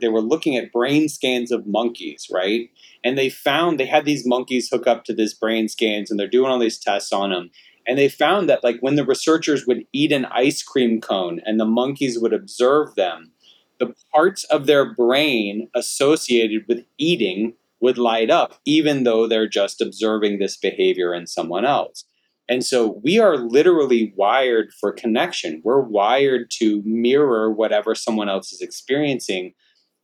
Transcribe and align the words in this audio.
they 0.00 0.08
were 0.08 0.20
looking 0.20 0.56
at 0.56 0.72
brain 0.72 1.08
scans 1.08 1.50
of 1.50 1.66
monkeys, 1.66 2.28
right? 2.32 2.70
And 3.04 3.16
they 3.16 3.30
found 3.30 3.78
they 3.78 3.86
had 3.86 4.04
these 4.04 4.26
monkeys 4.26 4.68
hook 4.68 4.86
up 4.86 5.04
to 5.04 5.14
this 5.14 5.34
brain 5.34 5.68
scans 5.68 6.10
and 6.10 6.18
they're 6.18 6.28
doing 6.28 6.50
all 6.50 6.58
these 6.58 6.78
tests 6.78 7.12
on 7.12 7.30
them. 7.30 7.50
And 7.86 7.98
they 7.98 8.08
found 8.08 8.48
that 8.48 8.62
like 8.62 8.78
when 8.80 8.96
the 8.96 9.04
researchers 9.04 9.66
would 9.66 9.84
eat 9.92 10.12
an 10.12 10.26
ice 10.26 10.62
cream 10.62 11.00
cone 11.00 11.40
and 11.44 11.58
the 11.58 11.64
monkeys 11.64 12.18
would 12.18 12.32
observe 12.32 12.94
them, 12.94 13.32
the 13.78 13.94
parts 14.14 14.44
of 14.44 14.66
their 14.66 14.94
brain 14.94 15.68
associated 15.74 16.64
with 16.68 16.84
eating 16.98 17.54
would 17.80 17.96
light 17.96 18.30
up, 18.30 18.60
even 18.66 19.04
though 19.04 19.26
they're 19.26 19.48
just 19.48 19.80
observing 19.80 20.38
this 20.38 20.56
behavior 20.56 21.14
in 21.14 21.26
someone 21.26 21.64
else. 21.64 22.04
And 22.50 22.64
so 22.64 23.00
we 23.04 23.18
are 23.20 23.36
literally 23.36 24.12
wired 24.16 24.72
for 24.72 24.92
connection. 24.92 25.62
We're 25.64 25.80
wired 25.80 26.50
to 26.58 26.82
mirror 26.84 27.50
whatever 27.50 27.94
someone 27.94 28.28
else 28.28 28.52
is 28.52 28.60
experiencing. 28.60 29.54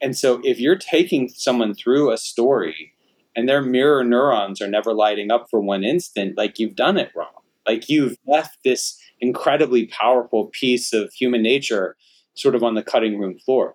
And 0.07 0.17
so 0.17 0.41
if 0.45 0.61
you're 0.61 0.79
taking 0.79 1.29
someone 1.31 1.75
through 1.75 2.13
a 2.13 2.17
story 2.17 2.93
and 3.35 3.49
their 3.49 3.61
mirror 3.61 4.05
neurons 4.05 4.63
are 4.63 4.69
never 4.69 4.95
lighting 4.95 5.33
up 5.33 5.49
for 5.51 5.61
one 5.61 5.83
instant, 5.83 6.39
like 6.39 6.61
you've 6.61 6.77
done 6.77 6.97
it 6.97 7.11
wrong. 7.17 7.43
Like 7.67 7.89
you've 7.89 8.17
left 8.25 8.59
this 8.63 8.97
incredibly 9.19 9.87
powerful 9.87 10.47
piece 10.53 10.93
of 10.93 11.13
human 11.13 11.43
nature 11.43 11.97
sort 12.35 12.55
of 12.55 12.63
on 12.63 12.77
the 12.77 12.85
cutting 12.85 13.19
room 13.19 13.37
floor. 13.41 13.75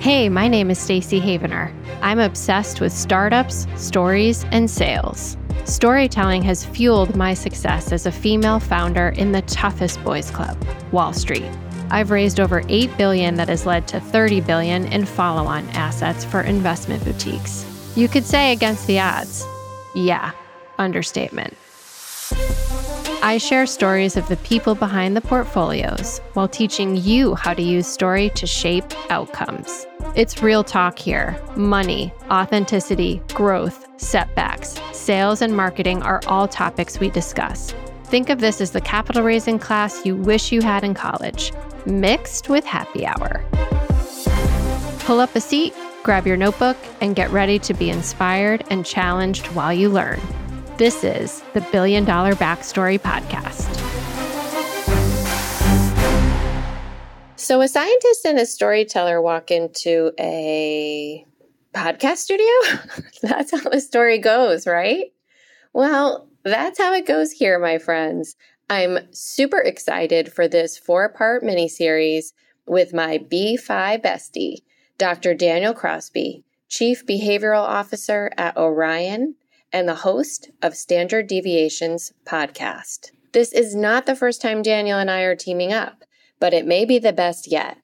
Hey, 0.00 0.28
my 0.28 0.46
name 0.46 0.70
is 0.70 0.78
Stacy 0.78 1.22
Havener. 1.22 1.74
I'm 2.02 2.18
obsessed 2.18 2.82
with 2.82 2.92
startups, 2.92 3.66
stories, 3.76 4.44
and 4.52 4.70
sales. 4.70 5.38
Storytelling 5.64 6.42
has 6.42 6.66
fueled 6.66 7.16
my 7.16 7.32
success 7.32 7.92
as 7.92 8.04
a 8.04 8.12
female 8.12 8.60
founder 8.60 9.08
in 9.16 9.32
the 9.32 9.40
toughest 9.40 10.04
boys 10.04 10.30
club, 10.30 10.62
Wall 10.92 11.14
Street. 11.14 11.50
I've 11.90 12.10
raised 12.10 12.40
over 12.40 12.62
8 12.68 12.96
billion 12.96 13.34
that 13.36 13.48
has 13.48 13.66
led 13.66 13.86
to 13.88 14.00
30 14.00 14.40
billion 14.40 14.86
in 14.92 15.04
follow-on 15.04 15.68
assets 15.70 16.24
for 16.24 16.40
investment 16.40 17.04
boutiques. 17.04 17.64
You 17.96 18.08
could 18.08 18.24
say 18.24 18.52
against 18.52 18.86
the 18.86 19.00
odds. 19.00 19.44
Yeah, 19.94 20.32
understatement. 20.78 21.56
I 23.22 23.38
share 23.38 23.66
stories 23.66 24.16
of 24.16 24.28
the 24.28 24.36
people 24.38 24.74
behind 24.74 25.16
the 25.16 25.20
portfolios 25.20 26.20
while 26.34 26.48
teaching 26.48 26.96
you 26.96 27.34
how 27.34 27.54
to 27.54 27.62
use 27.62 27.86
story 27.86 28.30
to 28.34 28.46
shape 28.46 28.84
outcomes. 29.10 29.86
It's 30.14 30.42
real 30.42 30.62
talk 30.62 30.98
here. 30.98 31.40
Money, 31.56 32.12
authenticity, 32.30 33.22
growth, 33.32 33.88
setbacks, 33.96 34.78
sales, 34.92 35.40
and 35.40 35.56
marketing 35.56 36.02
are 36.02 36.20
all 36.26 36.46
topics 36.46 37.00
we 37.00 37.08
discuss. 37.08 37.74
Think 38.04 38.28
of 38.28 38.40
this 38.40 38.60
as 38.60 38.70
the 38.70 38.80
capital 38.80 39.22
raising 39.22 39.58
class 39.58 40.04
you 40.04 40.14
wish 40.14 40.52
you 40.52 40.60
had 40.60 40.84
in 40.84 40.94
college, 40.94 41.52
mixed 41.86 42.48
with 42.48 42.64
happy 42.64 43.06
hour. 43.06 43.44
Pull 45.00 45.20
up 45.20 45.34
a 45.34 45.40
seat, 45.40 45.74
grab 46.02 46.26
your 46.26 46.36
notebook, 46.36 46.76
and 47.00 47.16
get 47.16 47.30
ready 47.30 47.58
to 47.60 47.74
be 47.74 47.90
inspired 47.90 48.62
and 48.70 48.84
challenged 48.84 49.46
while 49.48 49.72
you 49.72 49.88
learn. 49.88 50.20
This 50.76 51.02
is 51.02 51.42
the 51.54 51.62
Billion 51.72 52.04
Dollar 52.04 52.34
Backstory 52.34 53.00
Podcast. 53.00 53.70
So, 57.36 57.60
a 57.60 57.68
scientist 57.68 58.24
and 58.26 58.38
a 58.38 58.46
storyteller 58.46 59.20
walk 59.20 59.50
into 59.50 60.12
a 60.18 61.26
podcast 61.74 62.18
studio? 62.18 62.46
that's 63.22 63.50
how 63.50 63.68
the 63.68 63.80
story 63.80 64.18
goes, 64.18 64.66
right? 64.66 65.12
Well, 65.72 66.28
that's 66.50 66.78
how 66.78 66.92
it 66.92 67.06
goes 67.06 67.32
here, 67.32 67.58
my 67.58 67.78
friends. 67.78 68.36
I'm 68.70 68.98
super 69.12 69.58
excited 69.58 70.32
for 70.32 70.48
this 70.48 70.78
four 70.78 71.08
part 71.08 71.42
miniseries 71.42 72.32
with 72.66 72.94
my 72.94 73.18
B5 73.18 74.02
bestie, 74.02 74.58
Dr. 74.96 75.34
Daniel 75.34 75.74
Crosby, 75.74 76.44
Chief 76.68 77.04
Behavioral 77.06 77.62
Officer 77.62 78.30
at 78.36 78.56
Orion 78.56 79.34
and 79.72 79.88
the 79.88 79.96
host 79.96 80.50
of 80.62 80.76
Standard 80.76 81.26
Deviations 81.26 82.12
podcast. 82.24 83.10
This 83.32 83.52
is 83.52 83.74
not 83.74 84.06
the 84.06 84.14
first 84.14 84.40
time 84.40 84.62
Daniel 84.62 84.98
and 84.98 85.10
I 85.10 85.22
are 85.22 85.34
teaming 85.34 85.72
up, 85.72 86.04
but 86.38 86.54
it 86.54 86.66
may 86.66 86.84
be 86.84 86.98
the 86.98 87.12
best 87.12 87.50
yet. 87.50 87.78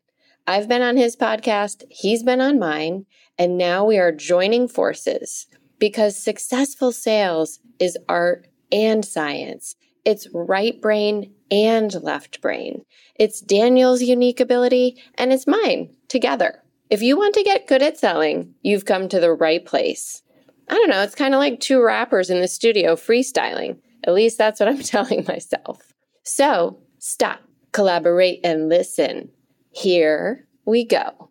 I've 0.47 0.69
been 0.69 0.83
on 0.83 0.97
his 0.97 1.17
podcast, 1.17 1.83
he's 1.91 2.23
been 2.23 2.41
on 2.41 2.59
mine, 2.59 3.07
and 3.39 3.59
now 3.59 3.85
we 3.85 3.99
are 3.99 4.13
joining 4.13 4.69
forces 4.69 5.47
because 5.79 6.17
successful 6.17 6.93
sales 6.93 7.61
is 7.79 7.99
art 8.09 8.47
and 8.73 9.05
science. 9.05 9.77
It's 10.05 10.29
right 10.33 10.81
brain 10.81 11.33
and 11.51 11.93
left 12.03 12.41
brain. 12.41 12.85
It's 13.17 13.41
Daniel's 13.41 14.03
unique 14.03 14.41
ability 14.41 15.03
and 15.17 15.33
it's 15.33 15.47
mine 15.47 15.95
together. 16.09 16.63
If 16.89 17.03
you 17.03 17.17
want 17.17 17.35
to 17.35 17.45
get 17.45 17.69
good 17.69 17.83
at 17.83 17.99
selling, 17.99 18.55
you've 18.63 18.85
come 18.85 19.09
to 19.09 19.21
the 19.21 19.33
right 19.33 19.65
place. 19.65 20.23
I 20.69 20.75
don't 20.75 20.91
know, 20.91 21.03
it's 21.03 21.15
kind 21.15 21.35
of 21.35 21.39
like 21.39 21.61
two 21.61 21.83
rappers 21.83 22.31
in 22.31 22.41
the 22.41 22.49
studio 22.49 22.97
freestyling. 22.97 23.79
At 24.05 24.15
least 24.15 24.39
that's 24.39 24.61
what 24.61 24.69
I'm 24.69 24.79
telling 24.83 25.25
myself. 25.27 25.93
So 26.23 26.79
stop, 26.99 27.41
collaborate, 27.73 28.41
and 28.45 28.69
listen. 28.69 29.31
Here 29.73 30.47
we 30.65 30.85
go. 30.85 31.30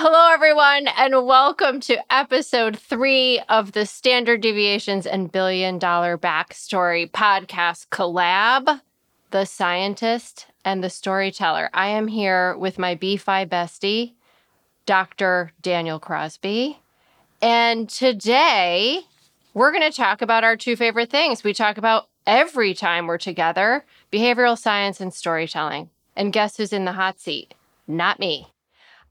Hello, 0.00 0.32
everyone, 0.32 0.86
and 0.86 1.26
welcome 1.26 1.80
to 1.80 1.98
episode 2.08 2.78
three 2.78 3.40
of 3.48 3.72
the 3.72 3.84
Standard 3.84 4.40
Deviations 4.40 5.08
and 5.08 5.32
Billion 5.32 5.76
Dollar 5.76 6.16
Backstory 6.16 7.10
podcast 7.10 7.88
collab 7.88 8.80
The 9.32 9.44
Scientist 9.44 10.46
and 10.64 10.84
the 10.84 10.88
Storyteller. 10.88 11.68
I 11.74 11.88
am 11.88 12.06
here 12.06 12.56
with 12.56 12.78
my 12.78 12.94
B5 12.94 13.48
bestie, 13.48 14.12
Dr. 14.86 15.50
Daniel 15.62 15.98
Crosby. 15.98 16.78
And 17.42 17.88
today 17.88 19.00
we're 19.52 19.72
going 19.72 19.90
to 19.90 19.96
talk 19.96 20.22
about 20.22 20.44
our 20.44 20.56
two 20.56 20.76
favorite 20.76 21.10
things. 21.10 21.42
We 21.42 21.52
talk 21.52 21.76
about 21.76 22.06
every 22.24 22.72
time 22.72 23.08
we're 23.08 23.18
together 23.18 23.84
behavioral 24.12 24.56
science 24.56 25.00
and 25.00 25.12
storytelling. 25.12 25.90
And 26.14 26.32
guess 26.32 26.56
who's 26.56 26.72
in 26.72 26.84
the 26.84 26.92
hot 26.92 27.18
seat? 27.18 27.52
Not 27.88 28.20
me. 28.20 28.46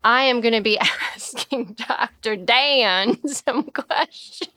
I 0.07 0.23
am 0.23 0.39
going 0.39 0.53
to 0.53 0.61
be 0.61 0.79
asking 1.13 1.75
Dr. 1.85 2.37
Dan 2.37 3.17
some 3.27 3.63
questions. 3.63 4.49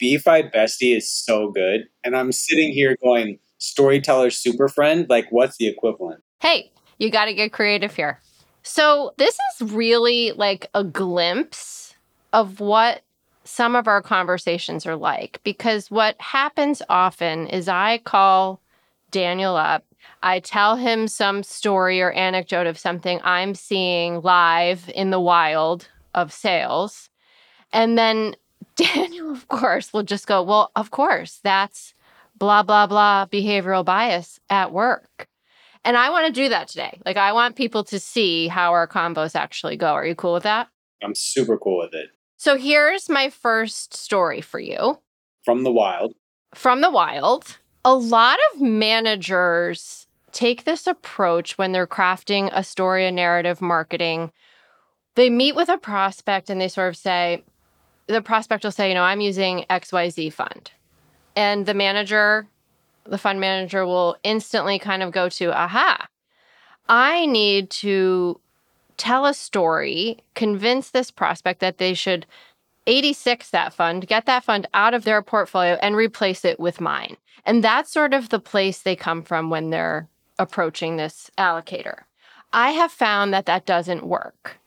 B5 0.00 0.52
Bestie 0.52 0.94
is 0.94 1.10
so 1.10 1.50
good. 1.50 1.86
And 2.04 2.14
I'm 2.14 2.32
sitting 2.32 2.70
here 2.70 2.94
going, 3.02 3.38
storyteller 3.56 4.28
super 4.28 4.68
friend? 4.68 5.06
Like, 5.08 5.26
what's 5.30 5.56
the 5.56 5.68
equivalent? 5.68 6.22
Hey, 6.40 6.70
you 6.98 7.10
got 7.10 7.24
to 7.24 7.32
get 7.32 7.50
creative 7.50 7.96
here. 7.96 8.20
So, 8.62 9.14
this 9.16 9.38
is 9.54 9.72
really 9.72 10.32
like 10.32 10.68
a 10.74 10.84
glimpse 10.84 11.94
of 12.34 12.60
what 12.60 13.00
some 13.44 13.76
of 13.76 13.88
our 13.88 14.02
conversations 14.02 14.84
are 14.84 14.96
like 14.96 15.40
because 15.44 15.90
what 15.90 16.20
happens 16.20 16.82
often 16.90 17.46
is 17.46 17.68
I 17.68 17.98
call 17.98 18.60
Daniel 19.10 19.56
up. 19.56 19.84
I 20.22 20.40
tell 20.40 20.76
him 20.76 21.08
some 21.08 21.42
story 21.42 22.00
or 22.00 22.12
anecdote 22.12 22.66
of 22.66 22.78
something 22.78 23.20
I'm 23.22 23.54
seeing 23.54 24.20
live 24.22 24.90
in 24.94 25.10
the 25.10 25.20
wild 25.20 25.88
of 26.14 26.32
sales. 26.32 27.10
And 27.72 27.98
then 27.98 28.36
Daniel, 28.76 29.30
of 29.30 29.48
course, 29.48 29.92
will 29.92 30.02
just 30.02 30.26
go, 30.26 30.42
Well, 30.42 30.70
of 30.74 30.90
course, 30.90 31.40
that's 31.42 31.94
blah, 32.36 32.62
blah, 32.62 32.86
blah 32.86 33.26
behavioral 33.26 33.84
bias 33.84 34.40
at 34.50 34.72
work. 34.72 35.28
And 35.84 35.96
I 35.96 36.10
want 36.10 36.26
to 36.26 36.32
do 36.32 36.48
that 36.48 36.68
today. 36.68 36.98
Like, 37.04 37.18
I 37.18 37.32
want 37.32 37.56
people 37.56 37.84
to 37.84 38.00
see 38.00 38.48
how 38.48 38.72
our 38.72 38.88
combos 38.88 39.36
actually 39.36 39.76
go. 39.76 39.92
Are 39.92 40.06
you 40.06 40.14
cool 40.14 40.32
with 40.32 40.44
that? 40.44 40.68
I'm 41.02 41.14
super 41.14 41.58
cool 41.58 41.78
with 41.78 41.92
it. 41.92 42.08
So 42.38 42.56
here's 42.56 43.08
my 43.08 43.28
first 43.28 43.94
story 43.94 44.40
for 44.40 44.58
you. 44.58 44.98
From 45.44 45.62
the 45.62 45.70
wild. 45.70 46.14
From 46.54 46.80
the 46.80 46.90
wild. 46.90 47.58
A 47.84 47.94
lot 47.94 48.38
of 48.52 48.62
managers 48.62 50.06
take 50.32 50.64
this 50.64 50.86
approach 50.86 51.58
when 51.58 51.72
they're 51.72 51.86
crafting 51.86 52.50
a 52.52 52.64
story, 52.64 53.06
a 53.06 53.12
narrative, 53.12 53.60
marketing. 53.60 54.32
They 55.14 55.30
meet 55.30 55.54
with 55.54 55.68
a 55.68 55.78
prospect 55.78 56.50
and 56.50 56.60
they 56.60 56.68
sort 56.68 56.88
of 56.88 56.96
say, 56.96 57.44
the 58.06 58.22
prospect 58.22 58.64
will 58.64 58.72
say, 58.72 58.88
you 58.88 58.94
know, 58.94 59.02
I'm 59.02 59.20
using 59.20 59.64
XYZ 59.70 60.32
fund. 60.32 60.70
And 61.36 61.66
the 61.66 61.74
manager, 61.74 62.46
the 63.04 63.18
fund 63.18 63.40
manager 63.40 63.84
will 63.84 64.16
instantly 64.22 64.78
kind 64.78 65.02
of 65.02 65.12
go 65.12 65.28
to, 65.28 65.52
aha, 65.52 66.06
I 66.88 67.26
need 67.26 67.70
to 67.70 68.40
tell 68.96 69.26
a 69.26 69.34
story, 69.34 70.18
convince 70.34 70.90
this 70.90 71.10
prospect 71.10 71.60
that 71.60 71.78
they 71.78 71.94
should 71.94 72.26
86 72.86 73.50
that 73.50 73.72
fund, 73.72 74.06
get 74.06 74.26
that 74.26 74.44
fund 74.44 74.66
out 74.74 74.94
of 74.94 75.04
their 75.04 75.22
portfolio 75.22 75.74
and 75.80 75.96
replace 75.96 76.44
it 76.44 76.60
with 76.60 76.80
mine. 76.80 77.16
And 77.44 77.62
that's 77.62 77.90
sort 77.92 78.14
of 78.14 78.28
the 78.28 78.38
place 78.38 78.80
they 78.80 78.96
come 78.96 79.22
from 79.22 79.50
when 79.50 79.70
they're 79.70 80.08
approaching 80.38 80.96
this 80.96 81.30
allocator. 81.38 82.02
I 82.52 82.70
have 82.70 82.92
found 82.92 83.32
that 83.34 83.46
that 83.46 83.66
doesn't 83.66 84.06
work. 84.06 84.58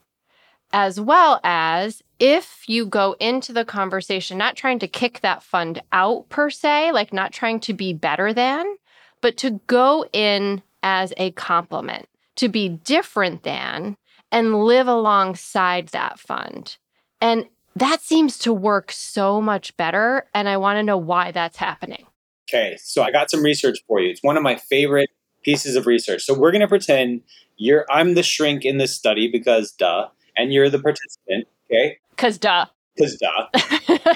As 0.73 0.99
well 0.99 1.39
as 1.43 2.03
if 2.19 2.63
you 2.67 2.85
go 2.85 3.15
into 3.19 3.53
the 3.53 3.63
conversation 3.63 4.37
not 4.37 4.57
trying 4.57 4.79
to 4.79 4.87
kick 4.87 5.21
that 5.21 5.41
fund 5.41 5.81
out 5.93 6.27
per 6.27 6.49
se, 6.49 6.91
like 6.91 7.13
not 7.13 7.31
trying 7.31 7.61
to 7.61 7.73
be 7.73 7.93
better 7.93 8.33
than, 8.33 8.75
but 9.21 9.37
to 9.37 9.61
go 9.67 10.05
in 10.11 10.61
as 10.83 11.13
a 11.17 11.31
compliment, 11.31 12.07
to 12.35 12.49
be 12.49 12.67
different 12.67 13.43
than, 13.43 13.95
and 14.31 14.63
live 14.65 14.87
alongside 14.87 15.87
that 15.89 16.19
fund. 16.19 16.77
And 17.21 17.45
that 17.79 18.01
seems 18.01 18.37
to 18.39 18.53
work 18.53 18.91
so 18.91 19.41
much 19.41 19.75
better. 19.77 20.25
And 20.33 20.49
I 20.49 20.57
want 20.57 20.77
to 20.77 20.83
know 20.83 20.97
why 20.97 21.31
that's 21.31 21.57
happening. 21.57 22.05
Okay, 22.49 22.77
so 22.81 23.03
I 23.03 23.11
got 23.11 23.29
some 23.29 23.43
research 23.43 23.79
for 23.87 23.99
you. 23.99 24.09
It's 24.09 24.23
one 24.23 24.37
of 24.37 24.43
my 24.43 24.55
favorite 24.55 25.09
pieces 25.43 25.75
of 25.75 25.85
research. 25.85 26.23
So 26.23 26.33
we're 26.33 26.51
going 26.51 26.61
to 26.61 26.67
pretend 26.67 27.21
you're 27.57 27.85
I'm 27.89 28.13
the 28.13 28.23
shrink 28.23 28.63
in 28.63 28.77
this 28.77 28.95
study 28.95 29.29
because 29.29 29.71
duh, 29.71 30.07
and 30.35 30.53
you're 30.53 30.69
the 30.69 30.79
participant. 30.79 31.47
Okay, 31.69 31.97
because 32.11 32.37
duh. 32.37 32.65
Because 32.95 33.17
duh. 33.17 34.15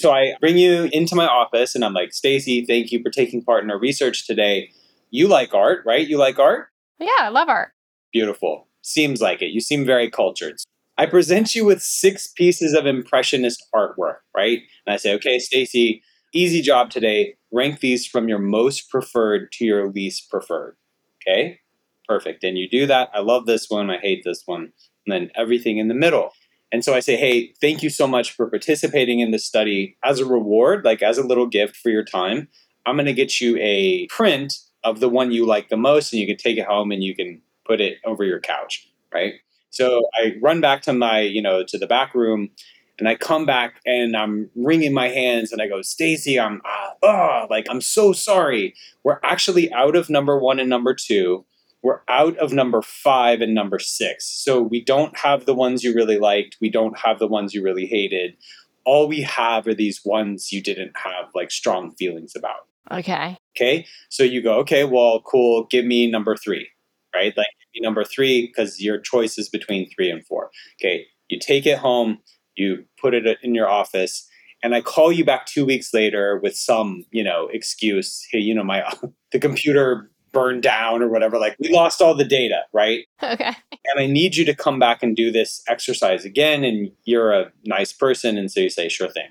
so 0.00 0.10
I 0.10 0.34
bring 0.40 0.56
you 0.56 0.88
into 0.92 1.14
my 1.14 1.26
office, 1.26 1.74
and 1.74 1.84
I'm 1.84 1.92
like, 1.92 2.12
Stacy, 2.12 2.64
thank 2.64 2.92
you 2.92 3.02
for 3.02 3.10
taking 3.10 3.42
part 3.42 3.62
in 3.62 3.70
our 3.70 3.78
research 3.78 4.26
today. 4.26 4.70
You 5.10 5.28
like 5.28 5.52
art, 5.54 5.82
right? 5.84 6.06
You 6.06 6.16
like 6.16 6.38
art? 6.38 6.68
Yeah, 6.98 7.10
I 7.20 7.28
love 7.28 7.48
art. 7.48 7.72
Beautiful. 8.12 8.68
Seems 8.82 9.20
like 9.20 9.42
it. 9.42 9.50
You 9.50 9.60
seem 9.60 9.84
very 9.84 10.10
cultured. 10.10 10.56
I 10.96 11.06
present 11.06 11.54
you 11.54 11.64
with 11.64 11.82
six 11.82 12.28
pieces 12.28 12.74
of 12.74 12.86
impressionist 12.86 13.66
artwork, 13.74 14.18
right? 14.34 14.60
And 14.86 14.94
I 14.94 14.96
say, 14.96 15.14
okay, 15.14 15.38
Stacy, 15.38 16.02
easy 16.32 16.62
job 16.62 16.90
today. 16.90 17.36
Rank 17.52 17.80
these 17.80 18.06
from 18.06 18.28
your 18.28 18.38
most 18.38 18.90
preferred 18.90 19.50
to 19.52 19.64
your 19.64 19.90
least 19.90 20.30
preferred. 20.30 20.76
Okay? 21.22 21.60
Perfect. 22.06 22.44
And 22.44 22.58
you 22.58 22.68
do 22.68 22.86
that. 22.86 23.10
I 23.14 23.20
love 23.20 23.46
this 23.46 23.68
one. 23.68 23.90
I 23.90 23.98
hate 23.98 24.22
this 24.24 24.42
one. 24.46 24.72
And 25.06 25.12
then 25.12 25.30
everything 25.34 25.78
in 25.78 25.88
the 25.88 25.94
middle. 25.94 26.30
And 26.70 26.84
so 26.84 26.94
I 26.94 27.00
say, 27.00 27.16
hey, 27.16 27.54
thank 27.60 27.82
you 27.82 27.90
so 27.90 28.06
much 28.06 28.32
for 28.32 28.48
participating 28.48 29.20
in 29.20 29.30
this 29.30 29.44
study. 29.44 29.96
As 30.04 30.20
a 30.20 30.26
reward, 30.26 30.84
like 30.84 31.02
as 31.02 31.18
a 31.18 31.26
little 31.26 31.46
gift 31.46 31.76
for 31.76 31.90
your 31.90 32.04
time, 32.04 32.48
I'm 32.84 32.96
going 32.96 33.06
to 33.06 33.12
get 33.12 33.40
you 33.40 33.56
a 33.58 34.06
print 34.08 34.58
of 34.82 35.00
the 35.00 35.08
one 35.08 35.32
you 35.32 35.46
like 35.46 35.68
the 35.68 35.76
most, 35.76 36.12
and 36.12 36.20
you 36.20 36.26
can 36.26 36.36
take 36.36 36.58
it 36.58 36.66
home 36.66 36.90
and 36.92 37.02
you 37.02 37.14
can 37.14 37.40
put 37.64 37.80
it 37.80 37.98
over 38.04 38.24
your 38.24 38.40
couch, 38.40 38.86
right? 39.12 39.34
So 39.74 40.08
I 40.14 40.36
run 40.40 40.60
back 40.60 40.82
to 40.82 40.92
my, 40.92 41.20
you 41.20 41.42
know, 41.42 41.64
to 41.64 41.78
the 41.78 41.86
back 41.86 42.14
room 42.14 42.50
and 42.98 43.08
I 43.08 43.16
come 43.16 43.44
back 43.44 43.80
and 43.84 44.16
I'm 44.16 44.48
wringing 44.54 44.94
my 44.94 45.08
hands 45.08 45.50
and 45.50 45.60
I 45.60 45.66
go, 45.66 45.82
Stacy, 45.82 46.38
I'm, 46.38 46.62
uh, 46.64 46.90
oh, 47.02 47.46
like, 47.50 47.66
I'm 47.68 47.80
so 47.80 48.12
sorry. 48.12 48.74
We're 49.02 49.18
actually 49.24 49.72
out 49.72 49.96
of 49.96 50.08
number 50.08 50.38
one 50.38 50.60
and 50.60 50.70
number 50.70 50.94
two. 50.94 51.44
We're 51.82 52.00
out 52.08 52.36
of 52.38 52.52
number 52.52 52.82
five 52.82 53.40
and 53.40 53.52
number 53.52 53.80
six. 53.80 54.26
So 54.26 54.62
we 54.62 54.80
don't 54.80 55.18
have 55.18 55.44
the 55.44 55.54
ones 55.54 55.82
you 55.82 55.92
really 55.92 56.18
liked. 56.18 56.56
We 56.60 56.70
don't 56.70 56.96
have 57.00 57.18
the 57.18 57.26
ones 57.26 57.52
you 57.52 57.62
really 57.62 57.86
hated. 57.86 58.36
All 58.84 59.08
we 59.08 59.22
have 59.22 59.66
are 59.66 59.74
these 59.74 60.02
ones 60.04 60.52
you 60.52 60.62
didn't 60.62 60.96
have 60.96 61.26
like 61.34 61.50
strong 61.50 61.90
feelings 61.96 62.34
about. 62.36 62.68
Okay. 62.92 63.36
Okay. 63.56 63.86
So 64.08 64.22
you 64.22 64.40
go, 64.40 64.58
okay, 64.60 64.84
well, 64.84 65.20
cool. 65.22 65.64
Give 65.64 65.84
me 65.84 66.08
number 66.08 66.36
three, 66.36 66.68
right? 67.14 67.36
Like, 67.36 67.46
number 67.82 68.04
three 68.04 68.46
because 68.46 68.80
your 68.80 68.98
choice 68.98 69.38
is 69.38 69.48
between 69.48 69.90
three 69.90 70.10
and 70.10 70.26
four. 70.26 70.50
Okay, 70.80 71.06
you 71.28 71.38
take 71.38 71.66
it 71.66 71.78
home, 71.78 72.18
you 72.56 72.84
put 73.00 73.14
it 73.14 73.38
in 73.42 73.54
your 73.54 73.68
office, 73.68 74.28
and 74.62 74.74
I 74.74 74.80
call 74.80 75.12
you 75.12 75.24
back 75.24 75.46
two 75.46 75.66
weeks 75.66 75.92
later 75.92 76.40
with 76.42 76.56
some, 76.56 77.04
you 77.10 77.22
know, 77.22 77.48
excuse. 77.52 78.26
Hey, 78.30 78.38
you 78.38 78.54
know, 78.54 78.64
my 78.64 78.82
the 79.32 79.38
computer 79.38 80.10
burned 80.32 80.62
down 80.62 81.02
or 81.02 81.08
whatever. 81.08 81.38
Like 81.38 81.56
we 81.60 81.70
lost 81.70 82.02
all 82.02 82.14
the 82.14 82.24
data, 82.24 82.62
right? 82.72 83.04
Okay. 83.22 83.52
And 83.86 84.00
I 84.00 84.06
need 84.06 84.36
you 84.36 84.44
to 84.46 84.54
come 84.54 84.78
back 84.78 85.02
and 85.02 85.14
do 85.14 85.30
this 85.30 85.62
exercise 85.68 86.24
again. 86.24 86.64
And 86.64 86.90
you're 87.04 87.32
a 87.32 87.52
nice 87.64 87.92
person, 87.92 88.36
and 88.36 88.50
so 88.50 88.60
you 88.60 88.70
say, 88.70 88.88
sure 88.88 89.08
thing. 89.08 89.28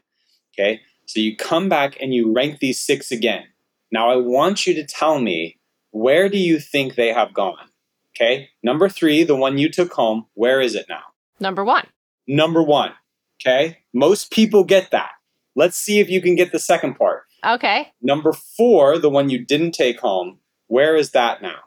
Okay. 0.53 0.81
So 1.05 1.19
you 1.19 1.35
come 1.35 1.67
back 1.67 1.97
and 1.99 2.13
you 2.13 2.31
rank 2.31 2.59
these 2.59 2.79
six 2.79 3.11
again. 3.11 3.43
Now 3.91 4.09
I 4.09 4.15
want 4.15 4.65
you 4.65 4.73
to 4.75 4.85
tell 4.85 5.19
me 5.19 5.59
where 5.91 6.29
do 6.29 6.37
you 6.37 6.59
think 6.59 6.95
they 6.95 7.13
have 7.13 7.33
gone? 7.33 7.69
Okay. 8.15 8.49
Number 8.61 8.89
three, 8.89 9.23
the 9.23 9.35
one 9.35 9.57
you 9.57 9.69
took 9.69 9.93
home, 9.93 10.25
where 10.33 10.61
is 10.61 10.75
it 10.75 10.85
now? 10.87 11.01
Number 11.39 11.63
one. 11.63 11.87
Number 12.27 12.61
one. 12.61 12.91
Okay. 13.41 13.79
Most 13.93 14.31
people 14.31 14.63
get 14.63 14.91
that. 14.91 15.11
Let's 15.55 15.77
see 15.77 15.99
if 15.99 16.09
you 16.09 16.21
can 16.21 16.35
get 16.35 16.51
the 16.51 16.59
second 16.59 16.95
part. 16.95 17.23
Okay. 17.45 17.91
Number 18.01 18.33
four, 18.33 18.97
the 18.97 19.09
one 19.09 19.29
you 19.29 19.43
didn't 19.43 19.73
take 19.73 19.99
home, 19.99 20.39
where 20.67 20.95
is 20.95 21.11
that 21.11 21.41
now? 21.41 21.59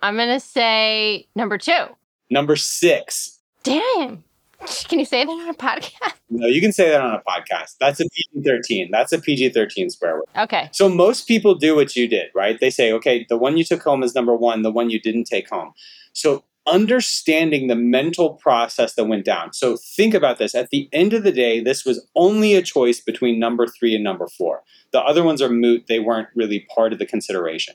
I'm 0.00 0.16
going 0.16 0.28
to 0.28 0.40
say 0.40 1.28
number 1.34 1.58
two. 1.58 1.86
Number 2.30 2.56
six. 2.56 3.40
Damn. 3.62 4.24
Can 4.88 4.98
you 4.98 5.04
say 5.04 5.24
that 5.24 5.30
on 5.30 5.48
a 5.48 5.54
podcast? 5.54 6.14
No, 6.30 6.46
you 6.46 6.60
can 6.60 6.72
say 6.72 6.90
that 6.90 7.00
on 7.00 7.14
a 7.14 7.22
podcast. 7.28 7.76
That's 7.78 8.00
a 8.00 8.04
PG 8.04 8.44
13. 8.44 8.88
That's 8.90 9.12
a 9.12 9.20
PG 9.20 9.50
13 9.50 9.90
swear 9.90 10.16
word. 10.16 10.24
Okay. 10.36 10.68
So 10.72 10.88
most 10.88 11.28
people 11.28 11.54
do 11.54 11.76
what 11.76 11.94
you 11.94 12.08
did, 12.08 12.30
right? 12.34 12.58
They 12.58 12.70
say, 12.70 12.92
okay, 12.92 13.26
the 13.28 13.36
one 13.36 13.56
you 13.56 13.64
took 13.64 13.82
home 13.82 14.02
is 14.02 14.14
number 14.14 14.34
one, 14.34 14.62
the 14.62 14.70
one 14.70 14.90
you 14.90 15.00
didn't 15.00 15.24
take 15.24 15.48
home. 15.48 15.72
So 16.12 16.44
understanding 16.66 17.66
the 17.66 17.76
mental 17.76 18.34
process 18.34 18.94
that 18.94 19.04
went 19.04 19.24
down. 19.24 19.52
So 19.52 19.76
think 19.76 20.14
about 20.14 20.38
this. 20.38 20.54
At 20.54 20.70
the 20.70 20.88
end 20.92 21.12
of 21.12 21.22
the 21.22 21.32
day, 21.32 21.60
this 21.60 21.84
was 21.84 22.06
only 22.16 22.54
a 22.54 22.62
choice 22.62 23.00
between 23.00 23.38
number 23.38 23.66
three 23.66 23.94
and 23.94 24.02
number 24.02 24.26
four. 24.26 24.62
The 24.92 25.00
other 25.00 25.22
ones 25.22 25.42
are 25.42 25.50
moot, 25.50 25.86
they 25.88 26.00
weren't 26.00 26.28
really 26.34 26.66
part 26.74 26.92
of 26.92 26.98
the 26.98 27.06
consideration. 27.06 27.74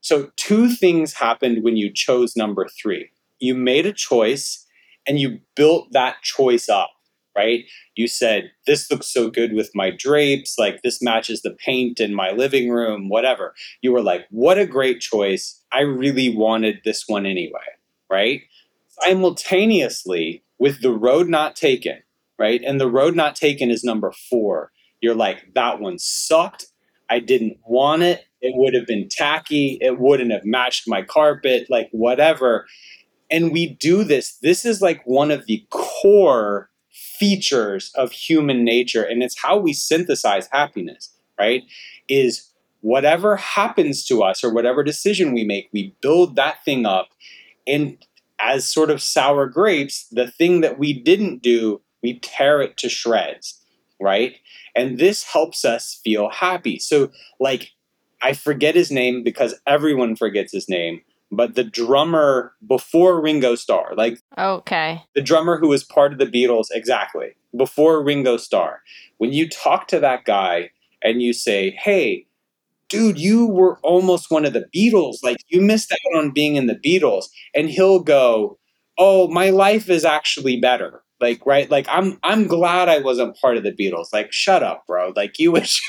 So, 0.00 0.30
two 0.36 0.68
things 0.68 1.14
happened 1.14 1.64
when 1.64 1.76
you 1.76 1.92
chose 1.92 2.36
number 2.36 2.68
three. 2.68 3.10
You 3.38 3.54
made 3.54 3.86
a 3.86 3.92
choice 3.92 4.65
and 5.06 5.18
you 5.18 5.40
built 5.54 5.92
that 5.92 6.22
choice 6.22 6.68
up, 6.68 6.90
right? 7.36 7.64
You 7.94 8.08
said, 8.08 8.50
This 8.66 8.90
looks 8.90 9.06
so 9.06 9.30
good 9.30 9.52
with 9.52 9.70
my 9.74 9.90
drapes, 9.90 10.58
like 10.58 10.82
this 10.82 11.02
matches 11.02 11.42
the 11.42 11.56
paint 11.64 12.00
in 12.00 12.14
my 12.14 12.30
living 12.32 12.70
room, 12.70 13.08
whatever. 13.08 13.54
You 13.82 13.92
were 13.92 14.02
like, 14.02 14.26
What 14.30 14.58
a 14.58 14.66
great 14.66 15.00
choice. 15.00 15.62
I 15.72 15.80
really 15.80 16.34
wanted 16.34 16.80
this 16.84 17.04
one 17.06 17.26
anyway, 17.26 17.60
right? 18.10 18.42
Simultaneously, 19.02 20.42
with 20.58 20.80
the 20.80 20.92
road 20.92 21.28
not 21.28 21.54
taken, 21.54 21.98
right? 22.38 22.62
And 22.64 22.80
the 22.80 22.90
road 22.90 23.14
not 23.14 23.36
taken 23.36 23.70
is 23.70 23.84
number 23.84 24.12
four. 24.30 24.72
You're 25.00 25.14
like, 25.14 25.52
That 25.54 25.80
one 25.80 25.98
sucked. 25.98 26.66
I 27.08 27.20
didn't 27.20 27.58
want 27.64 28.02
it. 28.02 28.24
It 28.40 28.52
would 28.56 28.74
have 28.74 28.86
been 28.86 29.08
tacky. 29.08 29.78
It 29.80 29.98
wouldn't 29.98 30.32
have 30.32 30.44
matched 30.44 30.88
my 30.88 31.02
carpet, 31.02 31.68
like 31.70 31.88
whatever 31.92 32.66
and 33.30 33.52
we 33.52 33.74
do 33.74 34.04
this. 34.04 34.38
This 34.42 34.64
is 34.64 34.80
like 34.80 35.02
one 35.04 35.30
of 35.30 35.46
the 35.46 35.66
core 35.70 36.70
features 36.90 37.92
of 37.94 38.12
human 38.12 38.64
nature 38.64 39.02
and 39.02 39.22
it's 39.22 39.40
how 39.40 39.56
we 39.56 39.72
synthesize 39.72 40.48
happiness 40.52 41.12
right? 41.38 41.64
Is 42.08 42.50
whatever 42.80 43.36
happens 43.36 44.04
to 44.06 44.22
us 44.22 44.44
or 44.44 44.52
whatever 44.52 44.82
decision 44.82 45.34
we 45.34 45.44
make 45.44 45.68
we 45.72 45.94
build 46.00 46.36
that 46.36 46.64
thing 46.64 46.86
up 46.86 47.08
and 47.66 47.98
as 48.38 48.66
sort 48.66 48.90
of 48.90 49.02
sour 49.02 49.46
grapes 49.46 50.06
the 50.12 50.30
thing 50.30 50.60
that 50.60 50.78
we 50.78 50.92
didn't 50.92 51.42
do 51.42 51.80
we 52.02 52.18
tear 52.20 52.60
it 52.60 52.76
to 52.76 52.88
shreds 52.88 53.62
right? 53.98 54.36
And 54.74 54.98
this 54.98 55.22
helps 55.22 55.64
us 55.64 55.98
feel 56.04 56.28
happy. 56.28 56.78
So 56.78 57.10
like 57.40 57.72
i 58.22 58.32
forget 58.32 58.74
his 58.74 58.90
name 58.90 59.22
because 59.22 59.54
everyone 59.66 60.16
forgets 60.16 60.52
his 60.52 60.68
name 60.70 61.02
but 61.30 61.54
the 61.54 61.64
drummer 61.64 62.54
before 62.66 63.20
Ringo 63.20 63.54
Starr, 63.54 63.94
like 63.96 64.18
okay, 64.38 65.02
the 65.14 65.22
drummer 65.22 65.58
who 65.58 65.68
was 65.68 65.84
part 65.84 66.12
of 66.12 66.18
the 66.18 66.26
Beatles, 66.26 66.66
exactly 66.72 67.36
before 67.56 68.02
Ringo 68.02 68.36
Starr. 68.36 68.82
When 69.18 69.32
you 69.32 69.48
talk 69.48 69.88
to 69.88 70.00
that 70.00 70.24
guy 70.24 70.70
and 71.02 71.22
you 71.22 71.32
say, 71.32 71.70
"Hey, 71.82 72.26
dude, 72.88 73.18
you 73.18 73.46
were 73.46 73.78
almost 73.82 74.30
one 74.30 74.44
of 74.44 74.52
the 74.52 74.68
Beatles. 74.74 75.16
Like 75.22 75.38
you 75.48 75.60
missed 75.60 75.92
out 75.92 76.18
on 76.18 76.30
being 76.30 76.56
in 76.56 76.66
the 76.66 76.76
Beatles," 76.76 77.26
and 77.54 77.68
he'll 77.68 78.00
go, 78.00 78.58
"Oh, 78.98 79.28
my 79.28 79.50
life 79.50 79.88
is 79.90 80.04
actually 80.04 80.60
better." 80.60 81.02
Like 81.20 81.44
right, 81.46 81.70
like 81.70 81.86
I'm 81.88 82.18
I'm 82.22 82.46
glad 82.46 82.88
I 82.88 82.98
wasn't 82.98 83.36
part 83.40 83.56
of 83.56 83.62
the 83.62 83.72
Beatles. 83.72 84.12
Like 84.12 84.32
shut 84.32 84.62
up, 84.62 84.86
bro. 84.86 85.12
Like 85.16 85.38
you 85.38 85.50
wish. 85.50 85.80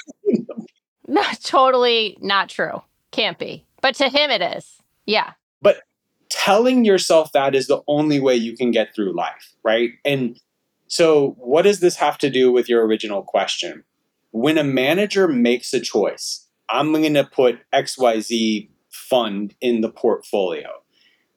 no, 1.08 1.24
totally 1.44 2.18
not 2.22 2.50
true. 2.50 2.82
Can't 3.12 3.38
be. 3.38 3.66
But 3.82 3.96
to 3.96 4.10
him, 4.10 4.32
it 4.32 4.42
is. 4.42 4.82
Yeah. 5.08 5.32
But 5.62 5.82
telling 6.30 6.86
yourself 6.86 7.32
that 7.32 7.56
is 7.56 7.68
the 7.68 7.82
only 7.88 8.20
way 8.20 8.36
you 8.36 8.56
can 8.56 8.70
get 8.70 8.94
through 8.94 9.16
life, 9.16 9.56
right? 9.64 9.92
And 10.06 10.40
so, 10.88 11.36
what 11.40 11.64
does 11.64 11.80
this 11.80 11.96
have 11.98 12.18
to 12.20 12.30
do 12.30 12.52
with 12.52 12.70
your 12.70 12.86
original 12.86 13.24
question? 13.24 13.84
When 14.32 14.58
a 14.58 14.64
manager 14.64 15.28
makes 15.28 15.74
a 15.74 15.80
choice, 15.80 16.46
I'm 16.70 16.92
going 16.92 17.14
to 17.16 17.24
put 17.24 17.60
XYZ 17.74 18.70
fund 18.90 19.56
in 19.62 19.82
the 19.82 19.90
portfolio. 19.90 20.70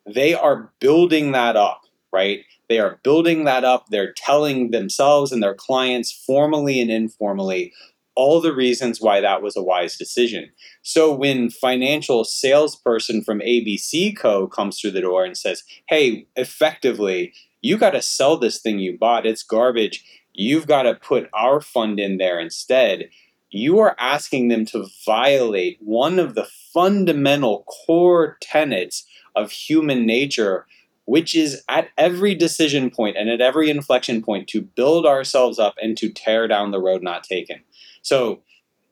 They 0.06 0.34
are 0.34 0.72
building 0.80 1.32
that 1.32 1.56
up, 1.56 1.82
right? 2.12 2.44
They 2.68 2.78
are 2.78 3.00
building 3.02 3.44
that 3.44 3.64
up. 3.64 3.86
They're 3.88 4.12
telling 4.12 4.70
themselves 4.70 5.32
and 5.32 5.42
their 5.42 5.54
clients 5.54 6.12
formally 6.12 6.80
and 6.80 6.90
informally 6.90 7.72
all 8.14 8.40
the 8.40 8.54
reasons 8.54 9.00
why 9.00 9.20
that 9.20 9.42
was 9.42 9.56
a 9.56 9.62
wise 9.62 9.96
decision. 9.96 10.50
So 10.82 11.12
when 11.12 11.50
financial 11.50 12.24
salesperson 12.24 13.22
from 13.22 13.40
ABC 13.40 14.16
Co 14.16 14.46
comes 14.46 14.80
through 14.80 14.92
the 14.92 15.00
door 15.00 15.24
and 15.24 15.36
says, 15.36 15.64
"Hey, 15.88 16.26
effectively, 16.36 17.32
you 17.62 17.76
got 17.76 17.90
to 17.90 18.02
sell 18.02 18.36
this 18.36 18.60
thing 18.60 18.78
you 18.78 18.98
bought. 18.98 19.26
It's 19.26 19.42
garbage. 19.42 20.04
You've 20.32 20.66
got 20.66 20.82
to 20.82 20.94
put 20.94 21.28
our 21.32 21.60
fund 21.60 22.00
in 22.00 22.18
there 22.18 22.38
instead." 22.38 23.10
You 23.52 23.80
are 23.80 23.96
asking 23.98 24.46
them 24.46 24.64
to 24.66 24.86
violate 25.04 25.78
one 25.80 26.20
of 26.20 26.36
the 26.36 26.46
fundamental 26.72 27.64
core 27.64 28.38
tenets 28.40 29.04
of 29.34 29.50
human 29.50 30.06
nature, 30.06 30.66
which 31.04 31.34
is 31.34 31.64
at 31.68 31.88
every 31.98 32.36
decision 32.36 32.90
point 32.90 33.16
and 33.16 33.28
at 33.28 33.40
every 33.40 33.68
inflection 33.68 34.22
point 34.22 34.46
to 34.48 34.62
build 34.62 35.04
ourselves 35.04 35.58
up 35.58 35.74
and 35.82 35.96
to 35.96 36.08
tear 36.10 36.46
down 36.46 36.70
the 36.70 36.80
road 36.80 37.02
not 37.02 37.24
taken. 37.24 37.60
So, 38.02 38.42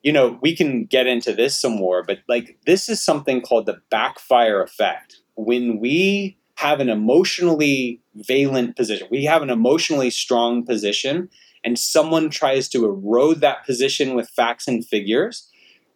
you 0.03 0.13
know, 0.13 0.39
we 0.41 0.55
can 0.55 0.85
get 0.85 1.07
into 1.07 1.33
this 1.35 1.59
some 1.61 1.77
more, 1.77 2.03
but 2.03 2.19
like 2.29 2.59
this 2.67 2.89
is 2.89 3.03
something 3.03 3.41
called 3.41 3.67
the 3.67 3.81
backfire 3.91 4.63
effect. 4.63 5.21
When 5.35 5.81
we 5.81 6.39
have 6.57 6.81
an 6.81 6.89
emotionally 6.89 8.01
valent 8.15 8.77
position, 8.77 9.09
we 9.11 9.25
have 9.25 9.43
an 9.43 9.51
emotionally 9.51 10.11
strong 10.11 10.65
position, 10.65 11.29
and 11.65 11.79
someone 11.79 12.31
tries 12.31 12.69
to 12.69 12.85
erode 12.85 13.41
that 13.41 13.65
position 13.65 14.15
with 14.15 14.29
facts 14.31 14.69
and 14.69 14.87
figures, 14.87 15.51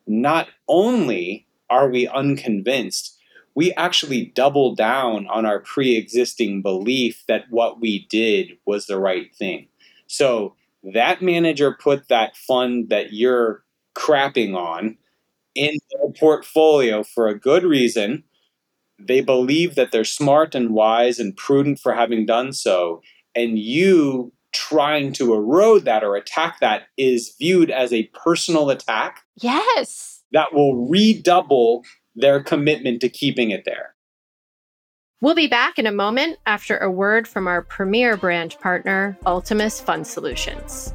not 0.06 0.48
only 0.68 1.46
are 1.70 1.88
we 1.88 2.06
unconvinced, 2.08 3.18
we 3.54 3.72
actually 3.74 4.26
double 4.34 4.74
down 4.74 5.26
on 5.28 5.44
our 5.46 5.60
pre 5.60 5.96
existing 5.96 6.62
belief 6.62 7.22
that 7.28 7.44
what 7.50 7.80
we 7.80 8.06
did 8.08 8.52
was 8.66 8.86
the 8.86 8.98
right 8.98 9.34
thing. 9.34 9.68
So 10.06 10.54
that 10.82 11.22
manager 11.22 11.72
put 11.72 12.08
that 12.08 12.36
fund 12.36 12.88
that 12.88 13.12
you're 13.12 13.64
crapping 13.94 14.56
on 14.56 14.96
in 15.54 15.78
their 15.92 16.12
portfolio 16.12 17.02
for 17.02 17.28
a 17.28 17.38
good 17.38 17.62
reason. 17.62 18.24
They 18.98 19.20
believe 19.20 19.74
that 19.74 19.92
they're 19.92 20.04
smart 20.04 20.54
and 20.54 20.70
wise 20.70 21.18
and 21.18 21.36
prudent 21.36 21.78
for 21.78 21.94
having 21.94 22.26
done 22.26 22.52
so. 22.52 23.02
And 23.34 23.58
you 23.58 24.32
trying 24.52 25.12
to 25.14 25.34
erode 25.34 25.84
that 25.84 26.04
or 26.04 26.14
attack 26.14 26.60
that 26.60 26.82
is 26.96 27.34
viewed 27.38 27.70
as 27.70 27.92
a 27.92 28.04
personal 28.08 28.70
attack. 28.70 29.22
Yes. 29.36 30.22
That 30.32 30.52
will 30.52 30.86
redouble 30.86 31.84
their 32.14 32.42
commitment 32.42 33.00
to 33.00 33.08
keeping 33.08 33.50
it 33.50 33.64
there. 33.64 33.94
We'll 35.22 35.36
be 35.36 35.46
back 35.46 35.78
in 35.78 35.86
a 35.86 35.92
moment 35.92 36.40
after 36.46 36.76
a 36.76 36.90
word 36.90 37.28
from 37.28 37.46
our 37.46 37.62
premier 37.62 38.16
brand 38.16 38.56
partner, 38.60 39.16
Ultimus 39.24 39.80
Fund 39.80 40.04
Solutions. 40.04 40.92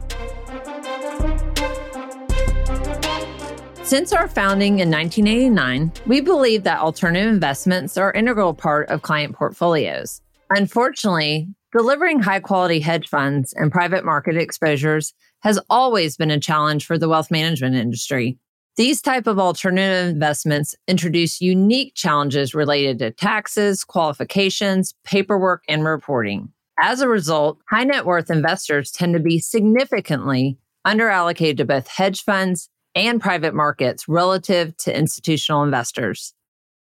Since 3.84 4.12
our 4.12 4.28
founding 4.28 4.80
in 4.80 4.92
1989, 4.92 5.94
we 6.08 6.20
believe 6.20 6.64
that 6.64 6.80
alternative 6.80 7.30
investments 7.30 7.98
are 7.98 8.10
an 8.10 8.20
integral 8.20 8.54
part 8.54 8.90
of 8.90 9.02
client 9.02 9.34
portfolios. 9.34 10.20
Unfortunately, 10.50 11.48
delivering 11.72 12.20
high 12.20 12.42
quality 12.42 12.82
hedge 12.82 13.08
funds 13.08 13.54
and 13.54 13.72
private 13.72 14.04
market 14.04 14.36
exposures 14.36 15.14
has 15.40 15.58
always 15.70 16.18
been 16.18 16.32
a 16.32 16.40
challenge 16.40 16.86
for 16.86 16.98
the 16.98 17.08
wealth 17.08 17.32
management 17.32 17.76
industry. 17.76 18.38
These 18.78 19.02
type 19.02 19.26
of 19.26 19.40
alternative 19.40 20.08
investments 20.08 20.76
introduce 20.88 21.42
unique 21.42 21.96
challenges 21.96 22.54
related 22.54 23.00
to 23.00 23.10
taxes, 23.10 23.84
qualifications, 23.84 24.94
paperwork, 25.04 25.64
and 25.68 25.84
reporting. 25.84 26.50
As 26.80 27.02
a 27.02 27.08
result, 27.08 27.58
high 27.72 27.86
net 27.86 28.06
worth 28.06 28.30
investors 28.30 28.92
tend 28.92 29.16
to 29.16 29.20
be 29.20 29.40
significantly 29.40 30.60
underallocated 30.86 31.58
to 31.58 31.66
both 31.66 31.88
hedge 31.88 32.24
funds 32.24 32.70
and 32.94 33.20
private 33.20 33.56
markets 33.56 34.08
relative 34.08 34.78
to 34.78 34.96
institutional 34.96 35.64
investors. 35.64 36.36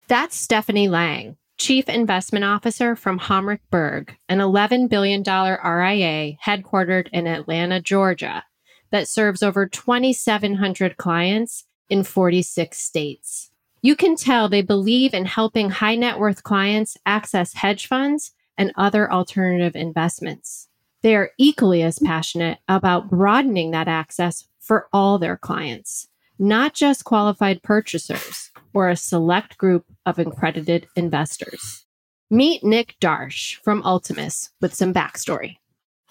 That's 0.07 0.35
Stephanie 0.35 0.87
Lang, 0.87 1.35
Chief 1.57 1.89
Investment 1.89 2.45
Officer 2.45 2.95
from 2.95 3.19
Homrich 3.19 3.59
Berg, 3.71 4.15
an 4.29 4.37
$11 4.37 4.87
billion 4.87 5.23
RIA 5.23 6.37
headquartered 6.45 7.07
in 7.11 7.25
Atlanta, 7.25 7.81
Georgia, 7.81 8.43
that 8.91 9.07
serves 9.07 9.41
over 9.41 9.67
2,700 9.67 10.97
clients 10.97 11.65
in 11.91 12.03
46 12.03 12.79
states. 12.79 13.51
You 13.81 13.95
can 13.95 14.15
tell 14.15 14.47
they 14.47 14.61
believe 14.61 15.13
in 15.13 15.25
helping 15.25 15.69
high 15.69 15.95
net 15.95 16.17
worth 16.17 16.41
clients 16.41 16.97
access 17.05 17.53
hedge 17.53 17.87
funds 17.87 18.31
and 18.57 18.71
other 18.75 19.11
alternative 19.11 19.75
investments. 19.75 20.69
They 21.01 21.15
are 21.15 21.31
equally 21.37 21.83
as 21.83 21.99
passionate 21.99 22.59
about 22.67 23.09
broadening 23.09 23.71
that 23.71 23.87
access 23.87 24.47
for 24.59 24.87
all 24.93 25.17
their 25.17 25.35
clients, 25.35 26.07
not 26.39 26.73
just 26.73 27.03
qualified 27.03 27.63
purchasers 27.63 28.51
or 28.73 28.89
a 28.89 28.95
select 28.95 29.57
group 29.57 29.85
of 30.05 30.17
accredited 30.19 30.87
investors. 30.95 31.85
Meet 32.29 32.63
Nick 32.63 32.95
Darsh 33.01 33.57
from 33.63 33.81
Ultimus 33.83 34.51
with 34.61 34.73
some 34.73 34.93
backstory. 34.93 35.57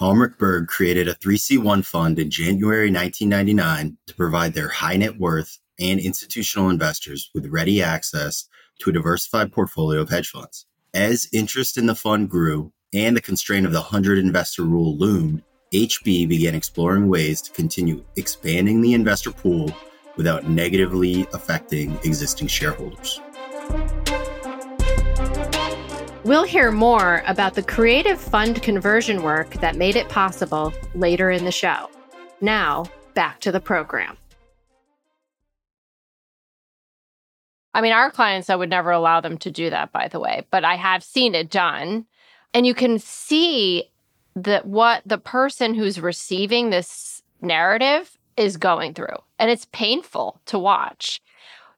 Homrich 0.00 0.38
Berg 0.38 0.66
created 0.66 1.08
a 1.08 1.14
3C1 1.14 1.84
fund 1.84 2.18
in 2.18 2.30
January 2.30 2.90
1999 2.90 3.96
to 4.06 4.14
provide 4.14 4.54
their 4.54 4.68
high 4.68 4.96
net 4.96 5.18
worth 5.18 5.58
and 5.80 5.98
institutional 5.98 6.70
investors 6.70 7.30
with 7.34 7.46
ready 7.46 7.82
access 7.82 8.48
to 8.80 8.90
a 8.90 8.92
diversified 8.92 9.52
portfolio 9.52 10.00
of 10.00 10.10
hedge 10.10 10.28
funds. 10.28 10.66
As 10.94 11.28
interest 11.32 11.78
in 11.78 11.86
the 11.86 11.94
fund 11.94 12.28
grew 12.28 12.72
and 12.92 13.16
the 13.16 13.20
constraint 13.20 13.66
of 13.66 13.72
the 13.72 13.80
100 13.80 14.18
investor 14.18 14.62
rule 14.62 14.96
loomed, 14.96 15.42
HB 15.72 16.28
began 16.28 16.54
exploring 16.54 17.08
ways 17.08 17.40
to 17.42 17.52
continue 17.52 18.04
expanding 18.16 18.80
the 18.80 18.94
investor 18.94 19.30
pool 19.30 19.74
without 20.16 20.48
negatively 20.48 21.26
affecting 21.32 21.92
existing 22.04 22.48
shareholders. 22.48 23.20
We'll 26.24 26.44
hear 26.44 26.70
more 26.70 27.22
about 27.26 27.54
the 27.54 27.62
creative 27.62 28.20
fund 28.20 28.62
conversion 28.62 29.22
work 29.22 29.54
that 29.60 29.76
made 29.76 29.96
it 29.96 30.08
possible 30.08 30.72
later 30.94 31.30
in 31.30 31.44
the 31.44 31.52
show. 31.52 31.88
Now, 32.40 32.84
back 33.14 33.40
to 33.40 33.52
the 33.52 33.60
program. 33.60 34.18
I 37.72 37.80
mean, 37.80 37.92
our 37.92 38.10
clients, 38.10 38.50
I 38.50 38.56
would 38.56 38.70
never 38.70 38.90
allow 38.90 39.20
them 39.20 39.38
to 39.38 39.50
do 39.50 39.70
that, 39.70 39.92
by 39.92 40.08
the 40.08 40.20
way, 40.20 40.46
but 40.50 40.64
I 40.64 40.74
have 40.74 41.04
seen 41.04 41.34
it 41.34 41.50
done. 41.50 42.06
And 42.52 42.66
you 42.66 42.74
can 42.74 42.98
see 42.98 43.90
that 44.34 44.66
what 44.66 45.02
the 45.06 45.18
person 45.18 45.74
who's 45.74 46.00
receiving 46.00 46.70
this 46.70 47.22
narrative 47.40 48.18
is 48.36 48.56
going 48.56 48.94
through. 48.94 49.16
And 49.38 49.50
it's 49.50 49.66
painful 49.72 50.40
to 50.46 50.58
watch. 50.58 51.20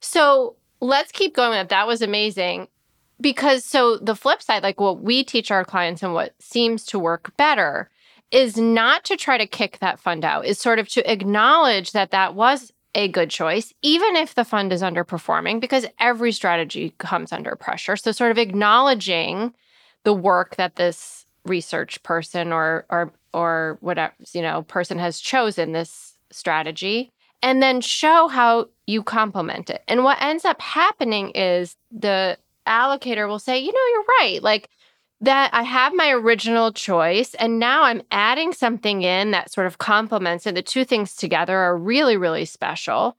So 0.01 0.57
let's 0.81 1.13
keep 1.13 1.35
going 1.35 1.67
that. 1.67 1.87
was 1.87 2.03
amazing. 2.03 2.69
Because 3.21 3.65
so 3.65 3.99
the 3.99 4.17
flip 4.17 4.43
side, 4.43 4.63
like 4.63 4.81
what 4.81 5.03
we 5.03 5.23
teach 5.23 5.51
our 5.51 5.65
clients 5.65 6.03
and 6.03 6.13
what 6.13 6.35
seems 6.41 6.85
to 6.87 6.99
work 6.99 7.37
better 7.37 7.89
is 8.33 8.57
not 8.57 9.05
to 9.05 9.17
try 9.17 9.39
to 9.39 9.47
kick 9.47 9.79
that 9.79 10.01
fund 10.01 10.25
out, 10.25 10.47
is 10.47 10.59
sort 10.59 10.79
of 10.79 10.89
to 10.89 11.11
acknowledge 11.11 11.93
that 11.93 12.11
that 12.11 12.35
was 12.35 12.73
a 12.95 13.09
good 13.09 13.31
choice, 13.31 13.73
even 13.83 14.17
if 14.17 14.35
the 14.35 14.45
fund 14.45 14.73
is 14.73 14.83
underperforming, 14.83 15.61
because 15.61 15.87
every 15.99 16.33
strategy 16.33 16.95
comes 16.99 17.33
under 17.33 17.57
pressure. 17.57 17.97
So, 17.97 18.13
sort 18.13 18.31
of 18.31 18.39
acknowledging 18.39 19.55
the 20.05 20.13
work 20.13 20.57
that 20.57 20.77
this 20.77 21.27
research 21.45 22.03
person 22.03 22.53
or 22.53 22.85
or 22.91 23.13
or 23.33 23.79
whatever 23.81 24.13
you 24.33 24.43
know 24.43 24.63
person 24.63 24.99
has 24.99 25.21
chosen 25.21 25.73
this 25.73 26.17
strategy, 26.31 27.11
and 27.43 27.63
then 27.63 27.81
show 27.81 28.29
how 28.29 28.69
you 28.87 29.03
complement 29.03 29.71
it. 29.71 29.83
And 29.89 30.05
what 30.05 30.21
ends 30.21 30.45
up 30.45 30.61
happening 30.61 31.31
is 31.31 31.77
the 31.91 32.39
allocator 32.67 33.29
will 33.29 33.39
say, 33.39 33.59
you 33.59 33.73
know, 33.73 33.87
you're 33.93 34.05
right, 34.21 34.43
like 34.43 34.69
that 35.23 35.50
I 35.55 35.62
have 35.62 35.95
my 35.95 36.11
original 36.11 36.73
choice 36.73 37.35
and 37.35 37.59
now 37.59 37.85
I'm 37.85 38.02
adding 38.11 38.52
something 38.52 39.02
in 39.02 39.31
that 39.31 39.52
sort 39.52 39.69
of 39.69 39.79
complements 39.79 40.47
it. 40.47 40.55
the 40.55 40.62
two 40.62 40.85
things 40.85 41.14
together 41.14 41.57
are 41.57 41.76
really, 41.76 42.17
really 42.17 42.45
special. 42.45 43.17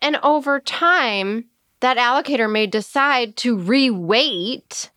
And 0.00 0.16
over 0.22 0.60
time, 0.60 1.44
that 1.80 1.98
allocator 1.98 2.50
may 2.50 2.66
decide 2.66 3.36
to 3.36 3.56
reweight 3.56 4.90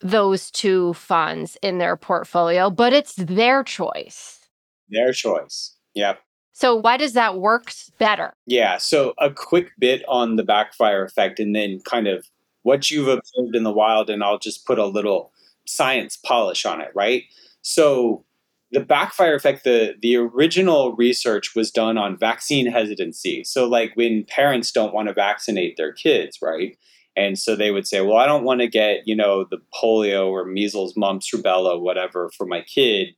those 0.00 0.50
two 0.50 0.94
funds 0.94 1.56
in 1.62 1.78
their 1.78 1.96
portfolio, 1.96 2.70
but 2.70 2.92
it's 2.92 3.14
their 3.14 3.62
choice. 3.62 4.40
Their 4.88 5.12
choice. 5.12 5.76
Yep. 5.94 6.20
So 6.52 6.74
why 6.74 6.96
does 6.96 7.12
that 7.12 7.38
work 7.38 7.72
better? 7.98 8.34
Yeah. 8.46 8.78
So 8.78 9.12
a 9.18 9.30
quick 9.30 9.70
bit 9.78 10.02
on 10.08 10.36
the 10.36 10.42
backfire 10.42 11.04
effect 11.04 11.38
and 11.38 11.54
then 11.54 11.80
kind 11.84 12.06
of 12.06 12.26
what 12.62 12.90
you've 12.90 13.08
observed 13.08 13.54
in 13.54 13.64
the 13.64 13.72
wild, 13.72 14.08
and 14.08 14.22
I'll 14.22 14.38
just 14.38 14.66
put 14.66 14.78
a 14.78 14.86
little 14.86 15.32
science 15.74 16.16
polish 16.16 16.64
on 16.64 16.80
it, 16.80 16.90
right? 16.94 17.24
So 17.62 18.24
the 18.72 18.80
backfire 18.80 19.34
effect, 19.34 19.64
the 19.64 19.94
the 20.00 20.16
original 20.16 20.94
research 20.96 21.54
was 21.54 21.70
done 21.70 21.98
on 21.98 22.18
vaccine 22.18 22.66
hesitancy. 22.66 23.44
So 23.44 23.68
like 23.68 23.92
when 23.94 24.24
parents 24.24 24.72
don't 24.72 24.94
want 24.94 25.08
to 25.08 25.14
vaccinate 25.14 25.76
their 25.76 25.92
kids, 25.92 26.38
right? 26.40 26.76
And 27.14 27.38
so 27.38 27.54
they 27.54 27.70
would 27.70 27.86
say, 27.86 28.00
well, 28.00 28.16
I 28.16 28.26
don't 28.26 28.44
want 28.44 28.62
to 28.62 28.68
get, 28.68 29.06
you 29.06 29.14
know, 29.14 29.44
the 29.44 29.58
polio 29.74 30.28
or 30.30 30.46
measles, 30.46 30.96
mumps, 30.96 31.30
rubella, 31.30 31.78
whatever 31.78 32.30
for 32.36 32.46
my 32.46 32.62
kid. 32.62 33.08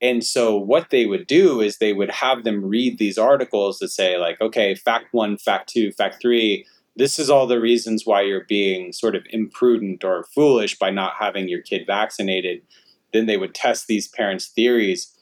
And 0.00 0.22
so 0.22 0.56
what 0.56 0.90
they 0.90 1.06
would 1.06 1.26
do 1.26 1.60
is 1.60 1.78
they 1.78 1.92
would 1.92 2.10
have 2.10 2.44
them 2.44 2.64
read 2.64 2.98
these 2.98 3.18
articles 3.18 3.78
that 3.78 3.88
say 3.88 4.18
like, 4.18 4.40
okay, 4.40 4.74
fact 4.74 5.06
one, 5.12 5.38
fact 5.38 5.68
two, 5.68 5.90
fact 5.92 6.20
three, 6.20 6.66
this 6.96 7.18
is 7.18 7.28
all 7.28 7.46
the 7.46 7.60
reasons 7.60 8.06
why 8.06 8.22
you're 8.22 8.44
being 8.48 8.92
sort 8.92 9.14
of 9.14 9.26
imprudent 9.30 10.02
or 10.02 10.24
foolish 10.34 10.78
by 10.78 10.90
not 10.90 11.14
having 11.18 11.48
your 11.48 11.60
kid 11.60 11.86
vaccinated. 11.86 12.62
Then 13.12 13.26
they 13.26 13.36
would 13.36 13.54
test 13.54 13.86
these 13.86 14.08
parents' 14.08 14.48
theories, 14.48 15.12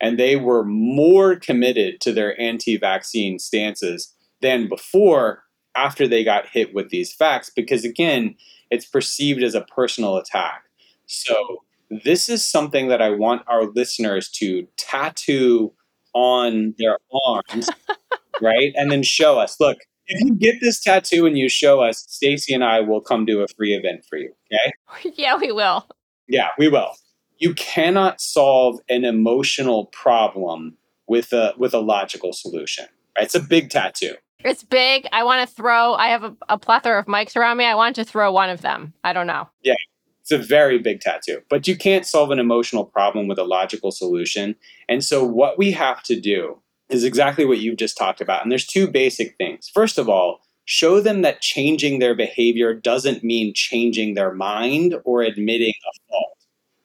and 0.00 0.18
they 0.18 0.36
were 0.36 0.64
more 0.64 1.36
committed 1.36 2.00
to 2.02 2.12
their 2.12 2.38
anti 2.40 2.76
vaccine 2.76 3.38
stances 3.38 4.14
than 4.42 4.68
before 4.68 5.44
after 5.74 6.06
they 6.06 6.22
got 6.22 6.48
hit 6.48 6.74
with 6.74 6.90
these 6.90 7.12
facts, 7.12 7.50
because 7.50 7.84
again, 7.84 8.34
it's 8.70 8.84
perceived 8.84 9.42
as 9.42 9.54
a 9.54 9.62
personal 9.62 10.16
attack. 10.16 10.64
So, 11.06 11.62
this 12.04 12.28
is 12.28 12.42
something 12.42 12.88
that 12.88 13.02
I 13.02 13.10
want 13.10 13.42
our 13.46 13.64
listeners 13.64 14.30
to 14.30 14.66
tattoo 14.78 15.72
on 16.14 16.74
their 16.78 16.98
arms, 17.26 17.68
right? 18.40 18.72
And 18.76 18.90
then 18.90 19.02
show 19.02 19.38
us. 19.38 19.60
Look, 19.60 19.78
if 20.06 20.20
you 20.20 20.34
get 20.34 20.56
this 20.60 20.80
tattoo 20.80 21.26
and 21.26 21.38
you 21.38 21.48
show 21.48 21.80
us, 21.80 22.04
Stacy 22.08 22.54
and 22.54 22.64
I 22.64 22.80
will 22.80 23.00
come 23.00 23.24
do 23.24 23.40
a 23.40 23.48
free 23.48 23.74
event 23.74 24.04
for 24.08 24.16
you. 24.18 24.32
Okay? 24.52 25.12
yeah, 25.16 25.36
we 25.36 25.52
will. 25.52 25.86
Yeah, 26.28 26.48
we 26.58 26.68
will. 26.68 26.92
You 27.38 27.54
cannot 27.54 28.20
solve 28.20 28.78
an 28.88 29.04
emotional 29.04 29.86
problem 29.86 30.76
with 31.08 31.32
a 31.32 31.54
with 31.56 31.74
a 31.74 31.80
logical 31.80 32.32
solution. 32.32 32.86
Right? 33.16 33.24
It's 33.24 33.34
a 33.34 33.40
big 33.40 33.70
tattoo. 33.70 34.14
It's 34.44 34.64
big. 34.64 35.06
I 35.12 35.22
want 35.24 35.48
to 35.48 35.54
throw. 35.54 35.94
I 35.94 36.08
have 36.08 36.24
a, 36.24 36.36
a 36.48 36.58
plethora 36.58 36.98
of 36.98 37.06
mics 37.06 37.36
around 37.36 37.58
me. 37.58 37.64
I 37.64 37.74
want 37.74 37.96
to 37.96 38.04
throw 38.04 38.32
one 38.32 38.50
of 38.50 38.62
them. 38.62 38.92
I 39.04 39.12
don't 39.12 39.26
know. 39.26 39.48
Yeah, 39.62 39.74
it's 40.20 40.32
a 40.32 40.38
very 40.38 40.78
big 40.78 41.00
tattoo, 41.00 41.40
but 41.48 41.66
you 41.66 41.76
can't 41.76 42.06
solve 42.06 42.30
an 42.30 42.38
emotional 42.38 42.84
problem 42.84 43.28
with 43.28 43.38
a 43.38 43.44
logical 43.44 43.90
solution. 43.90 44.54
And 44.88 45.04
so, 45.04 45.24
what 45.24 45.58
we 45.58 45.72
have 45.72 46.02
to 46.04 46.18
do 46.18 46.58
is 46.92 47.04
exactly 47.04 47.44
what 47.44 47.58
you've 47.58 47.78
just 47.78 47.96
talked 47.96 48.20
about. 48.20 48.42
And 48.42 48.50
there's 48.50 48.66
two 48.66 48.86
basic 48.88 49.36
things. 49.36 49.68
First 49.68 49.98
of 49.98 50.08
all, 50.08 50.40
show 50.64 51.00
them 51.00 51.22
that 51.22 51.40
changing 51.40 51.98
their 51.98 52.14
behavior 52.14 52.74
doesn't 52.74 53.24
mean 53.24 53.54
changing 53.54 54.14
their 54.14 54.32
mind 54.32 54.94
or 55.04 55.22
admitting 55.22 55.72
a 55.72 55.92
fault, 56.08 56.38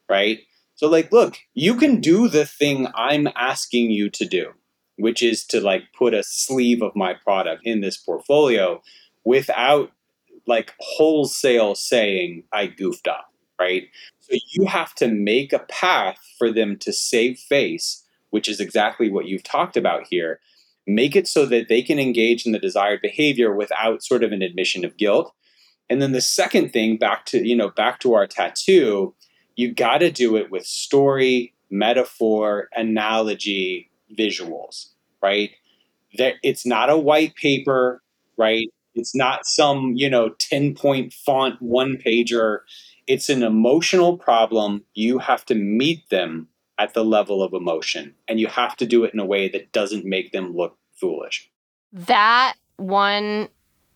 right? 0.08 0.40
So, 0.74 0.88
like, 0.88 1.10
look, 1.12 1.36
you 1.54 1.74
can 1.74 2.00
do 2.00 2.28
the 2.28 2.46
thing 2.46 2.88
I'm 2.94 3.28
asking 3.36 3.90
you 3.90 4.10
to 4.10 4.24
do 4.24 4.52
which 4.98 5.22
is 5.22 5.44
to 5.46 5.60
like 5.60 5.84
put 5.96 6.12
a 6.12 6.22
sleeve 6.22 6.82
of 6.82 6.94
my 6.94 7.14
product 7.14 7.62
in 7.64 7.80
this 7.80 7.96
portfolio 7.96 8.82
without 9.24 9.92
like 10.46 10.74
wholesale 10.80 11.74
saying 11.74 12.42
I 12.52 12.66
goofed 12.66 13.06
up, 13.06 13.32
right? 13.60 13.84
So 14.20 14.36
you 14.50 14.66
have 14.66 14.94
to 14.96 15.08
make 15.08 15.52
a 15.52 15.60
path 15.60 16.18
for 16.36 16.52
them 16.52 16.76
to 16.78 16.92
save 16.92 17.38
face, 17.38 18.04
which 18.30 18.48
is 18.48 18.60
exactly 18.60 19.10
what 19.10 19.26
you've 19.26 19.42
talked 19.42 19.76
about 19.76 20.06
here. 20.08 20.40
Make 20.86 21.14
it 21.16 21.28
so 21.28 21.44
that 21.46 21.68
they 21.68 21.82
can 21.82 21.98
engage 21.98 22.46
in 22.46 22.52
the 22.52 22.58
desired 22.58 23.00
behavior 23.02 23.54
without 23.54 24.02
sort 24.02 24.24
of 24.24 24.32
an 24.32 24.42
admission 24.42 24.84
of 24.84 24.96
guilt. 24.96 25.32
And 25.90 26.00
then 26.02 26.12
the 26.12 26.20
second 26.20 26.72
thing, 26.72 26.96
back 26.96 27.26
to 27.26 27.46
you 27.46 27.56
know, 27.56 27.70
back 27.70 28.00
to 28.00 28.14
our 28.14 28.26
tattoo, 28.26 29.14
you 29.56 29.74
got 29.74 29.98
to 29.98 30.10
do 30.10 30.36
it 30.36 30.50
with 30.50 30.64
story, 30.66 31.54
metaphor, 31.70 32.68
analogy, 32.74 33.90
visuals, 34.16 34.88
right? 35.22 35.50
That 36.16 36.34
it's 36.42 36.64
not 36.64 36.90
a 36.90 36.96
white 36.96 37.34
paper, 37.34 38.02
right? 38.36 38.68
It's 38.94 39.14
not 39.14 39.46
some, 39.46 39.92
you 39.94 40.08
know, 40.10 40.30
10 40.38 40.74
point 40.74 41.12
font 41.12 41.60
one 41.60 41.96
pager. 41.96 42.60
It's 43.06 43.28
an 43.28 43.42
emotional 43.42 44.18
problem. 44.18 44.84
You 44.94 45.18
have 45.18 45.44
to 45.46 45.54
meet 45.54 46.08
them 46.10 46.48
at 46.78 46.94
the 46.94 47.04
level 47.04 47.42
of 47.42 47.52
emotion 47.52 48.14
and 48.28 48.38
you 48.38 48.46
have 48.46 48.76
to 48.76 48.86
do 48.86 49.04
it 49.04 49.12
in 49.12 49.20
a 49.20 49.26
way 49.26 49.48
that 49.48 49.72
doesn't 49.72 50.04
make 50.04 50.32
them 50.32 50.54
look 50.54 50.76
foolish. 50.94 51.50
That 51.92 52.54
one 52.76 53.48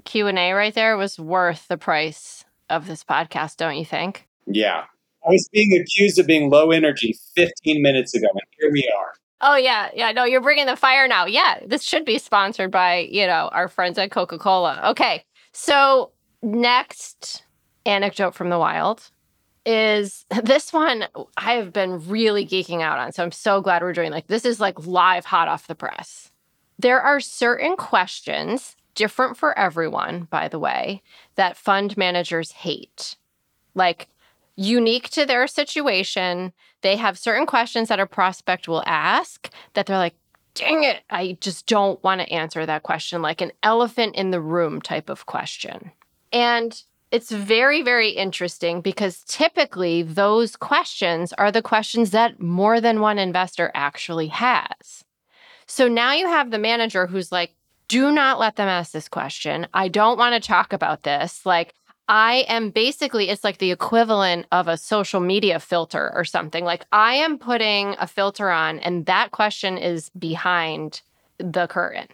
Q&A 0.04 0.52
right 0.52 0.74
there 0.74 0.96
was 0.96 1.18
worth 1.18 1.68
the 1.68 1.78
price 1.78 2.44
of 2.68 2.86
this 2.86 3.04
podcast, 3.04 3.56
don't 3.56 3.76
you 3.76 3.84
think? 3.84 4.26
Yeah. 4.46 4.84
I 5.24 5.30
was 5.30 5.48
being 5.52 5.80
accused 5.80 6.18
of 6.18 6.26
being 6.26 6.50
low 6.50 6.72
energy 6.72 7.16
15 7.36 7.80
minutes 7.80 8.14
ago 8.14 8.26
and 8.32 8.42
here 8.58 8.72
we 8.72 8.90
are. 8.98 9.12
Oh 9.42 9.56
yeah, 9.56 9.90
yeah. 9.92 10.12
No, 10.12 10.24
you're 10.24 10.40
bringing 10.40 10.66
the 10.66 10.76
fire 10.76 11.08
now. 11.08 11.26
Yeah, 11.26 11.58
this 11.66 11.82
should 11.82 12.04
be 12.04 12.18
sponsored 12.18 12.70
by 12.70 13.08
you 13.10 13.26
know 13.26 13.50
our 13.52 13.66
friends 13.66 13.98
at 13.98 14.12
Coca 14.12 14.38
Cola. 14.38 14.80
Okay, 14.90 15.24
so 15.52 16.12
next 16.42 17.42
anecdote 17.84 18.34
from 18.34 18.50
the 18.50 18.58
wild 18.58 19.10
is 19.64 20.24
this 20.42 20.72
one 20.72 21.06
I 21.36 21.54
have 21.54 21.72
been 21.72 22.08
really 22.08 22.46
geeking 22.46 22.82
out 22.82 22.98
on. 22.98 23.12
So 23.12 23.22
I'm 23.22 23.32
so 23.32 23.60
glad 23.60 23.82
we're 23.82 23.92
doing 23.92 24.10
like 24.10 24.26
this 24.26 24.44
is 24.44 24.60
like 24.60 24.86
live 24.86 25.24
hot 25.24 25.48
off 25.48 25.66
the 25.66 25.74
press. 25.74 26.30
There 26.78 27.00
are 27.00 27.20
certain 27.20 27.76
questions 27.76 28.76
different 28.94 29.36
for 29.36 29.58
everyone, 29.58 30.24
by 30.30 30.48
the 30.48 30.58
way, 30.58 31.02
that 31.36 31.56
fund 31.56 31.96
managers 31.96 32.52
hate. 32.52 33.16
Like 33.74 34.08
unique 34.56 35.08
to 35.10 35.24
their 35.24 35.46
situation. 35.46 36.52
They 36.82 36.96
have 36.96 37.18
certain 37.18 37.46
questions 37.46 37.88
that 37.88 38.00
a 38.00 38.06
prospect 38.06 38.68
will 38.68 38.82
ask 38.86 39.50
that 39.74 39.86
they're 39.86 39.96
like, 39.96 40.14
dang 40.54 40.84
it, 40.84 41.02
I 41.08 41.38
just 41.40 41.66
don't 41.66 42.02
want 42.04 42.20
to 42.20 42.30
answer 42.30 42.66
that 42.66 42.82
question, 42.82 43.22
like 43.22 43.40
an 43.40 43.52
elephant 43.62 44.14
in 44.16 44.30
the 44.30 44.40
room 44.40 44.82
type 44.82 45.08
of 45.08 45.26
question. 45.26 45.92
And 46.32 46.82
it's 47.12 47.30
very, 47.30 47.82
very 47.82 48.08
interesting 48.08 48.80
because 48.80 49.22
typically 49.24 50.02
those 50.02 50.56
questions 50.56 51.34
are 51.34 51.52
the 51.52 51.60
questions 51.60 52.10
that 52.10 52.40
more 52.40 52.80
than 52.80 53.00
one 53.00 53.18
investor 53.18 53.70
actually 53.74 54.28
has. 54.28 55.04
So 55.66 55.88
now 55.88 56.14
you 56.14 56.26
have 56.26 56.50
the 56.50 56.58
manager 56.58 57.06
who's 57.06 57.30
like, 57.30 57.54
do 57.86 58.10
not 58.10 58.38
let 58.38 58.56
them 58.56 58.66
ask 58.68 58.92
this 58.92 59.10
question. 59.10 59.66
I 59.74 59.88
don't 59.88 60.18
want 60.18 60.42
to 60.42 60.46
talk 60.46 60.72
about 60.72 61.02
this. 61.02 61.44
Like, 61.44 61.74
I 62.08 62.46
am 62.48 62.70
basically, 62.70 63.28
it's 63.28 63.44
like 63.44 63.58
the 63.58 63.70
equivalent 63.70 64.46
of 64.50 64.66
a 64.66 64.78
social 64.78 65.20
media 65.20 65.60
filter 65.60 66.10
or 66.14 66.24
something. 66.24 66.64
Like 66.64 66.86
I 66.92 67.14
am 67.14 67.38
putting 67.38 67.94
a 67.98 68.06
filter 68.06 68.50
on, 68.50 68.78
and 68.80 69.04
that 69.06 69.30
question 69.30 69.76
is 69.76 70.08
behind 70.10 71.02
the 71.38 71.66
curtain. 71.68 72.08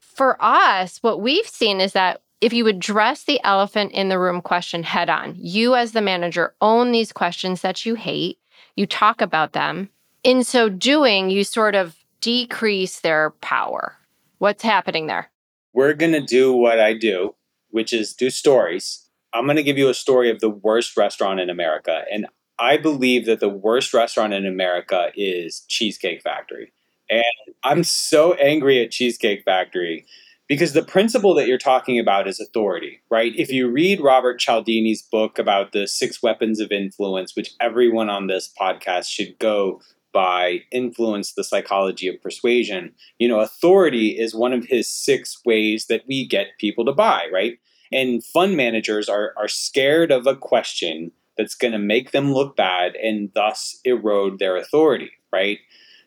For 0.00 0.36
us, 0.42 0.98
what 1.02 1.20
we've 1.20 1.46
seen 1.46 1.80
is 1.80 1.92
that 1.92 2.22
if 2.40 2.52
you 2.52 2.66
address 2.66 3.24
the 3.24 3.40
elephant 3.44 3.92
in 3.92 4.08
the 4.08 4.18
room 4.18 4.40
question 4.40 4.82
head 4.82 5.10
on, 5.10 5.34
you 5.36 5.74
as 5.74 5.92
the 5.92 6.00
manager 6.00 6.54
own 6.60 6.92
these 6.92 7.12
questions 7.12 7.60
that 7.62 7.84
you 7.84 7.94
hate, 7.94 8.38
you 8.76 8.86
talk 8.86 9.20
about 9.20 9.52
them. 9.52 9.90
In 10.22 10.44
so 10.44 10.68
doing, 10.68 11.30
you 11.30 11.44
sort 11.44 11.74
of 11.74 11.96
decrease 12.20 13.00
their 13.00 13.30
power. 13.40 13.96
What's 14.38 14.62
happening 14.62 15.06
there? 15.06 15.30
We're 15.72 15.94
going 15.94 16.12
to 16.12 16.20
do 16.20 16.52
what 16.52 16.80
I 16.80 16.94
do 16.94 17.34
which 17.70 17.92
is 17.92 18.14
do 18.14 18.30
stories. 18.30 19.06
I'm 19.32 19.44
going 19.44 19.56
to 19.56 19.62
give 19.62 19.78
you 19.78 19.88
a 19.88 19.94
story 19.94 20.30
of 20.30 20.40
the 20.40 20.50
worst 20.50 20.96
restaurant 20.96 21.40
in 21.40 21.50
America. 21.50 22.02
And 22.12 22.26
I 22.58 22.76
believe 22.76 23.26
that 23.26 23.40
the 23.40 23.48
worst 23.48 23.94
restaurant 23.94 24.32
in 24.32 24.44
America 24.44 25.10
is 25.14 25.64
Cheesecake 25.68 26.22
Factory. 26.22 26.72
And 27.08 27.24
I'm 27.64 27.84
so 27.84 28.34
angry 28.34 28.82
at 28.84 28.90
Cheesecake 28.90 29.44
Factory 29.44 30.06
because 30.50 30.72
the 30.72 30.82
principle 30.82 31.32
that 31.36 31.46
you're 31.46 31.58
talking 31.58 31.96
about 31.96 32.26
is 32.26 32.40
authority, 32.40 33.00
right? 33.08 33.32
If 33.36 33.52
you 33.52 33.70
read 33.70 34.00
Robert 34.00 34.40
Cialdini's 34.40 35.00
book 35.00 35.38
about 35.38 35.70
the 35.70 35.86
six 35.86 36.24
weapons 36.24 36.58
of 36.58 36.72
influence, 36.72 37.36
which 37.36 37.52
everyone 37.60 38.10
on 38.10 38.26
this 38.26 38.52
podcast 38.60 39.06
should 39.08 39.38
go 39.38 39.80
by 40.12 40.62
influence 40.72 41.34
the 41.34 41.44
psychology 41.44 42.08
of 42.08 42.20
persuasion 42.20 42.92
you 43.20 43.28
know 43.28 43.38
authority 43.38 44.18
is 44.18 44.34
one 44.34 44.52
of 44.52 44.64
his 44.64 44.88
six 44.88 45.40
ways 45.44 45.86
that 45.86 46.02
we 46.08 46.26
get 46.26 46.58
people 46.58 46.84
to 46.84 46.92
buy 46.92 47.28
right? 47.32 47.60
And 47.92 48.24
fund 48.24 48.56
managers 48.56 49.08
are 49.08 49.32
are 49.36 49.46
scared 49.46 50.10
of 50.10 50.26
a 50.26 50.34
question 50.34 51.12
that's 51.38 51.54
going 51.54 51.70
to 51.70 51.78
make 51.78 52.10
them 52.10 52.32
look 52.32 52.56
bad 52.56 52.96
and 52.96 53.30
thus 53.36 53.78
erode 53.84 54.40
their 54.40 54.56
authority 54.56 55.12
right? 55.32 55.60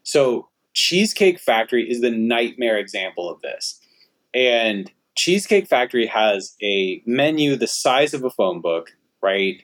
So 0.04 0.50
cheesecake 0.74 1.40
factory 1.40 1.90
is 1.90 2.02
the 2.02 2.12
nightmare 2.12 2.78
example 2.78 3.30
of 3.30 3.40
this 3.40 3.80
and 4.34 4.92
cheesecake 5.16 5.68
factory 5.68 6.06
has 6.08 6.56
a 6.62 7.02
menu 7.06 7.56
the 7.56 7.68
size 7.68 8.14
of 8.14 8.24
a 8.24 8.30
phone 8.30 8.62
book 8.62 8.92
right 9.22 9.64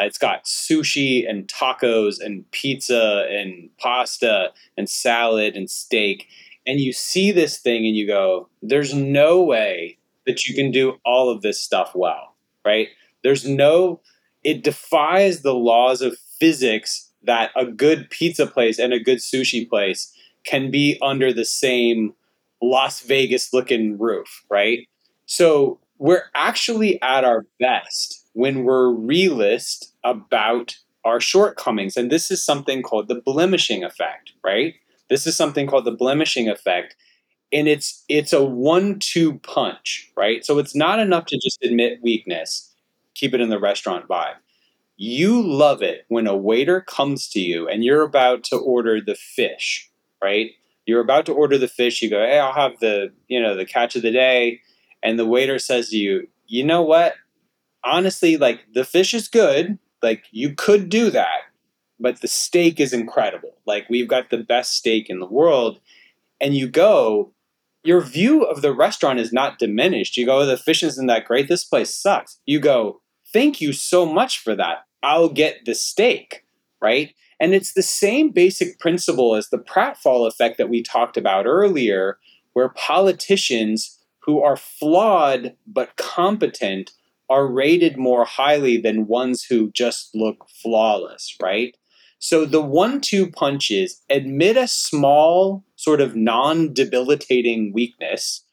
uh, 0.00 0.04
it's 0.04 0.18
got 0.18 0.44
sushi 0.44 1.28
and 1.28 1.48
tacos 1.48 2.20
and 2.20 2.48
pizza 2.52 3.26
and 3.28 3.70
pasta 3.78 4.52
and 4.76 4.88
salad 4.88 5.56
and 5.56 5.68
steak. 5.68 6.28
And 6.66 6.80
you 6.80 6.92
see 6.92 7.32
this 7.32 7.58
thing 7.58 7.86
and 7.86 7.96
you 7.96 8.06
go, 8.06 8.48
there's 8.62 8.94
no 8.94 9.42
way 9.42 9.98
that 10.26 10.46
you 10.46 10.54
can 10.54 10.70
do 10.70 10.98
all 11.04 11.30
of 11.30 11.42
this 11.42 11.60
stuff 11.60 11.92
well, 11.94 12.34
right? 12.64 12.88
There's 13.22 13.46
no, 13.46 14.00
it 14.44 14.62
defies 14.62 15.42
the 15.42 15.54
laws 15.54 16.02
of 16.02 16.18
physics 16.38 17.10
that 17.22 17.50
a 17.56 17.66
good 17.66 18.08
pizza 18.10 18.46
place 18.46 18.78
and 18.78 18.92
a 18.92 19.00
good 19.00 19.18
sushi 19.18 19.68
place 19.68 20.14
can 20.44 20.70
be 20.70 20.98
under 21.02 21.32
the 21.32 21.44
same 21.44 22.14
Las 22.62 23.00
Vegas 23.00 23.52
looking 23.52 23.98
roof, 23.98 24.44
right? 24.50 24.86
So 25.26 25.80
we're 25.98 26.24
actually 26.34 27.00
at 27.02 27.24
our 27.24 27.46
best 27.58 28.26
when 28.32 28.64
we're 28.64 28.90
realist 28.90 29.94
about 30.04 30.76
our 31.04 31.20
shortcomings. 31.20 31.96
And 31.96 32.10
this 32.10 32.30
is 32.30 32.44
something 32.44 32.82
called 32.82 33.08
the 33.08 33.20
blemishing 33.20 33.84
effect, 33.84 34.32
right? 34.44 34.74
This 35.08 35.26
is 35.26 35.36
something 35.36 35.66
called 35.66 35.84
the 35.84 35.92
blemishing 35.92 36.48
effect. 36.48 36.96
And 37.52 37.68
it's 37.68 38.04
it's 38.08 38.32
a 38.32 38.44
one-two 38.44 39.38
punch, 39.40 40.10
right? 40.16 40.44
So 40.44 40.58
it's 40.58 40.74
not 40.76 40.98
enough 41.00 41.26
to 41.26 41.38
just 41.42 41.58
admit 41.64 42.00
weakness, 42.02 42.72
keep 43.14 43.34
it 43.34 43.40
in 43.40 43.48
the 43.50 43.58
restaurant 43.58 44.08
vibe. 44.08 44.36
You 44.96 45.42
love 45.42 45.82
it 45.82 46.04
when 46.08 46.26
a 46.26 46.36
waiter 46.36 46.80
comes 46.82 47.28
to 47.30 47.40
you 47.40 47.68
and 47.68 47.84
you're 47.84 48.02
about 48.02 48.44
to 48.44 48.56
order 48.56 49.00
the 49.00 49.14
fish, 49.16 49.90
right? 50.22 50.52
You're 50.90 51.00
about 51.00 51.26
to 51.26 51.32
order 51.32 51.56
the 51.56 51.68
fish, 51.68 52.02
you 52.02 52.10
go, 52.10 52.20
Hey, 52.20 52.38
I'll 52.38 52.52
have 52.52 52.78
the, 52.80 53.12
you 53.28 53.40
know, 53.40 53.56
the 53.56 53.64
catch 53.64 53.96
of 53.96 54.02
the 54.02 54.10
day. 54.10 54.60
And 55.02 55.18
the 55.18 55.26
waiter 55.26 55.58
says 55.58 55.88
to 55.90 55.96
you, 55.96 56.28
you 56.46 56.64
know 56.64 56.82
what? 56.82 57.14
honestly, 57.84 58.36
like 58.36 58.60
the 58.72 58.84
fish 58.84 59.14
is 59.14 59.28
good, 59.28 59.78
like 60.02 60.24
you 60.30 60.54
could 60.54 60.88
do 60.88 61.10
that, 61.10 61.40
but 61.98 62.20
the 62.20 62.28
steak 62.28 62.80
is 62.80 62.92
incredible. 62.92 63.54
Like 63.66 63.88
we've 63.88 64.08
got 64.08 64.30
the 64.30 64.38
best 64.38 64.72
steak 64.74 65.08
in 65.08 65.20
the 65.20 65.26
world. 65.26 65.80
And 66.40 66.54
you 66.54 66.68
go, 66.68 67.32
your 67.82 68.00
view 68.00 68.42
of 68.42 68.62
the 68.62 68.72
restaurant 68.72 69.20
is 69.20 69.32
not 69.32 69.58
diminished. 69.58 70.16
You 70.16 70.26
go, 70.26 70.40
oh, 70.40 70.46
the 70.46 70.56
fish 70.56 70.82
isn't 70.82 71.06
that 71.06 71.26
great. 71.26 71.48
This 71.48 71.64
place 71.64 71.94
sucks. 71.94 72.38
You 72.46 72.60
go, 72.60 73.00
thank 73.32 73.60
you 73.60 73.72
so 73.72 74.06
much 74.06 74.38
for 74.38 74.54
that. 74.56 74.86
I'll 75.02 75.30
get 75.30 75.64
the 75.64 75.74
steak, 75.74 76.44
right? 76.80 77.14
And 77.40 77.54
it's 77.54 77.72
the 77.72 77.82
same 77.82 78.30
basic 78.30 78.78
principle 78.78 79.34
as 79.34 79.48
the 79.48 79.58
pratfall 79.58 80.28
effect 80.28 80.58
that 80.58 80.68
we 80.68 80.82
talked 80.82 81.16
about 81.16 81.46
earlier, 81.46 82.18
where 82.52 82.68
politicians 82.70 83.98
who 84.18 84.42
are 84.42 84.56
flawed 84.56 85.56
but 85.66 85.96
competent 85.96 86.92
are 87.30 87.46
rated 87.46 87.96
more 87.96 88.24
highly 88.24 88.76
than 88.76 89.06
ones 89.06 89.44
who 89.44 89.70
just 89.70 90.14
look 90.14 90.46
flawless, 90.62 91.34
right? 91.40 91.76
So 92.18 92.44
the 92.44 92.60
one 92.60 93.00
two 93.00 93.30
punch 93.30 93.70
is 93.70 94.02
admit 94.10 94.58
a 94.58 94.68
small, 94.68 95.64
sort 95.76 96.02
of 96.02 96.14
non 96.14 96.74
debilitating 96.74 97.72
weakness 97.72 98.44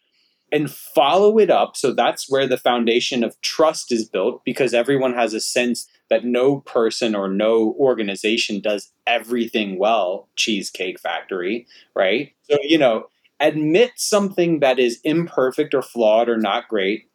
and 0.52 0.72
follow 0.72 1.38
it 1.40 1.50
up. 1.50 1.76
So 1.76 1.94
that's 1.94 2.30
where 2.30 2.48
the 2.48 2.58
foundation 2.58 3.24
of 3.24 3.40
trust 3.42 3.92
is 3.92 4.08
built 4.08 4.44
because 4.46 4.74
everyone 4.74 5.14
has 5.14 5.34
a 5.34 5.42
sense 5.42 5.88
that 6.10 6.24
no 6.24 6.62
person 6.62 7.16
or 7.16 7.28
no 7.28 7.76
organization 7.78 8.62
does 8.62 8.92
everything 9.06 9.78
well, 9.78 10.30
Cheesecake 10.36 11.00
Factory, 11.00 11.68
right? 11.96 12.32
So, 12.44 12.58
you 12.64 12.78
know, 12.78 13.08
admit 13.40 13.92
something 13.98 14.62
that 14.62 14.80
is 14.80 15.02
imperfect 15.04 15.74
or 15.74 15.82
flawed 15.82 16.30
or 16.30 16.38
not 16.38 16.70
great 16.70 17.10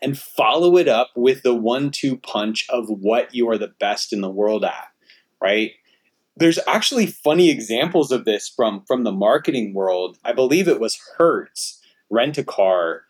and 0.00 0.18
follow 0.18 0.76
it 0.76 0.88
up 0.88 1.10
with 1.14 1.42
the 1.42 1.54
one 1.54 1.90
two 1.90 2.16
punch 2.16 2.66
of 2.70 2.88
what 2.88 3.34
you 3.34 3.48
are 3.50 3.58
the 3.58 3.74
best 3.80 4.12
in 4.12 4.22
the 4.22 4.30
world 4.30 4.64
at, 4.64 4.88
right? 5.42 5.72
There's 6.36 6.60
actually 6.68 7.06
funny 7.06 7.50
examples 7.50 8.12
of 8.12 8.24
this 8.24 8.48
from 8.48 8.84
from 8.86 9.02
the 9.02 9.12
marketing 9.12 9.74
world. 9.74 10.18
I 10.24 10.32
believe 10.32 10.68
it 10.68 10.80
was 10.80 10.98
Hertz 11.16 11.77
Rent 12.10 12.38
a 12.38 12.44
Car 12.44 13.02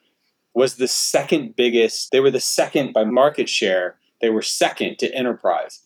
was 0.55 0.77
the 0.77 0.89
second 0.89 1.57
biggest. 1.57 2.11
They 2.11 2.21
were 2.21 2.31
the 2.31 2.41
second 2.41 2.93
by 2.93 3.05
market 3.05 3.49
share. 3.49 3.97
They 4.21 4.31
were 4.31 4.43
second 4.43 4.99
to 4.99 5.15
Enterprise. 5.15 5.81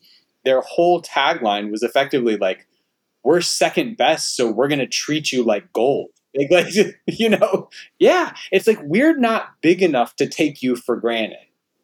Their 0.44 0.60
whole 0.62 1.02
tagline 1.02 1.70
was 1.70 1.82
effectively 1.82 2.36
like, 2.36 2.66
"We're 3.22 3.40
second 3.42 3.96
best, 3.96 4.34
so 4.34 4.50
we're 4.50 4.68
going 4.68 4.78
to 4.78 4.86
treat 4.86 5.32
you 5.32 5.42
like 5.42 5.72
gold." 5.72 6.10
Like, 6.50 6.72
you 7.06 7.28
know, 7.28 7.68
yeah, 7.98 8.34
it's 8.50 8.66
like 8.66 8.80
we're 8.82 9.14
not 9.14 9.50
big 9.60 9.82
enough 9.82 10.16
to 10.16 10.26
take 10.26 10.62
you 10.62 10.76
for 10.76 10.96
granted. 10.96 11.36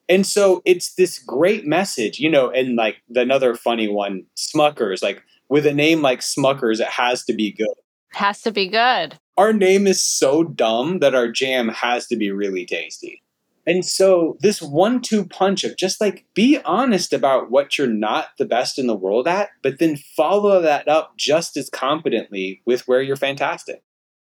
And 0.09 0.27
so 0.27 0.63
it's 0.65 0.95
this 0.95 1.19
great 1.19 1.67
message, 1.67 2.19
you 2.19 2.31
know, 2.31 2.51
and 2.51 2.77
like 2.77 2.97
another 3.15 3.55
funny 3.55 3.89
one, 3.89 4.25
Smuckers, 4.37 5.03
like 5.03 5.23
with 5.51 5.67
a 5.67 5.75
name 5.75 6.01
like 6.01 6.21
Smuckers, 6.21 6.81
it 6.81 6.89
has 6.89 7.25
to 7.25 7.35
be 7.35 7.53
good. 7.53 7.75
Has 8.13 8.41
to 8.43 8.51
be 8.51 8.69
good. 8.69 9.19
Our 9.39 9.53
name 9.53 9.87
is 9.87 10.03
so 10.03 10.43
dumb 10.43 10.99
that 10.99 11.15
our 11.15 11.31
jam 11.31 11.69
has 11.69 12.09
to 12.09 12.17
be 12.17 12.33
really 12.33 12.67
tasty. 12.67 13.23
And 13.69 13.85
so 13.85 14.37
this 14.41 14.61
one 14.61 15.01
two 15.01 15.27
punch 15.27 15.63
of 15.63 15.77
just 15.77 16.01
like 16.01 16.25
be 16.35 16.59
honest 16.65 17.13
about 17.13 17.49
what 17.49 17.79
you're 17.79 17.87
not 17.87 18.31
the 18.37 18.45
best 18.45 18.81
in 18.81 18.89
the 18.89 18.97
world 18.97 19.29
at, 19.29 19.51
but 19.63 19.79
then 19.79 19.97
follow 19.97 20.61
that 20.63 20.89
up 20.89 21.17
just 21.17 21.57
as 21.57 21.71
competently 21.71 22.63
with 22.67 22.89
where 22.89 23.01
you're 23.01 23.15
fantastic. 23.15 23.85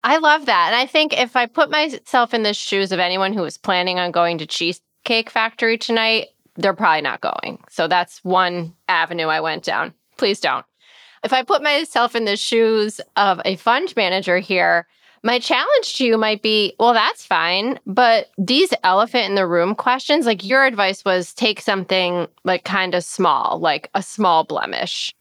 I 0.04 0.18
love 0.18 0.46
that. 0.48 0.74
And 0.74 0.76
I 0.76 0.86
think 0.86 1.18
if 1.18 1.38
I 1.38 1.46
put 1.46 1.70
myself 1.72 2.34
in 2.34 2.44
the 2.44 2.54
shoes 2.54 2.92
of 2.92 3.00
anyone 3.00 3.32
who 3.32 3.44
was 3.44 3.58
planning 3.58 4.00
on 4.00 4.12
going 4.12 4.38
to 4.40 4.46
Cheesecake 4.46 5.30
Factory 5.30 5.78
tonight, 5.78 6.28
they're 6.58 6.74
probably 6.74 7.02
not 7.02 7.22
going. 7.22 7.64
So 7.70 7.88
that's 7.88 8.22
one 8.26 8.74
avenue 8.90 9.28
I 9.28 9.40
went 9.40 9.64
down. 9.64 9.94
Please 10.18 10.42
don't. 10.42 10.66
If 11.24 11.32
I 11.32 11.44
put 11.44 11.64
myself 11.64 12.14
in 12.16 12.26
the 12.26 12.36
shoes 12.36 13.00
of 13.16 13.40
a 13.46 13.56
fund 13.56 13.94
manager 13.96 14.40
here, 14.40 14.86
my 15.28 15.40
challenge 15.40 15.96
to 15.96 16.06
you 16.06 16.18
might 16.18 16.42
be 16.42 16.74
well, 16.80 16.94
that's 16.94 17.26
fine. 17.26 17.78
But 17.86 18.32
these 18.38 18.74
elephant 18.86 19.26
in 19.26 19.36
the 19.36 19.46
room 19.46 19.76
questions, 19.76 20.26
like 20.26 20.46
your 20.46 20.66
advice 20.66 21.04
was 21.04 21.34
take 21.34 21.60
something 21.60 22.28
like 22.46 22.64
kind 22.64 22.96
of 22.96 23.04
small, 23.04 23.60
like 23.60 23.90
a 23.94 24.02
small 24.02 24.46
blemish. 24.46 25.14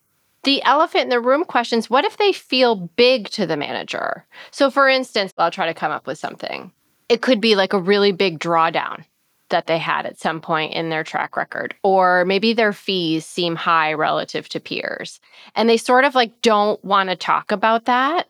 The 0.44 0.62
elephant 0.62 1.04
in 1.04 1.08
the 1.08 1.20
room 1.20 1.44
questions 1.44 1.90
what 1.90 2.04
if 2.04 2.18
they 2.18 2.32
feel 2.32 2.76
big 2.76 3.30
to 3.30 3.48
the 3.48 3.56
manager? 3.56 4.24
So, 4.52 4.70
for 4.70 4.88
instance, 4.88 5.32
I'll 5.38 5.50
try 5.50 5.66
to 5.66 5.74
come 5.74 5.90
up 5.90 6.06
with 6.06 6.18
something. 6.18 6.70
It 7.08 7.20
could 7.20 7.40
be 7.40 7.56
like 7.56 7.72
a 7.72 7.80
really 7.80 8.12
big 8.12 8.38
drawdown 8.38 9.04
that 9.48 9.66
they 9.66 9.78
had 9.78 10.06
at 10.06 10.20
some 10.20 10.40
point 10.40 10.72
in 10.72 10.88
their 10.88 11.02
track 11.02 11.36
record, 11.36 11.74
or 11.82 12.24
maybe 12.26 12.52
their 12.52 12.72
fees 12.72 13.26
seem 13.26 13.56
high 13.56 13.92
relative 13.92 14.48
to 14.50 14.60
peers. 14.60 15.18
And 15.56 15.68
they 15.68 15.76
sort 15.76 16.04
of 16.04 16.14
like 16.14 16.42
don't 16.42 16.82
want 16.84 17.10
to 17.10 17.16
talk 17.16 17.50
about 17.50 17.86
that 17.86 18.28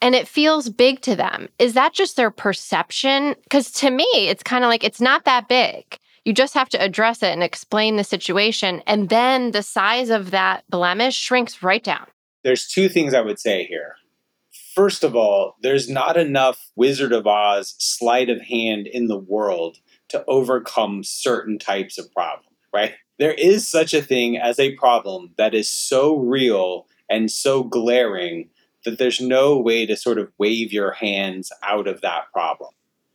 and 0.00 0.14
it 0.14 0.28
feels 0.28 0.68
big 0.68 1.00
to 1.02 1.16
them. 1.16 1.48
Is 1.58 1.74
that 1.74 1.92
just 1.92 2.16
their 2.16 2.30
perception? 2.30 3.34
Because 3.42 3.70
to 3.72 3.90
me, 3.90 4.08
it's 4.14 4.42
kind 4.42 4.64
of 4.64 4.68
like 4.68 4.84
it's 4.84 5.00
not 5.00 5.24
that 5.24 5.48
big. 5.48 5.98
You 6.24 6.32
just 6.32 6.54
have 6.54 6.68
to 6.70 6.82
address 6.82 7.22
it 7.22 7.32
and 7.32 7.42
explain 7.42 7.96
the 7.96 8.04
situation. 8.04 8.82
And 8.86 9.08
then 9.08 9.52
the 9.52 9.62
size 9.62 10.10
of 10.10 10.30
that 10.30 10.64
blemish 10.68 11.16
shrinks 11.16 11.62
right 11.62 11.82
down. 11.82 12.06
There's 12.44 12.68
two 12.68 12.88
things 12.88 13.14
I 13.14 13.22
would 13.22 13.38
say 13.38 13.64
here. 13.64 13.96
First 14.74 15.02
of 15.02 15.16
all, 15.16 15.56
there's 15.62 15.88
not 15.88 16.16
enough 16.16 16.70
Wizard 16.76 17.12
of 17.12 17.26
Oz 17.26 17.74
sleight 17.78 18.30
of 18.30 18.42
hand 18.42 18.86
in 18.86 19.08
the 19.08 19.18
world 19.18 19.78
to 20.10 20.24
overcome 20.28 21.02
certain 21.02 21.58
types 21.58 21.98
of 21.98 22.12
problem, 22.12 22.54
right? 22.72 22.94
There 23.18 23.32
is 23.32 23.66
such 23.66 23.92
a 23.92 24.02
thing 24.02 24.36
as 24.36 24.60
a 24.60 24.76
problem 24.76 25.34
that 25.36 25.54
is 25.54 25.68
so 25.68 26.16
real 26.16 26.86
and 27.10 27.30
so 27.30 27.64
glaring 27.64 28.50
that 28.88 28.98
there's 28.98 29.20
no 29.20 29.58
way 29.58 29.86
to 29.86 29.96
sort 29.96 30.18
of 30.18 30.32
wave 30.38 30.72
your 30.72 30.92
hands 30.92 31.52
out 31.62 31.86
of 31.86 32.00
that 32.00 32.32
problem. 32.32 32.70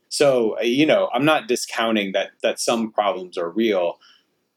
So, 0.10 0.58
uh, 0.60 0.64
you 0.64 0.86
know, 0.86 1.10
I'm 1.14 1.26
not 1.26 1.48
discounting 1.48 2.12
that 2.12 2.32
that 2.44 2.60
some 2.60 2.92
problems 2.92 3.38
are 3.38 3.50
real, 3.50 4.00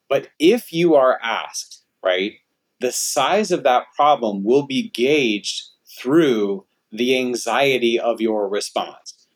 but 0.09 0.29
if 0.39 0.73
you 0.73 0.95
are 0.95 1.19
asked, 1.23 1.83
right, 2.05 2.35
the 2.81 2.93
size 2.93 3.51
of 3.51 3.63
that 3.63 3.85
problem 3.95 4.45
will 4.45 4.67
be 4.67 4.91
gauged 4.91 5.63
through 5.99 6.67
the 6.93 7.17
anxiety 7.17 7.99
of 7.99 8.21
your 8.21 8.49
response. 8.49 9.27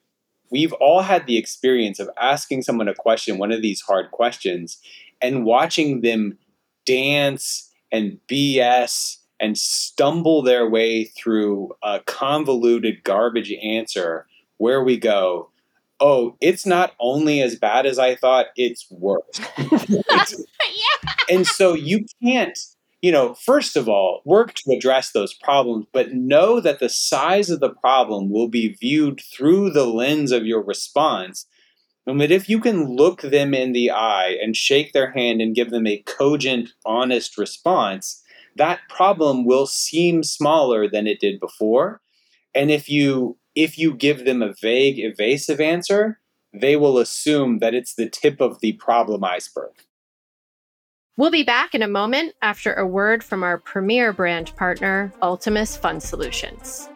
We've 0.50 0.72
all 0.74 1.02
had 1.02 1.26
the 1.26 1.38
experience 1.38 2.00
of 2.00 2.10
asking 2.20 2.62
someone 2.62 2.88
a 2.88 2.94
question, 2.94 3.38
one 3.38 3.52
of 3.52 3.62
these 3.62 3.80
hard 3.80 4.10
questions, 4.10 4.78
and 5.22 5.44
watching 5.44 6.00
them 6.00 6.38
dance 6.84 7.70
and 7.92 8.18
BS 8.28 9.19
and 9.40 9.56
stumble 9.56 10.42
their 10.42 10.68
way 10.68 11.04
through 11.04 11.72
a 11.82 12.00
convoluted 12.00 13.02
garbage 13.02 13.52
answer 13.62 14.26
where 14.58 14.84
we 14.84 14.98
go, 14.98 15.50
oh, 16.00 16.36
it's 16.40 16.66
not 16.66 16.92
only 17.00 17.40
as 17.40 17.56
bad 17.56 17.86
as 17.86 17.98
I 17.98 18.14
thought, 18.14 18.46
it's 18.56 18.86
worse. 18.90 19.40
yeah. 19.58 21.12
And 21.28 21.46
so 21.46 21.74
you 21.74 22.04
can't, 22.22 22.58
you 23.02 23.12
know, 23.12 23.34
first 23.34 23.76
of 23.76 23.88
all, 23.88 24.22
work 24.24 24.54
to 24.54 24.72
address 24.72 25.12
those 25.12 25.34
problems, 25.34 25.86
but 25.92 26.12
know 26.12 26.60
that 26.60 26.80
the 26.80 26.88
size 26.88 27.50
of 27.50 27.60
the 27.60 27.70
problem 27.70 28.30
will 28.30 28.48
be 28.48 28.76
viewed 28.80 29.20
through 29.20 29.70
the 29.70 29.86
lens 29.86 30.32
of 30.32 30.46
your 30.46 30.62
response. 30.62 31.46
And 32.06 32.20
that 32.20 32.30
if 32.30 32.48
you 32.48 32.60
can 32.60 32.96
look 32.96 33.20
them 33.20 33.54
in 33.54 33.72
the 33.72 33.90
eye 33.90 34.36
and 34.42 34.56
shake 34.56 34.92
their 34.92 35.12
hand 35.12 35.40
and 35.40 35.54
give 35.54 35.70
them 35.70 35.86
a 35.86 36.02
cogent, 36.06 36.70
honest 36.84 37.38
response, 37.38 38.22
that 38.60 38.80
problem 38.90 39.46
will 39.46 39.64
seem 39.64 40.22
smaller 40.22 40.86
than 40.86 41.06
it 41.06 41.18
did 41.18 41.40
before. 41.40 42.02
And 42.54 42.70
if 42.70 42.90
you 42.90 43.38
if 43.54 43.78
you 43.78 43.94
give 43.94 44.26
them 44.26 44.42
a 44.42 44.52
vague, 44.60 44.98
evasive 44.98 45.60
answer, 45.60 46.20
they 46.52 46.76
will 46.76 46.98
assume 46.98 47.58
that 47.60 47.74
it's 47.74 47.94
the 47.94 48.08
tip 48.08 48.38
of 48.38 48.60
the 48.60 48.74
problem 48.74 49.24
iceberg. 49.24 49.72
We'll 51.16 51.30
be 51.30 51.42
back 51.42 51.74
in 51.74 51.82
a 51.82 51.88
moment 51.88 52.34
after 52.42 52.74
a 52.74 52.86
word 52.86 53.24
from 53.24 53.42
our 53.42 53.56
premier 53.56 54.12
brand 54.12 54.54
partner, 54.56 55.12
Ultimus 55.22 55.76
Fund 55.76 56.02
Solutions. 56.02 56.88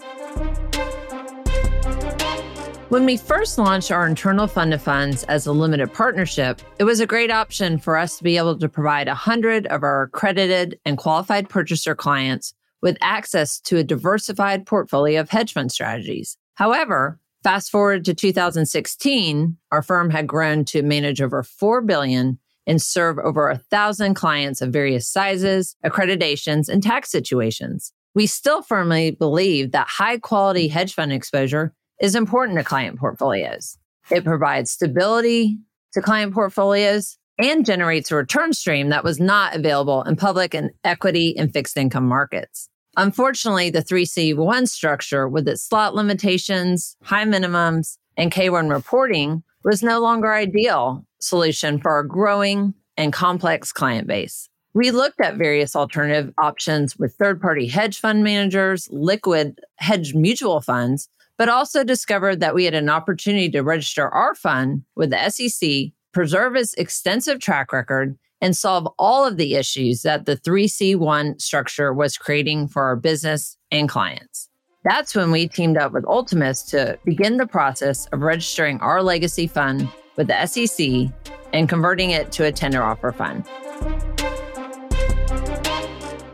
When 2.94 3.06
we 3.06 3.16
first 3.16 3.58
launched 3.58 3.90
our 3.90 4.06
internal 4.06 4.46
fund 4.46 4.72
of 4.72 4.80
funds 4.80 5.24
as 5.24 5.48
a 5.48 5.52
limited 5.52 5.92
partnership, 5.92 6.62
it 6.78 6.84
was 6.84 7.00
a 7.00 7.08
great 7.08 7.32
option 7.32 7.76
for 7.76 7.96
us 7.96 8.18
to 8.18 8.22
be 8.22 8.36
able 8.36 8.56
to 8.56 8.68
provide 8.68 9.08
100 9.08 9.66
of 9.66 9.82
our 9.82 10.02
accredited 10.02 10.78
and 10.84 10.96
qualified 10.96 11.48
purchaser 11.48 11.96
clients 11.96 12.54
with 12.82 12.96
access 13.00 13.58
to 13.62 13.78
a 13.78 13.82
diversified 13.82 14.64
portfolio 14.64 15.20
of 15.20 15.28
hedge 15.28 15.52
fund 15.54 15.72
strategies. 15.72 16.36
However, 16.54 17.18
fast 17.42 17.72
forward 17.72 18.04
to 18.04 18.14
2016, 18.14 19.56
our 19.72 19.82
firm 19.82 20.10
had 20.10 20.28
grown 20.28 20.64
to 20.66 20.84
manage 20.84 21.20
over 21.20 21.42
4 21.42 21.80
billion 21.80 22.38
and 22.64 22.80
serve 22.80 23.18
over 23.18 23.50
a 23.50 23.58
thousand 23.58 24.14
clients 24.14 24.62
of 24.62 24.72
various 24.72 25.08
sizes, 25.08 25.74
accreditations, 25.84 26.68
and 26.68 26.80
tax 26.80 27.10
situations. 27.10 27.92
We 28.14 28.28
still 28.28 28.62
firmly 28.62 29.10
believe 29.10 29.72
that 29.72 29.88
high 29.88 30.18
quality 30.18 30.68
hedge 30.68 30.94
fund 30.94 31.12
exposure 31.12 31.74
is 32.04 32.14
important 32.14 32.58
to 32.58 32.64
client 32.64 32.98
portfolios. 32.98 33.78
It 34.10 34.24
provides 34.24 34.70
stability 34.70 35.56
to 35.94 36.02
client 36.02 36.34
portfolios 36.34 37.16
and 37.38 37.64
generates 37.64 38.10
a 38.10 38.16
return 38.16 38.52
stream 38.52 38.90
that 38.90 39.04
was 39.04 39.18
not 39.18 39.56
available 39.56 40.02
in 40.02 40.14
public 40.14 40.52
and 40.52 40.70
equity 40.84 41.34
and 41.38 41.50
fixed 41.50 41.78
income 41.78 42.06
markets. 42.06 42.68
Unfortunately, 42.98 43.70
the 43.70 43.82
3C1 43.82 44.68
structure 44.68 45.26
with 45.26 45.48
its 45.48 45.62
slot 45.62 45.94
limitations, 45.94 46.94
high 47.02 47.24
minimums, 47.24 47.96
and 48.18 48.30
K1 48.30 48.70
reporting 48.70 49.42
was 49.64 49.82
no 49.82 49.98
longer 49.98 50.30
ideal 50.30 51.06
solution 51.20 51.80
for 51.80 51.90
our 51.90 52.02
growing 52.02 52.74
and 52.98 53.14
complex 53.14 53.72
client 53.72 54.06
base. 54.06 54.50
We 54.74 54.90
looked 54.90 55.20
at 55.20 55.36
various 55.36 55.74
alternative 55.74 56.34
options 56.36 56.98
with 56.98 57.14
third 57.14 57.40
party 57.40 57.66
hedge 57.66 57.98
fund 57.98 58.22
managers, 58.22 58.88
liquid 58.90 59.60
hedge 59.76 60.14
mutual 60.14 60.60
funds, 60.60 61.08
but 61.38 61.48
also 61.48 61.84
discovered 61.84 62.40
that 62.40 62.54
we 62.54 62.64
had 62.64 62.74
an 62.74 62.88
opportunity 62.88 63.50
to 63.50 63.62
register 63.62 64.08
our 64.08 64.34
fund 64.34 64.82
with 64.94 65.10
the 65.10 65.30
SEC, 65.30 65.92
preserve 66.12 66.56
its 66.56 66.74
extensive 66.74 67.40
track 67.40 67.72
record, 67.72 68.16
and 68.40 68.56
solve 68.56 68.86
all 68.98 69.26
of 69.26 69.36
the 69.36 69.54
issues 69.54 70.02
that 70.02 70.26
the 70.26 70.36
3C1 70.36 71.40
structure 71.40 71.92
was 71.92 72.18
creating 72.18 72.68
for 72.68 72.82
our 72.82 72.96
business 72.96 73.56
and 73.70 73.88
clients. 73.88 74.48
That's 74.84 75.14
when 75.14 75.30
we 75.30 75.48
teamed 75.48 75.78
up 75.78 75.92
with 75.92 76.04
Ultimus 76.04 76.62
to 76.64 76.98
begin 77.06 77.38
the 77.38 77.46
process 77.46 78.06
of 78.06 78.20
registering 78.20 78.78
our 78.80 79.02
legacy 79.02 79.46
fund 79.46 79.88
with 80.16 80.26
the 80.26 80.46
SEC 80.46 81.10
and 81.54 81.68
converting 81.68 82.10
it 82.10 82.32
to 82.32 82.44
a 82.44 82.52
tender 82.52 82.82
offer 82.82 83.12
fund. 83.12 83.46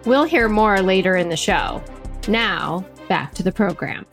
We'll 0.04 0.24
hear 0.24 0.48
more 0.48 0.82
later 0.82 1.14
in 1.14 1.28
the 1.28 1.36
show. 1.36 1.80
Now, 2.26 2.84
back 3.08 3.34
to 3.34 3.44
the 3.44 3.52
program. 3.52 4.04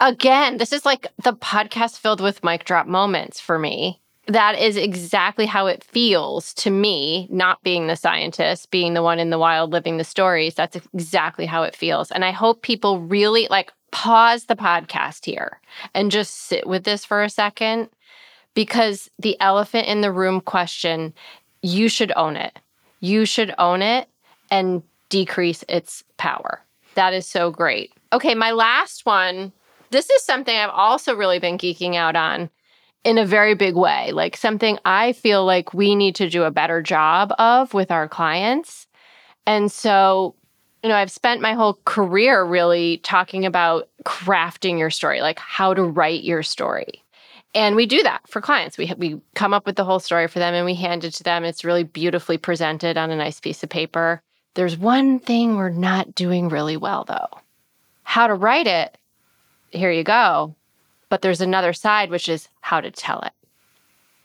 Again, 0.00 0.56
this 0.56 0.72
is 0.72 0.86
like 0.86 1.08
the 1.22 1.34
podcast 1.34 1.98
filled 1.98 2.22
with 2.22 2.42
mic 2.42 2.64
drop 2.64 2.86
moments 2.86 3.38
for 3.38 3.58
me. 3.58 4.00
That 4.26 4.58
is 4.58 4.76
exactly 4.78 5.44
how 5.44 5.66
it 5.66 5.84
feels 5.84 6.54
to 6.54 6.70
me, 6.70 7.28
not 7.30 7.62
being 7.62 7.86
the 7.86 7.96
scientist, 7.96 8.70
being 8.70 8.94
the 8.94 9.02
one 9.02 9.18
in 9.18 9.28
the 9.28 9.38
wild 9.38 9.72
living 9.72 9.98
the 9.98 10.04
stories. 10.04 10.54
That's 10.54 10.76
exactly 10.94 11.44
how 11.44 11.64
it 11.64 11.76
feels. 11.76 12.10
And 12.10 12.24
I 12.24 12.30
hope 12.30 12.62
people 12.62 13.00
really 13.00 13.46
like 13.50 13.72
pause 13.90 14.44
the 14.44 14.56
podcast 14.56 15.26
here 15.26 15.60
and 15.94 16.10
just 16.10 16.34
sit 16.34 16.66
with 16.66 16.84
this 16.84 17.04
for 17.04 17.22
a 17.22 17.28
second 17.28 17.90
because 18.54 19.10
the 19.18 19.38
elephant 19.40 19.86
in 19.86 20.00
the 20.00 20.12
room 20.12 20.40
question, 20.40 21.12
you 21.62 21.88
should 21.88 22.12
own 22.16 22.36
it. 22.36 22.58
You 23.00 23.26
should 23.26 23.54
own 23.58 23.82
it 23.82 24.08
and 24.50 24.82
decrease 25.10 25.62
its 25.68 26.04
power. 26.16 26.62
That 26.94 27.12
is 27.12 27.26
so 27.26 27.50
great. 27.50 27.92
Okay, 28.12 28.34
my 28.34 28.52
last 28.52 29.04
one 29.04 29.52
this 29.90 30.10
is 30.10 30.22
something 30.22 30.56
I've 30.56 30.70
also 30.70 31.14
really 31.14 31.38
been 31.38 31.58
geeking 31.58 31.96
out 31.96 32.16
on 32.16 32.50
in 33.04 33.18
a 33.18 33.26
very 33.26 33.54
big 33.54 33.76
way, 33.76 34.12
like 34.12 34.36
something 34.36 34.78
I 34.84 35.12
feel 35.12 35.44
like 35.44 35.72
we 35.72 35.94
need 35.94 36.14
to 36.16 36.28
do 36.28 36.44
a 36.44 36.50
better 36.50 36.82
job 36.82 37.32
of 37.38 37.72
with 37.72 37.90
our 37.90 38.08
clients. 38.08 38.86
And 39.46 39.72
so, 39.72 40.34
you 40.82 40.88
know, 40.88 40.96
I've 40.96 41.10
spent 41.10 41.40
my 41.40 41.54
whole 41.54 41.78
career 41.84 42.44
really 42.44 42.98
talking 42.98 43.46
about 43.46 43.88
crafting 44.04 44.78
your 44.78 44.90
story, 44.90 45.22
like 45.22 45.38
how 45.38 45.72
to 45.74 45.82
write 45.82 46.24
your 46.24 46.42
story. 46.42 47.02
And 47.54 47.74
we 47.74 47.86
do 47.86 48.02
that 48.02 48.20
for 48.28 48.40
clients. 48.40 48.78
We 48.78 48.92
we 48.96 49.20
come 49.34 49.52
up 49.52 49.66
with 49.66 49.76
the 49.76 49.84
whole 49.84 49.98
story 49.98 50.28
for 50.28 50.38
them 50.38 50.54
and 50.54 50.64
we 50.64 50.74
hand 50.74 51.04
it 51.04 51.14
to 51.14 51.24
them. 51.24 51.42
It's 51.44 51.64
really 51.64 51.82
beautifully 51.82 52.38
presented 52.38 52.96
on 52.96 53.10
a 53.10 53.16
nice 53.16 53.40
piece 53.40 53.64
of 53.64 53.70
paper. 53.70 54.22
There's 54.54 54.76
one 54.76 55.18
thing 55.18 55.56
we're 55.56 55.70
not 55.70 56.14
doing 56.14 56.48
really 56.48 56.76
well 56.76 57.04
though. 57.04 57.40
How 58.04 58.26
to 58.26 58.34
write 58.34 58.66
it 58.66 58.96
here 59.70 59.90
you 59.90 60.04
go. 60.04 60.54
But 61.08 61.22
there's 61.22 61.40
another 61.40 61.72
side, 61.72 62.10
which 62.10 62.28
is 62.28 62.48
how 62.60 62.80
to 62.80 62.90
tell 62.90 63.20
it. 63.20 63.32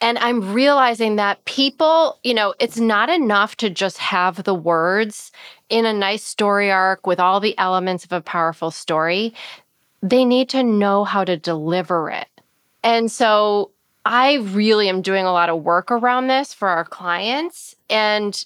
And 0.01 0.17
I'm 0.19 0.53
realizing 0.53 1.15
that 1.15 1.43
people, 1.45 2.19
you 2.23 2.33
know, 2.33 2.53
it's 2.59 2.77
not 2.77 3.09
enough 3.09 3.55
to 3.57 3.69
just 3.69 3.97
have 3.97 4.43
the 4.43 4.53
words 4.53 5.31
in 5.69 5.85
a 5.85 5.93
nice 5.93 6.23
story 6.23 6.69
arc 6.69 7.07
with 7.07 7.19
all 7.19 7.39
the 7.39 7.57
elements 7.57 8.05
of 8.05 8.11
a 8.11 8.21
powerful 8.21 8.71
story. 8.71 9.33
They 10.03 10.25
need 10.25 10.49
to 10.49 10.63
know 10.63 11.05
how 11.05 11.23
to 11.23 11.37
deliver 11.37 12.11
it. 12.11 12.27
And 12.83 13.11
so 13.11 13.71
I 14.05 14.35
really 14.35 14.89
am 14.89 15.01
doing 15.01 15.25
a 15.25 15.31
lot 15.31 15.49
of 15.49 15.63
work 15.63 15.89
around 15.89 16.27
this 16.27 16.53
for 16.53 16.67
our 16.67 16.85
clients. 16.85 17.75
And 17.89 18.45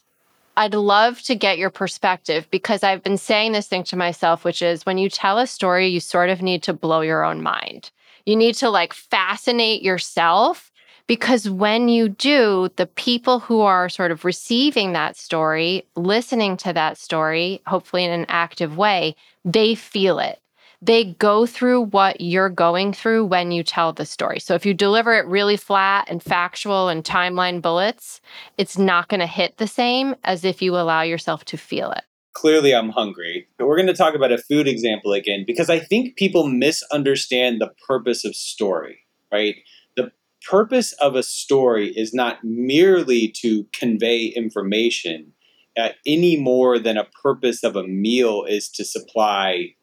I'd 0.60 0.74
love 0.74 1.22
to 1.22 1.36
get 1.36 1.58
your 1.58 1.70
perspective 1.70 2.46
because 2.52 2.84
I've 2.84 3.02
been 3.02 3.18
saying 3.18 3.54
this 3.54 3.70
thing 3.70 3.86
to 3.86 3.96
myself, 3.96 4.44
which 4.44 4.62
is 4.62 4.86
when 4.86 4.98
you 4.98 5.10
tell 5.10 5.38
a 5.38 5.48
story, 5.48 5.88
you 5.88 6.02
sort 6.02 6.30
of 6.30 6.42
need 6.42 6.64
to 6.64 6.74
blow 6.74 7.00
your 7.00 7.24
own 7.24 7.42
mind. 7.42 7.92
You 8.26 8.36
need 8.36 8.56
to 8.56 8.70
like 8.70 8.94
fascinate 8.94 9.84
yourself 9.84 10.70
because 11.08 11.50
when 11.50 11.88
you 11.88 12.10
do, 12.10 12.70
the 12.76 12.88
people 12.88 13.40
who 13.40 13.62
are 13.62 13.88
sort 13.88 14.12
of 14.12 14.26
receiving 14.26 14.92
that 14.92 15.16
story, 15.16 15.88
listening 15.96 16.58
to 16.58 16.74
that 16.74 16.98
story, 16.98 17.62
hopefully 17.66 18.04
in 18.04 18.12
an 18.12 18.26
active 18.28 18.76
way, 18.76 19.16
they 19.46 19.76
feel 19.76 20.20
it 20.20 20.42
they 20.82 21.14
go 21.16 21.46
through 21.46 21.82
what 21.82 22.22
you're 22.22 22.50
going 22.50 22.94
through 22.94 23.26
when 23.26 23.52
you 23.52 23.64
tell 23.64 23.92
the 23.92 24.06
story. 24.06 24.40
So 24.40 24.56
if 24.56 24.66
you 24.66 24.74
deliver 24.74 25.14
it 25.14 25.26
really 25.26 25.58
flat 25.58 26.08
and 26.10 26.24
factual 26.24 26.88
and 26.88 27.04
timeline 27.04 27.62
bullets, 27.62 28.22
it's 28.58 28.78
not 28.78 29.10
going 29.10 29.20
to 29.20 29.28
hit 29.28 29.58
the 29.58 29.68
same 29.68 30.16
as 30.24 30.46
if 30.46 30.62
you 30.62 30.76
allow 30.76 31.02
yourself 31.02 31.44
to 31.46 31.58
feel 31.58 31.92
it. 31.92 32.04
Clearly, 32.34 32.74
I'm 32.74 32.90
hungry. 32.90 33.48
But 33.58 33.68
we're 33.68 33.76
going 33.76 33.88
to 33.88 33.94
talk 33.94 34.16
about 34.16 34.32
a 34.32 34.38
food 34.38 34.68
example 34.68 35.12
again 35.12 35.44
because 35.46 35.70
I 35.70 35.80
think 35.80 36.16
people 36.16 36.48
misunderstand 36.48 37.60
the 37.60 37.72
purpose 37.86 38.24
of 38.24 38.36
story, 38.36 39.00
right? 39.32 39.56
The 39.98 40.14
purpose 40.50 40.94
of 40.94 41.16
a 41.16 41.24
story 41.24 41.90
is 41.90 42.14
not 42.14 42.44
merely 42.44 43.28
to 43.42 43.66
convey 43.74 44.26
information 44.28 45.34
uh, 45.78 45.90
any 46.06 46.38
more 46.38 46.80
than 46.80 46.98
a 46.98 47.08
purpose 47.22 47.64
of 47.64 47.76
a 47.76 47.88
meal 47.88 48.44
is 48.44 48.70
to 48.70 48.86
supply 48.86 49.76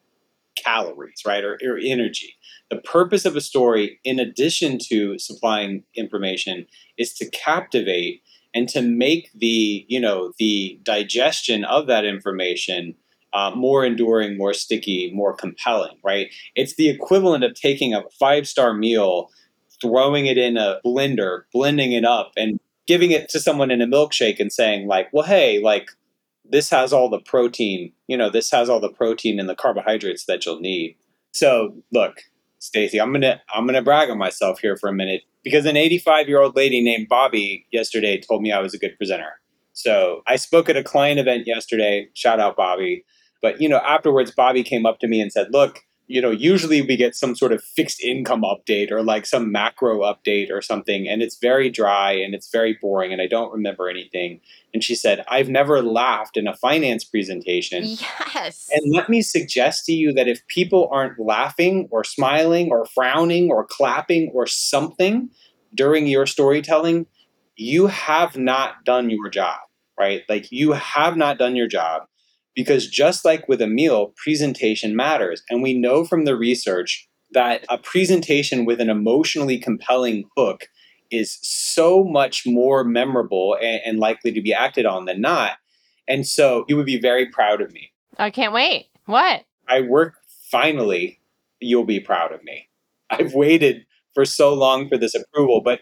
calories, 0.67 1.23
right, 1.27 1.45
or, 1.45 1.59
or 1.65 1.79
energy. 1.83 2.35
The 2.71 2.79
purpose 2.79 3.25
of 3.25 3.37
a 3.37 3.41
story, 3.41 4.01
in 4.05 4.19
addition 4.19 4.79
to 4.89 5.19
supplying 5.19 5.85
information, 5.95 6.67
is 6.99 7.13
to 7.15 7.31
captivate 7.31 8.23
and 8.55 8.69
to 8.71 8.83
make 8.83 9.31
the 9.35 9.85
you 9.89 10.01
know 10.01 10.33
the 10.39 10.81
digestion 10.83 11.65
of 11.65 11.87
that 11.87 12.05
information 12.05 12.95
uh, 13.33 13.53
more 13.55 13.85
enduring, 13.85 14.39
more 14.39 14.55
sticky, 14.55 15.13
more 15.15 15.35
compelling. 15.35 15.97
Right? 16.03 16.29
It's 16.55 16.77
the 16.77 16.89
equivalent 16.89 17.45
of 17.45 17.55
taking 17.55 17.95
a 17.95 18.03
five 18.19 18.49
star 18.49 18.75
meal, 18.75 19.31
throwing 19.81 20.27
it 20.27 20.39
in 20.39 20.57
a 20.57 20.81
blender, 20.85 21.43
blending 21.53 21.93
it 21.93 22.05
up, 22.05 22.33
and 22.37 22.59
giving 22.87 23.11
it 23.11 23.29
to 23.29 23.41
someone 23.41 23.71
in 23.71 23.83
a 23.83 23.87
milkshake 23.87 24.41
and 24.41 24.53
saying 24.53 24.87
like, 24.87 25.09
well, 25.13 25.27
hey, 25.27 25.61
like 25.61 25.91
this 26.51 26.71
has 26.71 26.93
all 26.93 27.09
the 27.09 27.21
protein, 27.21 27.93
you 28.07 28.17
know, 28.17 28.31
this 28.31 28.51
has 28.51 28.69
all 28.69 28.81
the 28.81 28.89
protein 28.89 29.41
and 29.41 29.49
the 29.49 29.55
carbohydrates 29.55 30.25
that 30.27 30.45
you'll 30.45 30.61
need. 30.61 30.97
So 31.33 31.75
look, 31.93 32.23
Stacy, 32.59 33.01
I'm 33.01 33.13
gonna 33.13 33.41
I'm 33.55 33.67
gonna 33.67 33.83
brag 33.83 34.11
on 34.11 34.19
myself 34.19 34.61
here 34.61 34.77
for 34.77 34.89
a 34.89 34.95
minute 34.95 35.23
because 35.45 35.67
an 35.67 35.77
85 35.77 36.29
year 36.29 36.41
old 36.41 36.57
lady 36.57 36.83
named 36.83 37.09
Bobby 37.09 37.67
yesterday 37.71 38.21
told 38.21 38.43
me 38.43 38.53
I 38.53 38.61
was 38.61 38.75
a 38.75 38.79
good 38.79 38.97
presenter. 38.97 39.41
So 39.73 40.23
I 40.27 40.37
spoke 40.37 40.69
at 40.69 40.77
a 40.77 40.83
client 40.83 41.21
event 41.21 41.47
yesterday. 41.47 42.09
Shout 42.15 42.41
out 42.41 42.57
Bobby. 42.57 43.05
But 43.43 43.61
you 43.61 43.69
know, 43.69 43.79
afterwards, 43.79 44.31
Bobby 44.31 44.63
came 44.63 44.87
up 44.87 44.99
to 45.01 45.09
me 45.09 45.21
and 45.21 45.31
said, 45.31 45.49
"Look, 45.53 45.81
you 46.09 46.21
know, 46.21 46.31
usually 46.31 46.83
we 46.83 46.97
get 46.97 47.17
some 47.17 47.35
sort 47.35 47.53
of 47.53 47.63
fixed 47.63 48.01
income 48.01 48.43
update 48.43 48.93
or 48.93 49.03
like 49.03 49.27
some 49.27 49.51
macro 49.51 50.01
update 50.01 50.51
or 50.51 50.63
something, 50.63 51.09
and 51.09 51.21
it's 51.21 51.37
very 51.37 51.69
dry 51.69 52.13
and 52.13 52.35
it's 52.35 52.51
very 52.51 52.79
boring, 52.81 53.13
and 53.13 53.21
I 53.21 53.27
don't 53.27 53.53
remember 53.53 53.89
anything. 53.89 54.41
And 54.73 54.85
she 54.85 54.95
said, 54.95 55.25
I've 55.29 55.49
never 55.49 55.83
laughed 55.83 56.37
in 56.37 56.47
a 56.47 56.55
finance 56.55 57.05
presentation. 57.05 57.85
Yes. 58.35 58.69
And 58.71 58.95
let 58.95 59.09
me 59.09 59.23
suggest 59.23 59.85
to 59.87 59.93
you 59.93 60.13
that 60.13 60.29
if 60.29 60.47
people 60.47 60.89
aren't 60.93 61.19
laughing 61.19 61.89
or 61.91 62.05
smiling 62.05 62.71
or 62.71 62.87
frowning 62.87 63.51
or 63.51 63.65
clapping 63.65 64.31
or 64.33 64.47
something 64.47 65.31
during 65.75 66.07
your 66.07 66.27
storytelling, 66.27 67.07
you 67.57 67.87
have 67.89 68.37
not 68.37 68.85
done 68.85 69.11
your 69.11 69.29
job, 69.29 69.59
right? 69.99 70.23
Like 70.29 70.53
you 70.53 70.73
have 70.73 71.17
not 71.17 71.39
done 71.39 71.57
your 71.57 71.69
job 71.69 72.03
because 72.57 72.89
just 72.89 73.25
like 73.25 73.47
with 73.47 73.61
a 73.61 73.69
meal, 73.69 74.15
presentation 74.17 74.97
matters. 74.97 75.43
And 75.49 75.63
we 75.63 75.79
know 75.79 76.05
from 76.05 76.25
the 76.25 76.37
research 76.37 77.09
that 77.33 77.65
a 77.69 77.79
presentation 77.79 78.65
with 78.65 78.81
an 78.81 78.91
emotionally 78.91 79.59
compelling 79.59 80.25
hook 80.37 80.69
is 81.11 81.39
so 81.43 82.03
much 82.03 82.45
more 82.47 82.83
memorable 82.83 83.57
and, 83.61 83.81
and, 83.85 83.99
likely 84.01 84.33
to 84.33 84.41
be 84.41 84.53
acted 84.53 84.87
on 84.87 85.05
than 85.05 85.21
not. 85.21 85.53
And 86.09 86.27
so 86.27 86.65
you 86.69 86.77
would 86.77 86.87
be 86.87 87.01
very 87.01 87.27
proud 87.27 87.61
of 87.61 87.73
me. 87.73 87.93
I 88.17 88.31
can't 88.31 88.53
wait. 88.53 88.89
What? 89.05 89.45
I 89.69 89.83
work 89.83 90.15
finally, 90.51 91.21
you'll 91.61 91.85
be 91.85 92.01
proud 92.01 92.33
of 92.33 92.43
me. 92.43 92.69
I've 93.11 93.35
waited 93.35 93.87
for 94.15 94.25
so 94.25 94.53
long 94.55 94.89
for 94.89 94.97
this 94.97 95.15
approval, 95.15 95.61
but 95.61 95.81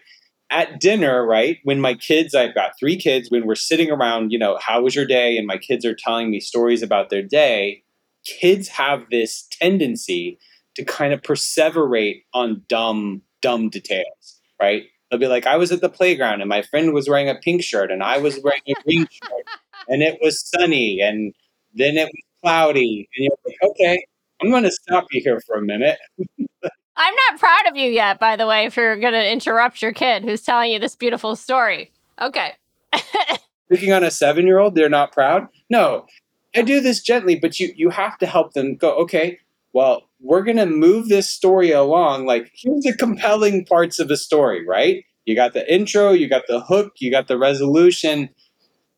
at 0.50 0.80
dinner, 0.80 1.26
right, 1.26 1.59
when 1.64 1.80
my 1.80 1.94
kids, 1.94 2.35
I've 2.35 2.54
got 2.54 2.78
three 2.78 2.96
kids, 2.96 3.30
when 3.30 3.46
we're 3.46 3.54
sitting 3.54 3.90
around, 3.90 4.30
you 4.30 4.38
know, 4.38 4.59
how 4.61 4.83
was 4.83 4.94
your 4.94 5.07
day? 5.07 5.37
And 5.37 5.46
my 5.46 5.59
kids 5.59 5.85
are 5.85 5.94
telling 5.94 6.30
me 6.30 6.40
stories 6.40 6.83
about 6.83 7.11
their 7.11 7.22
day, 7.22 7.83
kids 8.24 8.68
have 8.68 9.04
this 9.11 9.46
tendency 9.50 10.38
to 10.76 10.85
kind 10.85 11.12
of 11.12 11.22
perseverate 11.22 12.22
on 12.33 12.62
dumb, 12.68 13.22
dumb 13.42 13.68
details, 13.70 14.40
right? 14.61 14.85
They'll 15.11 15.20
be 15.20 15.26
like, 15.28 15.46
I 15.46 15.57
was 15.57 15.72
at 15.72 15.80
the 15.80 15.88
playground 15.88 16.40
and 16.40 16.48
my 16.48 16.62
friend 16.62 16.92
was 16.92 17.09
wearing 17.09 17.28
a 17.28 17.35
pink 17.37 17.62
shirt 17.62 17.90
and 17.90 18.02
I 18.02 18.18
was 18.18 18.38
wearing 18.42 18.62
a 18.68 18.83
green 18.83 19.07
shirt 19.11 19.46
and 19.88 20.02
it 20.02 20.18
was 20.22 20.40
sunny 20.40 21.00
and 21.00 21.33
then 21.74 21.96
it 21.96 22.07
was 22.07 22.22
cloudy. 22.42 23.09
And 23.16 23.24
you're 23.24 23.38
like, 23.46 23.70
okay, 23.70 24.04
I'm 24.42 24.50
going 24.50 24.64
to 24.64 24.72
stop 24.72 25.07
you 25.12 25.20
here 25.22 25.40
for 25.46 25.57
a 25.57 25.62
minute. 25.62 25.98
I'm 26.96 27.14
not 27.28 27.40
proud 27.40 27.66
of 27.68 27.76
you 27.76 27.90
yet, 27.90 28.20
by 28.20 28.37
the 28.37 28.46
way, 28.46 28.66
if 28.66 28.76
you're 28.76 28.96
going 28.96 29.14
to 29.14 29.33
interrupt 29.33 29.83
your 29.83 29.92
kid 29.92 30.24
who's 30.24 30.42
telling 30.42 30.70
you 30.70 30.78
this 30.78 30.94
beautiful 30.94 31.35
story. 31.35 31.90
Okay. 32.20 32.52
Picking 33.70 33.92
on 33.92 34.04
a 34.04 34.11
seven 34.11 34.46
year 34.46 34.59
old, 34.59 34.74
they're 34.74 34.88
not 34.88 35.12
proud. 35.12 35.48
No, 35.68 36.07
I 36.54 36.62
do 36.62 36.80
this 36.80 37.02
gently, 37.02 37.37
but 37.37 37.59
you, 37.59 37.72
you 37.74 37.90
have 37.90 38.16
to 38.18 38.26
help 38.26 38.52
them 38.52 38.76
go, 38.76 38.94
okay, 38.96 39.38
well, 39.72 40.02
we're 40.20 40.42
going 40.42 40.57
to 40.57 40.66
move 40.66 41.09
this 41.09 41.28
story 41.28 41.72
along. 41.72 42.26
Like, 42.26 42.50
here's 42.54 42.85
the 42.85 42.96
compelling 42.96 43.64
parts 43.66 43.98
of 43.98 44.09
the 44.09 44.16
story, 44.16 44.64
right? 44.66 45.04
You 45.24 45.35
got 45.35 45.52
the 45.52 45.72
intro, 45.72 46.12
you 46.12 46.28
got 46.28 46.44
the 46.46 46.61
hook, 46.61 46.92
you 46.98 47.11
got 47.11 47.26
the 47.26 47.38
resolution. 47.38 48.28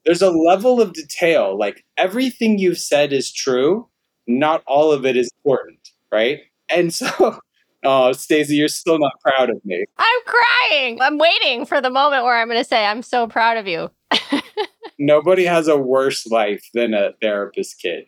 There's 0.05 0.23
a 0.23 0.31
level 0.31 0.81
of 0.81 0.93
detail. 0.93 1.59
Like, 1.59 1.85
everything 1.97 2.59
you've 2.59 2.79
said 2.79 3.13
is 3.13 3.33
true, 3.33 3.89
not 4.27 4.63
all 4.67 4.93
of 4.93 5.07
it 5.07 5.17
is 5.17 5.31
important, 5.39 5.79
right? 6.13 6.41
And 6.69 6.93
so, 6.95 7.41
oh, 7.87 8.13
Stacy, 8.13 8.57
you're 8.57 8.69
still 8.69 8.99
not 8.99 9.13
proud 9.21 9.51
of 9.51 9.65
me. 9.65 9.85
I'm 9.97 10.21
crying. 10.25 11.01
I'm 11.01 11.19
waiting 11.19 11.65
for 11.65 11.81
the 11.81 11.91
moment 11.91 12.25
where 12.25 12.37
I'm 12.37 12.49
going 12.49 12.61
to 12.61 12.65
say, 12.65 12.85
I'm 12.85 13.03
so 13.03 13.27
proud 13.27 13.57
of 13.57 13.67
you. 13.67 13.91
Nobody 14.99 15.45
has 15.45 15.69
a 15.69 15.77
worse 15.77 16.27
life 16.27 16.69
than 16.75 16.95
a 16.95 17.13
therapist 17.21 17.81
kid. 17.81 18.05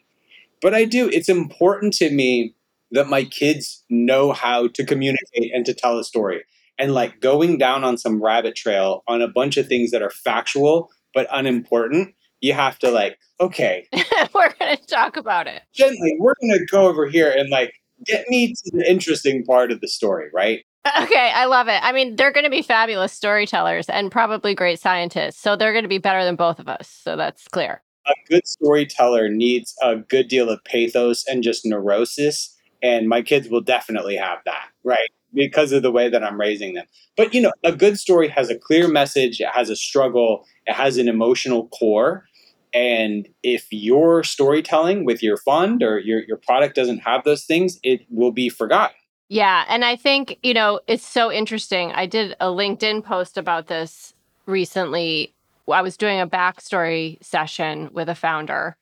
But 0.61 0.75
I 0.75 0.85
do. 0.85 1.09
It's 1.09 1.29
important 1.29 1.95
to 1.95 2.11
me 2.11 2.55
that 2.91 3.09
my 3.09 3.25
kids 3.25 3.85
know 3.89 4.33
how 4.33 4.69
to 4.69 4.85
communicate 4.85 5.53
and 5.55 5.65
to 5.67 5.75
tell 5.75 5.99
a 5.99 6.05
story. 6.05 6.45
And 6.79 6.95
like 6.95 7.21
going 7.21 7.59
down 7.59 7.85
on 7.85 7.99
some 7.99 8.23
rabbit 8.23 8.55
trail 8.55 9.03
on 9.07 9.21
a 9.21 9.29
bunch 9.29 9.57
of 9.57 9.67
things 9.67 9.91
that 9.91 10.03
are 10.03 10.11
factual 10.11 10.91
but 11.15 11.27
unimportant, 11.33 12.15
you 12.41 12.53
have 12.53 12.79
to 12.79 12.91
like, 12.91 13.19
okay, 13.41 13.87
we're 14.35 14.53
going 14.55 14.77
to 14.77 14.87
talk 14.87 15.17
about 15.17 15.47
it. 15.47 15.63
gently, 15.75 16.17
we're 16.19 16.35
going 16.41 16.59
to 16.59 16.67
go 16.71 16.87
over 16.87 17.07
here 17.07 17.31
and 17.31 17.51
like 17.51 17.73
get 18.05 18.27
me 18.29 18.49
to 18.49 18.71
the 18.73 18.91
interesting 18.91 19.45
part 19.45 19.71
of 19.73 19.81
the 19.81 19.89
story, 19.89 20.29
right? 20.33 20.65
Okay, 21.03 21.31
I 21.35 21.45
love 21.45 21.69
it. 21.69 21.81
I 21.83 21.93
mean, 21.93 22.17
they're 22.17 22.33
going 22.33 22.45
to 22.45 22.51
be 22.51 22.63
fabulous 22.63 23.13
storytellers 23.13 23.91
and 23.91 24.11
probably 24.11 24.55
great 24.55 24.81
scientists. 24.81 25.39
So 25.39 25.55
they're 25.55 25.73
going 25.73 25.85
to 25.85 25.89
be 25.89 25.99
better 25.99 26.25
than 26.25 26.35
both 26.35 26.59
of 26.59 26.69
us. 26.69 26.89
So 26.89 27.15
that's 27.15 27.47
clear. 27.49 27.83
A 28.07 28.15
good 28.29 28.47
storyteller 28.47 29.29
needs 29.29 29.75
a 29.83 29.97
good 29.97 30.29
deal 30.29 30.49
of 30.49 30.65
pathos 30.65 31.27
and 31.27 31.43
just 31.43 31.67
neurosis. 31.67 32.57
And 32.83 33.09
my 33.09 33.21
kids 33.21 33.49
will 33.49 33.61
definitely 33.61 34.17
have 34.17 34.39
that, 34.47 34.69
right? 34.83 35.11
Because 35.35 35.73
of 35.73 35.83
the 35.83 35.91
way 35.91 36.09
that 36.09 36.25
I'm 36.25 36.41
raising 36.41 36.73
them. 36.73 36.87
But, 37.19 37.35
you 37.35 37.43
know, 37.43 37.53
a 37.65 37.73
good 37.73 37.99
story 37.99 38.29
has 38.29 38.49
a 38.49 38.59
clear 38.59 38.89
message, 38.89 39.41
it 39.41 39.49
has 39.49 39.69
a 39.69 39.77
struggle, 39.77 40.47
it 40.67 40.73
has 40.73 40.97
an 40.97 41.09
emotional 41.09 41.69
core. 41.69 42.28
And 42.79 43.27
if 43.43 43.67
your 43.73 44.23
storytelling 44.23 45.05
with 45.05 45.21
your 45.21 45.37
fund 45.37 45.83
or 45.83 45.99
your, 45.99 46.23
your 46.29 46.37
product 46.37 46.77
doesn't 46.77 47.01
have 47.01 47.25
those 47.25 47.45
things, 47.45 47.81
it 47.83 48.03
will 48.09 48.31
be 48.31 48.49
forgotten. 48.49 48.95
Yeah. 49.29 49.65
And 49.69 49.85
I 49.85 49.97
think, 49.97 50.39
you 50.45 50.55
know, 50.55 50.79
it's 50.87 51.05
so 51.05 51.33
interesting. 51.33 51.91
I 51.91 52.07
did 52.07 52.37
a 52.39 52.47
LinkedIn 52.47 53.03
post 53.03 53.37
about 53.37 53.67
this 53.67 54.15
recently. 54.47 55.35
I 55.69 55.83
was 55.83 55.97
doing 55.97 56.21
a 56.21 56.27
backstory 56.29 57.23
session 57.23 57.91
with 57.93 58.09
a 58.09 58.15
founder. 58.15 58.77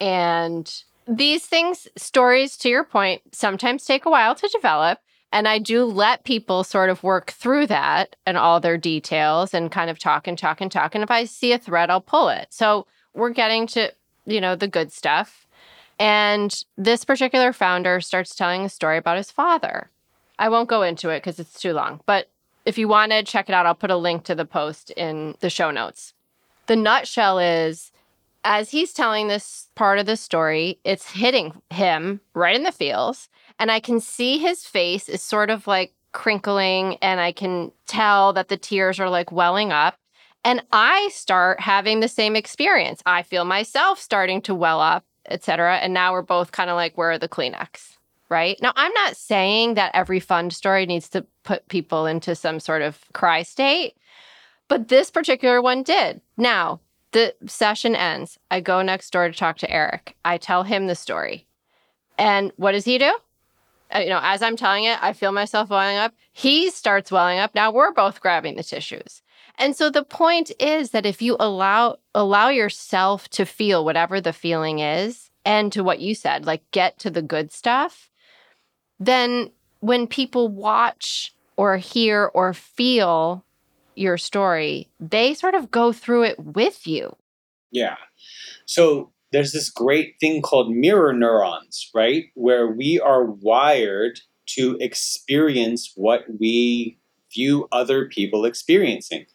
And 0.00 0.74
these 1.06 1.44
things, 1.44 1.86
stories, 1.98 2.56
to 2.58 2.70
your 2.70 2.84
point, 2.84 3.20
sometimes 3.32 3.84
take 3.84 4.06
a 4.06 4.10
while 4.10 4.34
to 4.36 4.48
develop. 4.48 5.00
And 5.32 5.46
I 5.46 5.58
do 5.58 5.84
let 5.84 6.24
people 6.24 6.64
sort 6.64 6.88
of 6.88 7.02
work 7.02 7.32
through 7.32 7.66
that 7.66 8.16
and 8.24 8.38
all 8.38 8.58
their 8.58 8.78
details 8.78 9.52
and 9.52 9.70
kind 9.70 9.90
of 9.90 9.98
talk 9.98 10.26
and 10.26 10.38
talk 10.38 10.62
and 10.62 10.72
talk. 10.72 10.94
And 10.94 11.04
if 11.04 11.10
I 11.10 11.24
see 11.24 11.52
a 11.52 11.58
thread, 11.58 11.90
I'll 11.90 12.00
pull 12.00 12.30
it. 12.30 12.46
So 12.48 12.86
we're 13.14 13.30
getting 13.30 13.66
to, 13.68 13.92
you 14.26 14.40
know, 14.40 14.56
the 14.56 14.68
good 14.68 14.92
stuff. 14.92 15.46
And 15.98 16.64
this 16.76 17.04
particular 17.04 17.52
founder 17.52 18.00
starts 18.00 18.34
telling 18.34 18.64
a 18.64 18.68
story 18.68 18.98
about 18.98 19.16
his 19.16 19.30
father. 19.30 19.90
I 20.38 20.48
won't 20.48 20.68
go 20.68 20.82
into 20.82 21.10
it 21.10 21.20
because 21.20 21.38
it's 21.38 21.60
too 21.60 21.72
long, 21.72 22.00
but 22.06 22.28
if 22.66 22.78
you 22.78 22.88
want 22.88 23.12
to 23.12 23.22
check 23.22 23.48
it 23.48 23.54
out, 23.54 23.66
I'll 23.66 23.74
put 23.74 23.90
a 23.90 23.96
link 23.96 24.24
to 24.24 24.34
the 24.34 24.44
post 24.44 24.90
in 24.90 25.36
the 25.40 25.50
show 25.50 25.70
notes. 25.70 26.14
The 26.66 26.76
nutshell 26.76 27.38
is 27.38 27.92
as 28.44 28.70
he's 28.70 28.92
telling 28.92 29.28
this 29.28 29.68
part 29.74 29.98
of 29.98 30.06
the 30.06 30.16
story, 30.16 30.78
it's 30.84 31.10
hitting 31.10 31.62
him 31.70 32.20
right 32.34 32.54
in 32.54 32.62
the 32.62 32.72
feels. 32.72 33.28
And 33.58 33.70
I 33.70 33.80
can 33.80 34.00
see 34.00 34.38
his 34.38 34.64
face 34.64 35.08
is 35.08 35.22
sort 35.22 35.50
of 35.50 35.66
like 35.66 35.94
crinkling, 36.12 36.96
and 36.96 37.20
I 37.20 37.32
can 37.32 37.72
tell 37.86 38.32
that 38.34 38.48
the 38.48 38.56
tears 38.56 39.00
are 39.00 39.08
like 39.08 39.32
welling 39.32 39.72
up. 39.72 39.98
And 40.44 40.62
I 40.72 41.08
start 41.12 41.60
having 41.60 42.00
the 42.00 42.08
same 42.08 42.36
experience. 42.36 43.02
I 43.06 43.22
feel 43.22 43.44
myself 43.44 43.98
starting 43.98 44.42
to 44.42 44.54
well 44.54 44.80
up, 44.80 45.04
etc. 45.26 45.76
And 45.78 45.94
now 45.94 46.12
we're 46.12 46.22
both 46.22 46.52
kind 46.52 46.68
of 46.68 46.76
like, 46.76 46.96
where 46.98 47.12
are 47.12 47.18
the 47.18 47.28
Kleenex? 47.28 47.96
Right. 48.28 48.58
Now, 48.60 48.72
I'm 48.74 48.92
not 48.92 49.16
saying 49.16 49.74
that 49.74 49.94
every 49.94 50.18
fund 50.20 50.52
story 50.52 50.86
needs 50.86 51.08
to 51.10 51.26
put 51.44 51.68
people 51.68 52.06
into 52.06 52.34
some 52.34 52.58
sort 52.58 52.82
of 52.82 53.00
cry 53.12 53.42
state, 53.42 53.96
but 54.68 54.88
this 54.88 55.10
particular 55.10 55.62
one 55.62 55.82
did. 55.82 56.20
Now, 56.36 56.80
the 57.12 57.34
session 57.46 57.94
ends. 57.94 58.38
I 58.50 58.60
go 58.60 58.82
next 58.82 59.10
door 59.12 59.28
to 59.28 59.34
talk 59.34 59.58
to 59.58 59.70
Eric. 59.70 60.16
I 60.24 60.36
tell 60.36 60.64
him 60.64 60.88
the 60.88 60.94
story. 60.94 61.46
And 62.18 62.50
what 62.56 62.72
does 62.72 62.84
he 62.84 62.98
do? 62.98 63.16
Uh, 63.94 64.00
you 64.00 64.08
know, 64.08 64.20
as 64.22 64.42
I'm 64.42 64.56
telling 64.56 64.84
it, 64.84 65.00
I 65.02 65.12
feel 65.12 65.30
myself 65.30 65.70
welling 65.70 65.96
up. 65.96 66.12
He 66.32 66.70
starts 66.70 67.12
welling 67.12 67.38
up. 67.38 67.54
Now 67.54 67.70
we're 67.70 67.92
both 67.92 68.20
grabbing 68.20 68.56
the 68.56 68.64
tissues. 68.64 69.22
And 69.58 69.76
so 69.76 69.90
the 69.90 70.04
point 70.04 70.50
is 70.58 70.90
that 70.90 71.06
if 71.06 71.22
you 71.22 71.36
allow 71.38 71.98
allow 72.14 72.48
yourself 72.48 73.28
to 73.30 73.44
feel 73.44 73.84
whatever 73.84 74.20
the 74.20 74.32
feeling 74.32 74.80
is 74.80 75.30
and 75.44 75.72
to 75.72 75.84
what 75.84 76.00
you 76.00 76.14
said, 76.14 76.46
like 76.46 76.68
get 76.70 76.98
to 77.00 77.10
the 77.10 77.22
good 77.22 77.52
stuff, 77.52 78.10
then 78.98 79.50
when 79.80 80.06
people 80.06 80.48
watch 80.48 81.34
or 81.56 81.76
hear 81.76 82.30
or 82.34 82.52
feel 82.52 83.44
your 83.94 84.18
story, 84.18 84.88
they 84.98 85.34
sort 85.34 85.54
of 85.54 85.70
go 85.70 85.92
through 85.92 86.24
it 86.24 86.38
with 86.38 86.86
you. 86.86 87.14
Yeah. 87.70 87.96
So 88.66 89.12
there's 89.30 89.52
this 89.52 89.70
great 89.70 90.14
thing 90.20 90.42
called 90.42 90.70
mirror 90.70 91.12
neurons, 91.12 91.90
right? 91.94 92.26
Where 92.34 92.68
we 92.68 93.00
are 93.00 93.24
wired 93.24 94.20
to 94.46 94.76
experience 94.80 95.92
what 95.94 96.22
we 96.40 96.98
view 97.32 97.68
other 97.72 98.06
people 98.06 98.44
experiencing. 98.44 99.26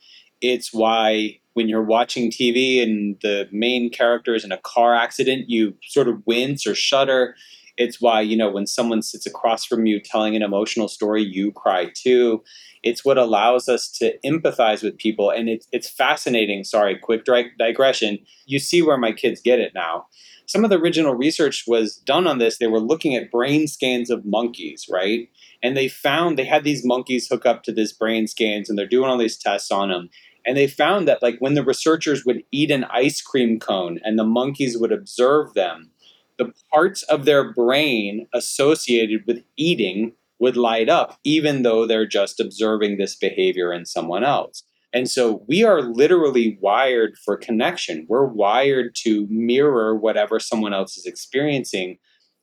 It's 0.42 0.74
why 0.74 1.40
when 1.54 1.68
you're 1.68 1.84
watching 1.84 2.32
TV 2.32 2.82
and 2.82 3.18
the 3.22 3.50
main 3.52 3.90
character 3.90 4.34
is 4.34 4.46
in 4.46 4.52
a 4.52 4.58
car 4.58 4.96
accident, 4.96 5.50
you 5.50 5.74
sort 5.84 6.08
of 6.08 6.22
wince 6.26 6.66
or 6.66 6.76
shudder. 6.76 7.36
It's 7.76 8.02
why, 8.02 8.22
you 8.22 8.38
know, 8.38 8.50
when 8.50 8.68
someone 8.68 9.02
sits 9.02 9.26
across 9.26 9.66
from 9.66 9.86
you 9.86 10.00
telling 10.02 10.36
an 10.36 10.42
emotional 10.42 10.88
story, 10.88 11.24
you 11.24 11.52
cry 11.52 11.92
too. 11.94 12.44
It's 12.84 13.04
what 13.04 13.18
allows 13.18 13.68
us 13.68 13.90
to 14.00 14.18
empathize 14.26 14.84
with 14.84 14.98
people. 14.98 15.30
And 15.30 15.50
it's, 15.50 15.68
it's 15.72 15.90
fascinating. 15.90 16.64
Sorry, 16.64 16.98
quick 16.98 17.26
digression. 17.58 18.20
You 18.46 18.60
see 18.60 18.82
where 18.82 18.98
my 18.98 19.12
kids 19.12 19.42
get 19.42 19.60
it 19.60 19.74
now. 19.74 20.08
Some 20.46 20.64
of 20.64 20.72
the 20.72 20.80
original 20.80 21.14
research 21.14 21.66
was 21.68 21.98
done 21.98 22.26
on 22.26 22.40
this. 22.40 22.58
They 22.58 22.68
were 22.68 22.80
looking 22.80 23.16
at 23.16 23.32
brain 23.32 23.68
scans 23.68 24.10
of 24.10 24.26
monkeys, 24.26 24.88
right? 24.92 25.30
And 25.62 25.78
they 25.78 25.88
found 25.88 26.38
they 26.38 26.46
had 26.46 26.64
these 26.64 26.84
monkeys 26.84 27.28
hook 27.28 27.46
up 27.46 27.64
to 27.64 27.72
this 27.72 27.94
brain 27.94 28.28
scans 28.28 28.70
and 28.70 28.78
they're 28.78 28.88
doing 28.88 29.10
all 29.10 29.18
these 29.18 29.38
tests 29.38 29.72
on 29.72 29.90
them. 29.90 30.10
And 30.50 30.58
they 30.58 30.66
found 30.66 31.08
that, 31.08 31.22
like, 31.22 31.38
when 31.38 31.54
the 31.54 31.64
researchers 31.64 32.26
would 32.26 32.42
eat 32.52 32.72
an 32.72 32.86
ice 32.86 33.22
cream 33.22 33.60
cone 33.60 34.00
and 34.04 34.18
the 34.18 34.24
monkeys 34.24 34.80
would 34.80 34.92
observe 34.92 35.54
them, 35.54 35.92
the 36.40 36.52
parts 36.74 37.04
of 37.04 37.26
their 37.26 37.54
brain 37.54 38.26
associated 38.34 39.26
with 39.28 39.44
eating 39.58 40.14
would 40.40 40.58
light 40.58 40.90
up, 40.90 41.20
even 41.24 41.62
though 41.62 41.86
they're 41.86 42.08
just 42.08 42.40
observing 42.40 42.98
this 42.98 43.16
behavior 43.16 43.72
in 43.72 43.86
someone 43.86 44.24
else. 44.24 44.64
And 44.92 45.08
so 45.08 45.46
we 45.48 45.64
are 45.64 45.84
literally 45.84 46.58
wired 46.60 47.16
for 47.24 47.38
connection. 47.38 48.08
We're 48.10 48.26
wired 48.26 48.96
to 49.04 49.28
mirror 49.30 49.96
whatever 49.96 50.40
someone 50.40 50.74
else 50.74 50.98
is 50.98 51.06
experiencing. 51.06 52.00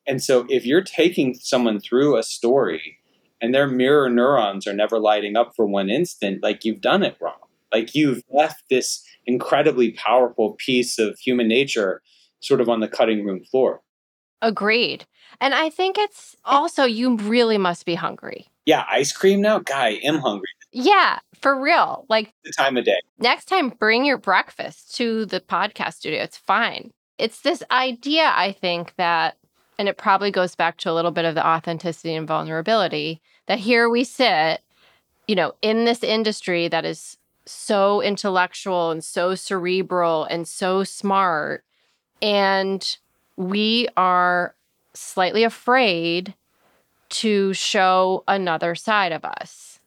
And 0.07 0.23
so 0.23 0.47
if 0.49 0.65
you're 0.65 0.81
taking 0.81 1.35
someone 1.35 1.81
through 1.81 2.17
a 2.17 2.23
story 2.23 2.99
and 3.41 3.53
their 3.53 3.67
mirror 3.67 4.09
neurons 4.09 4.65
are 4.69 4.73
never 4.73 5.01
lighting 5.01 5.37
up 5.37 5.55
for 5.57 5.67
one 5.67 5.91
instant, 5.91 6.41
like 6.41 6.65
you've 6.65 6.81
done 6.81 7.03
it 7.03 7.17
wrong. 7.21 7.46
Like 7.73 7.95
you've 7.95 8.23
left 8.31 8.65
this 8.71 9.03
incredibly 9.27 9.93
powerful 9.93 10.53
piece 10.59 10.99
of 10.99 11.19
human 11.19 11.49
nature 11.49 12.03
sort 12.41 12.61
of 12.61 12.69
on 12.69 12.81
the 12.81 12.89
cutting 12.89 13.25
room 13.25 13.45
floor. 13.45 13.81
Agreed. 14.43 15.07
And 15.41 15.55
I 15.55 15.71
think 15.71 15.99
it's 15.99 16.37
also 16.45 16.85
you 16.85 17.17
really 17.17 17.59
must 17.59 17.87
be 17.87 17.95
hungry. 17.95 18.47
Yeah, 18.65 18.85
ice 18.91 19.13
cream 19.13 19.41
now? 19.41 19.61
Guy, 19.61 19.87
I 19.87 20.01
am 20.05 20.19
hungry. 20.19 20.49
Yeah, 20.73 21.19
for 21.41 21.61
real. 21.61 22.05
Like 22.09 22.33
the 22.45 22.53
time 22.53 22.77
of 22.77 22.85
day. 22.85 23.01
Next 23.19 23.47
time, 23.47 23.71
bring 23.71 24.05
your 24.05 24.19
breakfast 24.19 24.95
to 24.97 25.27
the 25.27 25.41
podcast 25.41 25.95
studio. 25.95 26.23
It's 26.23 26.37
fine. 26.37 26.93
It's 27.19 27.41
this 27.41 27.63
idea, 27.71 28.31
I 28.35 28.53
think, 28.53 28.95
that, 28.97 29.39
and 29.79 29.89
it 29.89 29.97
probably 29.97 30.31
goes 30.31 30.55
back 30.55 30.77
to 30.79 30.91
a 30.91 30.95
little 30.95 31.11
bit 31.11 31.25
of 31.25 31.35
the 31.35 31.47
authenticity 31.47 32.15
and 32.15 32.29
vulnerability, 32.29 33.23
that 33.47 33.59
here 33.59 33.89
we 33.89 34.05
sit 34.05 34.61
you 35.27 35.35
know, 35.35 35.53
in 35.63 35.85
this 35.85 36.03
industry 36.03 36.69
that 36.69 36.85
is 36.85 37.16
so 37.47 38.03
intellectual 38.03 38.91
and 38.91 39.03
so 39.03 39.35
cerebral 39.35 40.25
and 40.25 40.47
so 40.47 40.85
smart. 40.85 41.65
And 42.21 42.97
we 43.37 43.89
are 43.97 44.55
slightly 44.95 45.45
afraid 45.45 46.35
to 47.09 47.53
show 47.53 48.25
another 48.27 48.75
side 48.75 49.13
of 49.13 49.25
us. 49.25 49.81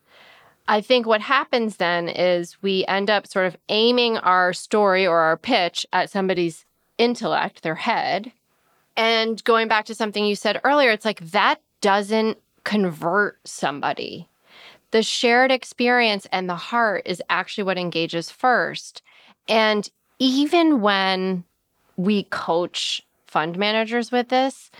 I 0.68 0.82
think 0.82 1.08
what 1.08 1.22
happens 1.22 1.78
then 1.78 2.08
is 2.08 2.62
we 2.62 2.86
end 2.86 3.10
up 3.10 3.26
sort 3.26 3.48
of 3.48 3.58
aiming 3.70 4.18
our 4.18 4.54
story 4.54 5.06
or 5.06 5.20
our 5.20 5.36
pitch 5.36 5.86
at 5.92 6.12
somebody's 6.12 6.66
intellect, 6.98 7.64
their 7.64 7.76
head. 7.76 8.32
And 8.96 9.44
going 9.44 9.68
back 9.68 9.86
to 9.86 9.96
something 9.96 10.24
you 10.24 10.36
said 10.36 10.62
earlier, 10.64 10.92
it's 10.92 11.06
like 11.06 11.32
that 11.32 11.60
doesn't 11.82 12.38
convert 12.64 13.40
somebody. 13.46 14.30
The 14.92 15.04
shared 15.04 15.52
experience 15.52 16.28
and 16.32 16.50
the 16.50 16.56
heart 16.56 17.04
is 17.06 17.22
actually 17.30 17.66
what 17.66 17.78
engages 17.78 18.32
first. 18.32 19.02
And 19.48 19.90
even 20.18 20.82
when 20.82 21.44
we 21.96 22.24
coach 22.24 23.06
fund 23.28 23.58
managers 23.58 24.12
with 24.12 24.30
this, 24.30 24.72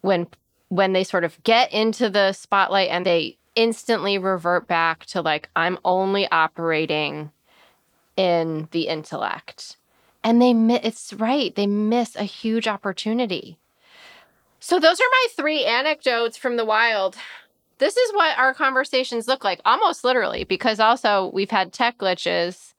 when 0.00 0.26
when 0.68 0.92
they 0.92 1.04
sort 1.04 1.22
of 1.22 1.42
get 1.44 1.72
into 1.72 2.10
the 2.10 2.32
spotlight 2.32 2.90
and 2.90 3.06
they 3.06 3.38
instantly 3.54 4.18
revert 4.18 4.66
back 4.66 5.06
to 5.06 5.22
like 5.22 5.48
I'm 5.54 5.78
only 5.84 6.30
operating 6.30 7.30
in 8.16 8.68
the 8.72 8.88
intellect. 8.88 9.76
And 10.24 10.42
they 10.42 10.50
it's 10.76 11.12
right, 11.12 11.54
they 11.54 11.66
miss 11.66 12.16
a 12.16 12.24
huge 12.24 12.66
opportunity. 12.66 13.58
So 14.58 14.80
those 14.80 15.00
are 15.00 15.10
my 15.10 15.26
three 15.36 15.64
anecdotes 15.64 16.36
from 16.36 16.56
the 16.56 16.64
wild. 16.64 17.16
This 17.78 17.96
is 17.96 18.14
what 18.14 18.38
our 18.38 18.54
conversations 18.54 19.28
look 19.28 19.44
like 19.44 19.60
almost 19.64 20.04
literally 20.04 20.44
because 20.44 20.80
also 20.80 21.30
we've 21.34 21.50
had 21.50 21.72
tech 21.72 21.98
glitches. 21.98 22.72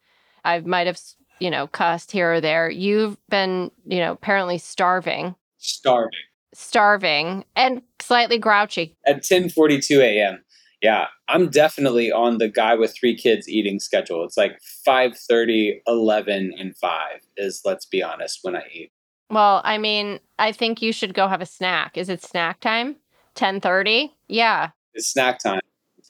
I 0.44 0.60
might 0.62 0.88
have, 0.88 1.00
you 1.40 1.52
know, 1.52 1.68
cussed 1.68 2.12
here 2.12 2.34
or 2.34 2.42
there. 2.42 2.70
You've 2.70 3.18
been, 3.30 3.72
you 3.86 4.00
know, 4.00 4.14
apparently 4.14 4.58
starving. 4.58 5.36
Starving. 5.58 6.12
Starving 6.54 7.46
and 7.56 7.82
slightly 8.00 8.40
grouchy. 8.40 8.96
At 9.06 9.24
10:42 9.24 10.00
a.m. 10.02 10.44
Yeah, 10.82 11.08
I'm 11.28 11.50
definitely 11.50 12.12
on 12.12 12.38
the 12.38 12.48
guy 12.48 12.76
with 12.76 12.96
three 12.96 13.16
kids 13.16 13.50
eating 13.50 13.80
schedule. 13.80 14.24
It's 14.24 14.38
like 14.38 14.60
5:30, 14.88 15.82
11 15.88 16.54
and 16.58 16.76
5 16.76 17.00
is 17.36 17.62
let's 17.66 17.86
be 17.86 18.02
honest 18.02 18.40
when 18.42 18.56
I 18.56 18.64
eat. 18.74 18.92
Well, 19.30 19.62
I 19.64 19.78
mean, 19.78 20.20
I 20.40 20.52
think 20.52 20.82
you 20.82 20.92
should 20.92 21.14
go 21.14 21.28
have 21.28 21.42
a 21.42 21.46
snack. 21.46 21.98
Is 21.98 22.10
it 22.10 22.24
snack 22.24 22.60
time? 22.62 22.96
10:30? 23.36 24.12
Yeah. 24.28 24.70
It's 24.98 25.08
snack 25.08 25.40
time. 25.40 25.62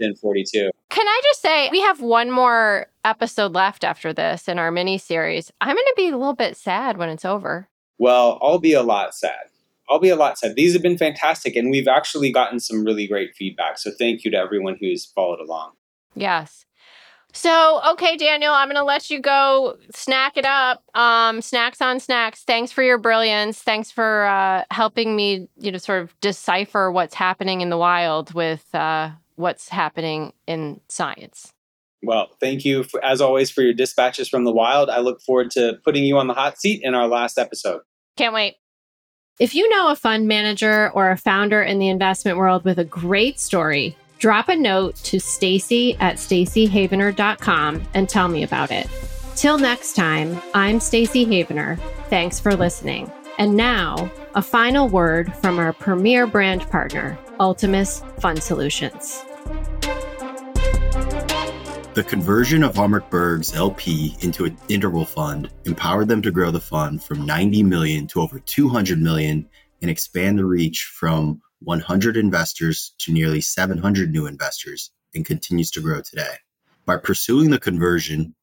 10:42. 0.02 0.70
Can 0.90 1.08
I 1.08 1.22
just 1.24 1.42
say 1.42 1.70
we 1.72 1.82
have 1.82 2.02
one 2.02 2.30
more 2.30 2.88
episode 3.04 3.54
left 3.54 3.84
after 3.84 4.14
this 4.14 4.48
in 4.48 4.60
our 4.60 4.70
mini 4.70 4.98
series. 4.98 5.52
I'm 5.62 5.76
going 5.76 5.86
to 5.86 5.94
be 5.96 6.10
a 6.10 6.18
little 6.18 6.36
bit 6.36 6.58
sad 6.58 6.98
when 6.98 7.10
it's 7.10 7.26
over. 7.26 7.68
Well, 7.98 8.38
I'll 8.42 8.60
be 8.60 8.74
a 8.74 8.84
lot 8.84 9.16
sad. 9.16 9.50
I'll 9.90 10.00
be 10.00 10.10
a 10.10 10.16
lot 10.16 10.38
sad. 10.38 10.56
These 10.56 10.74
have 10.74 10.82
been 10.82 10.98
fantastic, 10.98 11.56
and 11.56 11.72
we've 11.72 11.88
actually 11.88 12.32
gotten 12.32 12.60
some 12.60 12.84
really 12.84 13.08
great 13.08 13.34
feedback. 13.36 13.78
So 13.78 13.92
thank 13.98 14.24
you 14.24 14.32
to 14.32 14.38
everyone 14.38 14.78
who's 14.80 15.06
followed 15.06 15.40
along. 15.40 15.72
Yes. 16.14 16.67
So, 17.34 17.82
okay, 17.92 18.18
Daniel, 18.18 18.54
I'm 18.54 18.68
going 18.68 18.78
to 18.78 18.84
let 18.84 19.10
you 19.10 19.20
go 19.22 19.78
snack 19.94 20.38
it 20.38 20.46
up. 20.46 20.84
Um, 20.96 21.42
snacks 21.42 21.82
on 21.82 22.00
snacks. 22.00 22.44
Thanks 22.44 22.72
for 22.72 22.82
your 22.82 22.98
brilliance. 22.98 23.60
Thanks 23.62 23.92
for 23.92 24.26
uh, 24.26 24.64
helping 24.72 25.16
me, 25.16 25.48
you 25.58 25.72
know, 25.72 25.78
sort 25.78 26.02
of 26.02 26.20
decipher 26.20 26.92
what's 26.92 27.14
happening 27.14 27.62
in 27.62 27.70
the 27.70 27.78
wild 27.78 28.34
with 28.34 28.74
uh, 28.74 29.12
what's 29.36 29.70
happening 29.70 30.34
in 30.48 30.82
science. 30.88 31.54
Well, 32.02 32.30
thank 32.40 32.64
you, 32.64 32.84
for, 32.84 33.04
as 33.04 33.22
always, 33.22 33.52
for 33.52 33.62
your 33.62 33.74
dispatches 33.74 34.30
from 34.30 34.44
the 34.44 34.52
wild. 34.52 34.90
I 34.90 35.00
look 35.00 35.22
forward 35.22 35.52
to 35.52 35.80
putting 35.84 36.06
you 36.06 36.18
on 36.18 36.28
the 36.28 36.34
hot 36.34 36.60
seat 36.60 36.82
in 36.84 36.96
our 36.96 37.08
last 37.08 37.38
episode. 37.38 37.82
Can't 38.16 38.34
wait. 38.34 38.56
If 39.40 39.54
you 39.54 39.70
know 39.70 39.90
a 39.92 39.96
fund 39.96 40.28
manager 40.28 40.90
or 40.92 41.12
a 41.12 41.18
founder 41.18 41.62
in 41.62 41.78
the 41.78 41.90
investment 41.90 42.38
world 42.38 42.64
with 42.66 42.80
a 42.80 42.84
great 42.84 43.40
story, 43.40 43.96
drop 44.18 44.50
a 44.50 44.56
note 44.56 44.96
to 44.98 45.20
Stacy 45.20 45.96
at 46.00 46.16
stacyhavener.com 46.16 47.84
and 47.94 48.10
tell 48.10 48.28
me 48.28 48.44
about 48.44 48.72
it. 48.72 48.88
Till 49.36 49.58
next 49.58 49.96
time, 49.96 50.42
I'm 50.54 50.80
Stacy 50.80 51.26
Havener. 51.26 51.78
Thanks 52.10 52.40
for 52.40 52.56
listening. 52.56 53.12
And 53.38 53.56
now, 53.56 54.12
a 54.34 54.42
final 54.42 54.88
word 54.88 55.34
from 55.36 55.60
our 55.60 55.74
premier 55.74 56.26
brand 56.26 56.68
partner, 56.72 57.20
Ultimus 57.40 58.02
Fund 58.20 58.42
Solutions. 58.42 59.24
The 61.94 62.06
conversion 62.08 62.64
of 62.64 62.76
Hallmark 62.76 63.10
Berg's 63.10 63.56
LP 63.56 64.16
into 64.22 64.46
an 64.46 64.58
interval 64.70 65.06
fund 65.06 65.50
empowered 65.66 66.08
them 66.08 66.22
to 66.22 66.32
grow 66.32 66.52
the 66.52 66.60
fund 66.60 67.04
from 67.04 67.26
90 67.26 67.64
million 67.64 68.08
to 68.08 68.22
over 68.22 68.40
200 68.40 69.00
million 69.00 69.48
and 69.82 69.90
expand 69.90 70.38
the 70.38 70.46
reach 70.46 70.92
from 70.94 71.42
100 71.60 72.18
investors 72.18 72.94
to 73.00 73.12
nearly 73.12 73.42
700 73.42 74.12
new 74.12 74.26
investors 74.26 74.92
and 75.16 75.26
continues 75.26 75.72
to 75.72 75.82
grow 75.82 76.02
today. 76.02 76.36
By 76.86 76.98
pursuing 76.98 77.50
the 77.50 77.60
conversion, 77.60 78.36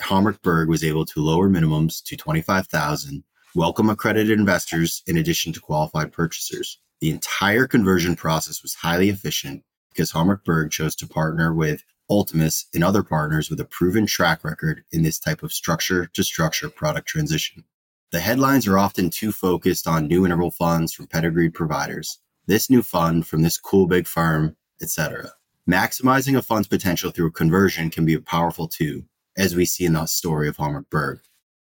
Hallmark 0.00 0.42
Berg 0.42 0.68
was 0.68 0.84
able 0.84 1.04
to 1.06 1.20
lower 1.20 1.48
minimums 1.48 2.02
to 2.04 2.16
25,000, 2.16 3.24
welcome 3.54 3.90
accredited 3.90 4.38
investors 4.38 5.02
in 5.06 5.16
addition 5.16 5.52
to 5.52 5.60
qualified 5.60 6.12
purchasers. 6.12 6.78
The 7.00 7.10
entire 7.10 7.66
conversion 7.66 8.14
process 8.14 8.62
was 8.62 8.74
highly 8.74 9.08
efficient 9.08 9.64
because 9.90 10.10
Hallmark 10.10 10.44
Berg 10.44 10.70
chose 10.70 10.94
to 10.96 11.06
partner 11.06 11.52
with 11.52 11.82
Ultimus 12.10 12.66
and 12.72 12.84
other 12.84 13.02
partners 13.02 13.50
with 13.50 13.60
a 13.60 13.64
proven 13.64 14.06
track 14.06 14.44
record 14.44 14.84
in 14.92 15.02
this 15.02 15.18
type 15.18 15.42
of 15.42 15.52
structure 15.52 16.06
to 16.06 16.22
structure 16.22 16.68
product 16.68 17.08
transition. 17.08 17.64
The 18.12 18.20
headlines 18.20 18.66
are 18.66 18.78
often 18.78 19.10
too 19.10 19.32
focused 19.32 19.86
on 19.86 20.06
new 20.06 20.24
interval 20.24 20.50
funds 20.50 20.94
from 20.94 21.06
pedigreed 21.08 21.52
providers, 21.52 22.18
this 22.48 22.70
new 22.70 22.82
fund 22.82 23.26
from 23.26 23.42
this 23.42 23.58
cool 23.58 23.86
big 23.86 24.06
firm, 24.06 24.56
etc. 24.82 25.30
Maximizing 25.70 26.36
a 26.36 26.42
fund's 26.42 26.66
potential 26.66 27.10
through 27.10 27.30
conversion 27.30 27.90
can 27.90 28.06
be 28.06 28.18
powerful 28.18 28.66
too, 28.66 29.04
as 29.36 29.54
we 29.54 29.66
see 29.66 29.84
in 29.84 29.92
the 29.92 30.06
story 30.06 30.48
of 30.48 30.56
Hallmark 30.56 30.88
Berg. 30.88 31.20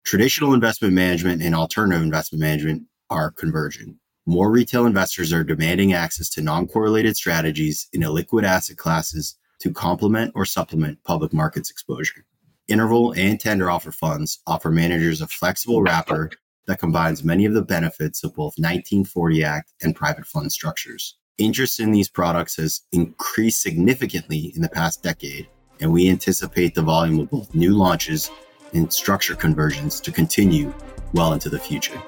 Traditional 0.04 0.54
investment 0.54 0.94
management 0.94 1.42
and 1.42 1.56
alternative 1.56 2.02
investment 2.02 2.40
management 2.40 2.84
are 3.10 3.32
converging. 3.32 3.98
More 4.26 4.50
retail 4.50 4.86
investors 4.86 5.32
are 5.32 5.42
demanding 5.42 5.92
access 5.92 6.28
to 6.30 6.40
non-correlated 6.40 7.16
strategies 7.16 7.88
in 7.92 8.02
illiquid 8.02 8.44
asset 8.44 8.76
classes 8.76 9.36
to 9.58 9.72
complement 9.72 10.30
or 10.36 10.44
supplement 10.44 11.02
public 11.02 11.32
markets 11.32 11.70
exposure. 11.70 12.24
Interval 12.68 13.12
and 13.14 13.40
tender 13.40 13.68
offer 13.68 13.90
funds 13.90 14.38
offer 14.46 14.70
managers 14.70 15.20
a 15.20 15.26
flexible 15.26 15.82
wrapper 15.82 16.30
that 16.70 16.78
combines 16.78 17.24
many 17.24 17.46
of 17.46 17.52
the 17.52 17.62
benefits 17.62 18.22
of 18.22 18.32
both 18.32 18.54
1940 18.56 19.42
Act 19.42 19.72
and 19.82 19.96
private 19.96 20.24
fund 20.24 20.52
structures. 20.52 21.16
Interest 21.36 21.80
in 21.80 21.90
these 21.90 22.08
products 22.08 22.56
has 22.58 22.82
increased 22.92 23.60
significantly 23.60 24.52
in 24.54 24.62
the 24.62 24.68
past 24.68 25.02
decade, 25.02 25.48
and 25.80 25.92
we 25.92 26.08
anticipate 26.08 26.76
the 26.76 26.82
volume 26.82 27.18
of 27.18 27.30
both 27.30 27.52
new 27.56 27.76
launches 27.76 28.30
and 28.72 28.92
structure 28.92 29.34
conversions 29.34 30.00
to 30.00 30.12
continue 30.12 30.72
well 31.12 31.32
into 31.32 31.48
the 31.48 31.58
future. 31.58 32.00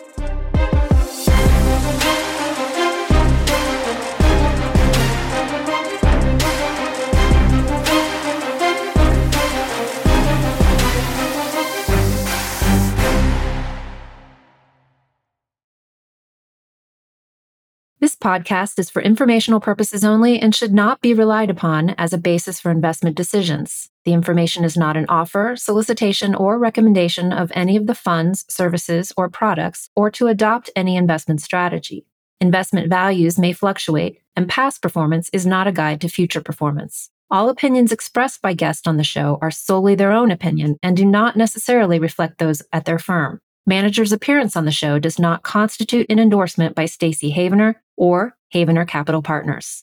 This 18.02 18.16
podcast 18.16 18.80
is 18.80 18.90
for 18.90 19.00
informational 19.00 19.60
purposes 19.60 20.02
only 20.02 20.40
and 20.40 20.52
should 20.52 20.74
not 20.74 21.00
be 21.00 21.14
relied 21.14 21.50
upon 21.50 21.90
as 21.90 22.12
a 22.12 22.18
basis 22.18 22.58
for 22.58 22.72
investment 22.72 23.16
decisions. 23.16 23.90
The 24.04 24.12
information 24.12 24.64
is 24.64 24.76
not 24.76 24.96
an 24.96 25.06
offer, 25.08 25.54
solicitation, 25.54 26.34
or 26.34 26.58
recommendation 26.58 27.32
of 27.32 27.52
any 27.54 27.76
of 27.76 27.86
the 27.86 27.94
funds, 27.94 28.44
services, 28.48 29.12
or 29.16 29.28
products, 29.30 29.88
or 29.94 30.10
to 30.10 30.26
adopt 30.26 30.68
any 30.74 30.96
investment 30.96 31.42
strategy. 31.42 32.04
Investment 32.40 32.88
values 32.88 33.38
may 33.38 33.52
fluctuate, 33.52 34.18
and 34.34 34.48
past 34.48 34.82
performance 34.82 35.30
is 35.32 35.46
not 35.46 35.68
a 35.68 35.72
guide 35.72 36.00
to 36.00 36.08
future 36.08 36.40
performance. 36.40 37.08
All 37.30 37.48
opinions 37.48 37.92
expressed 37.92 38.42
by 38.42 38.52
guests 38.52 38.88
on 38.88 38.96
the 38.96 39.04
show 39.04 39.38
are 39.40 39.52
solely 39.52 39.94
their 39.94 40.10
own 40.10 40.32
opinion 40.32 40.76
and 40.82 40.96
do 40.96 41.04
not 41.04 41.36
necessarily 41.36 42.00
reflect 42.00 42.38
those 42.38 42.62
at 42.72 42.84
their 42.84 42.98
firm. 42.98 43.38
Manager's 43.64 44.10
appearance 44.10 44.56
on 44.56 44.64
the 44.64 44.72
show 44.72 44.98
does 44.98 45.20
not 45.20 45.44
constitute 45.44 46.06
an 46.10 46.18
endorsement 46.18 46.74
by 46.74 46.84
Stacy 46.86 47.32
Havener 47.32 47.76
or 48.02 48.34
Havener 48.52 48.86
Capital 48.86 49.22
Partners. 49.22 49.80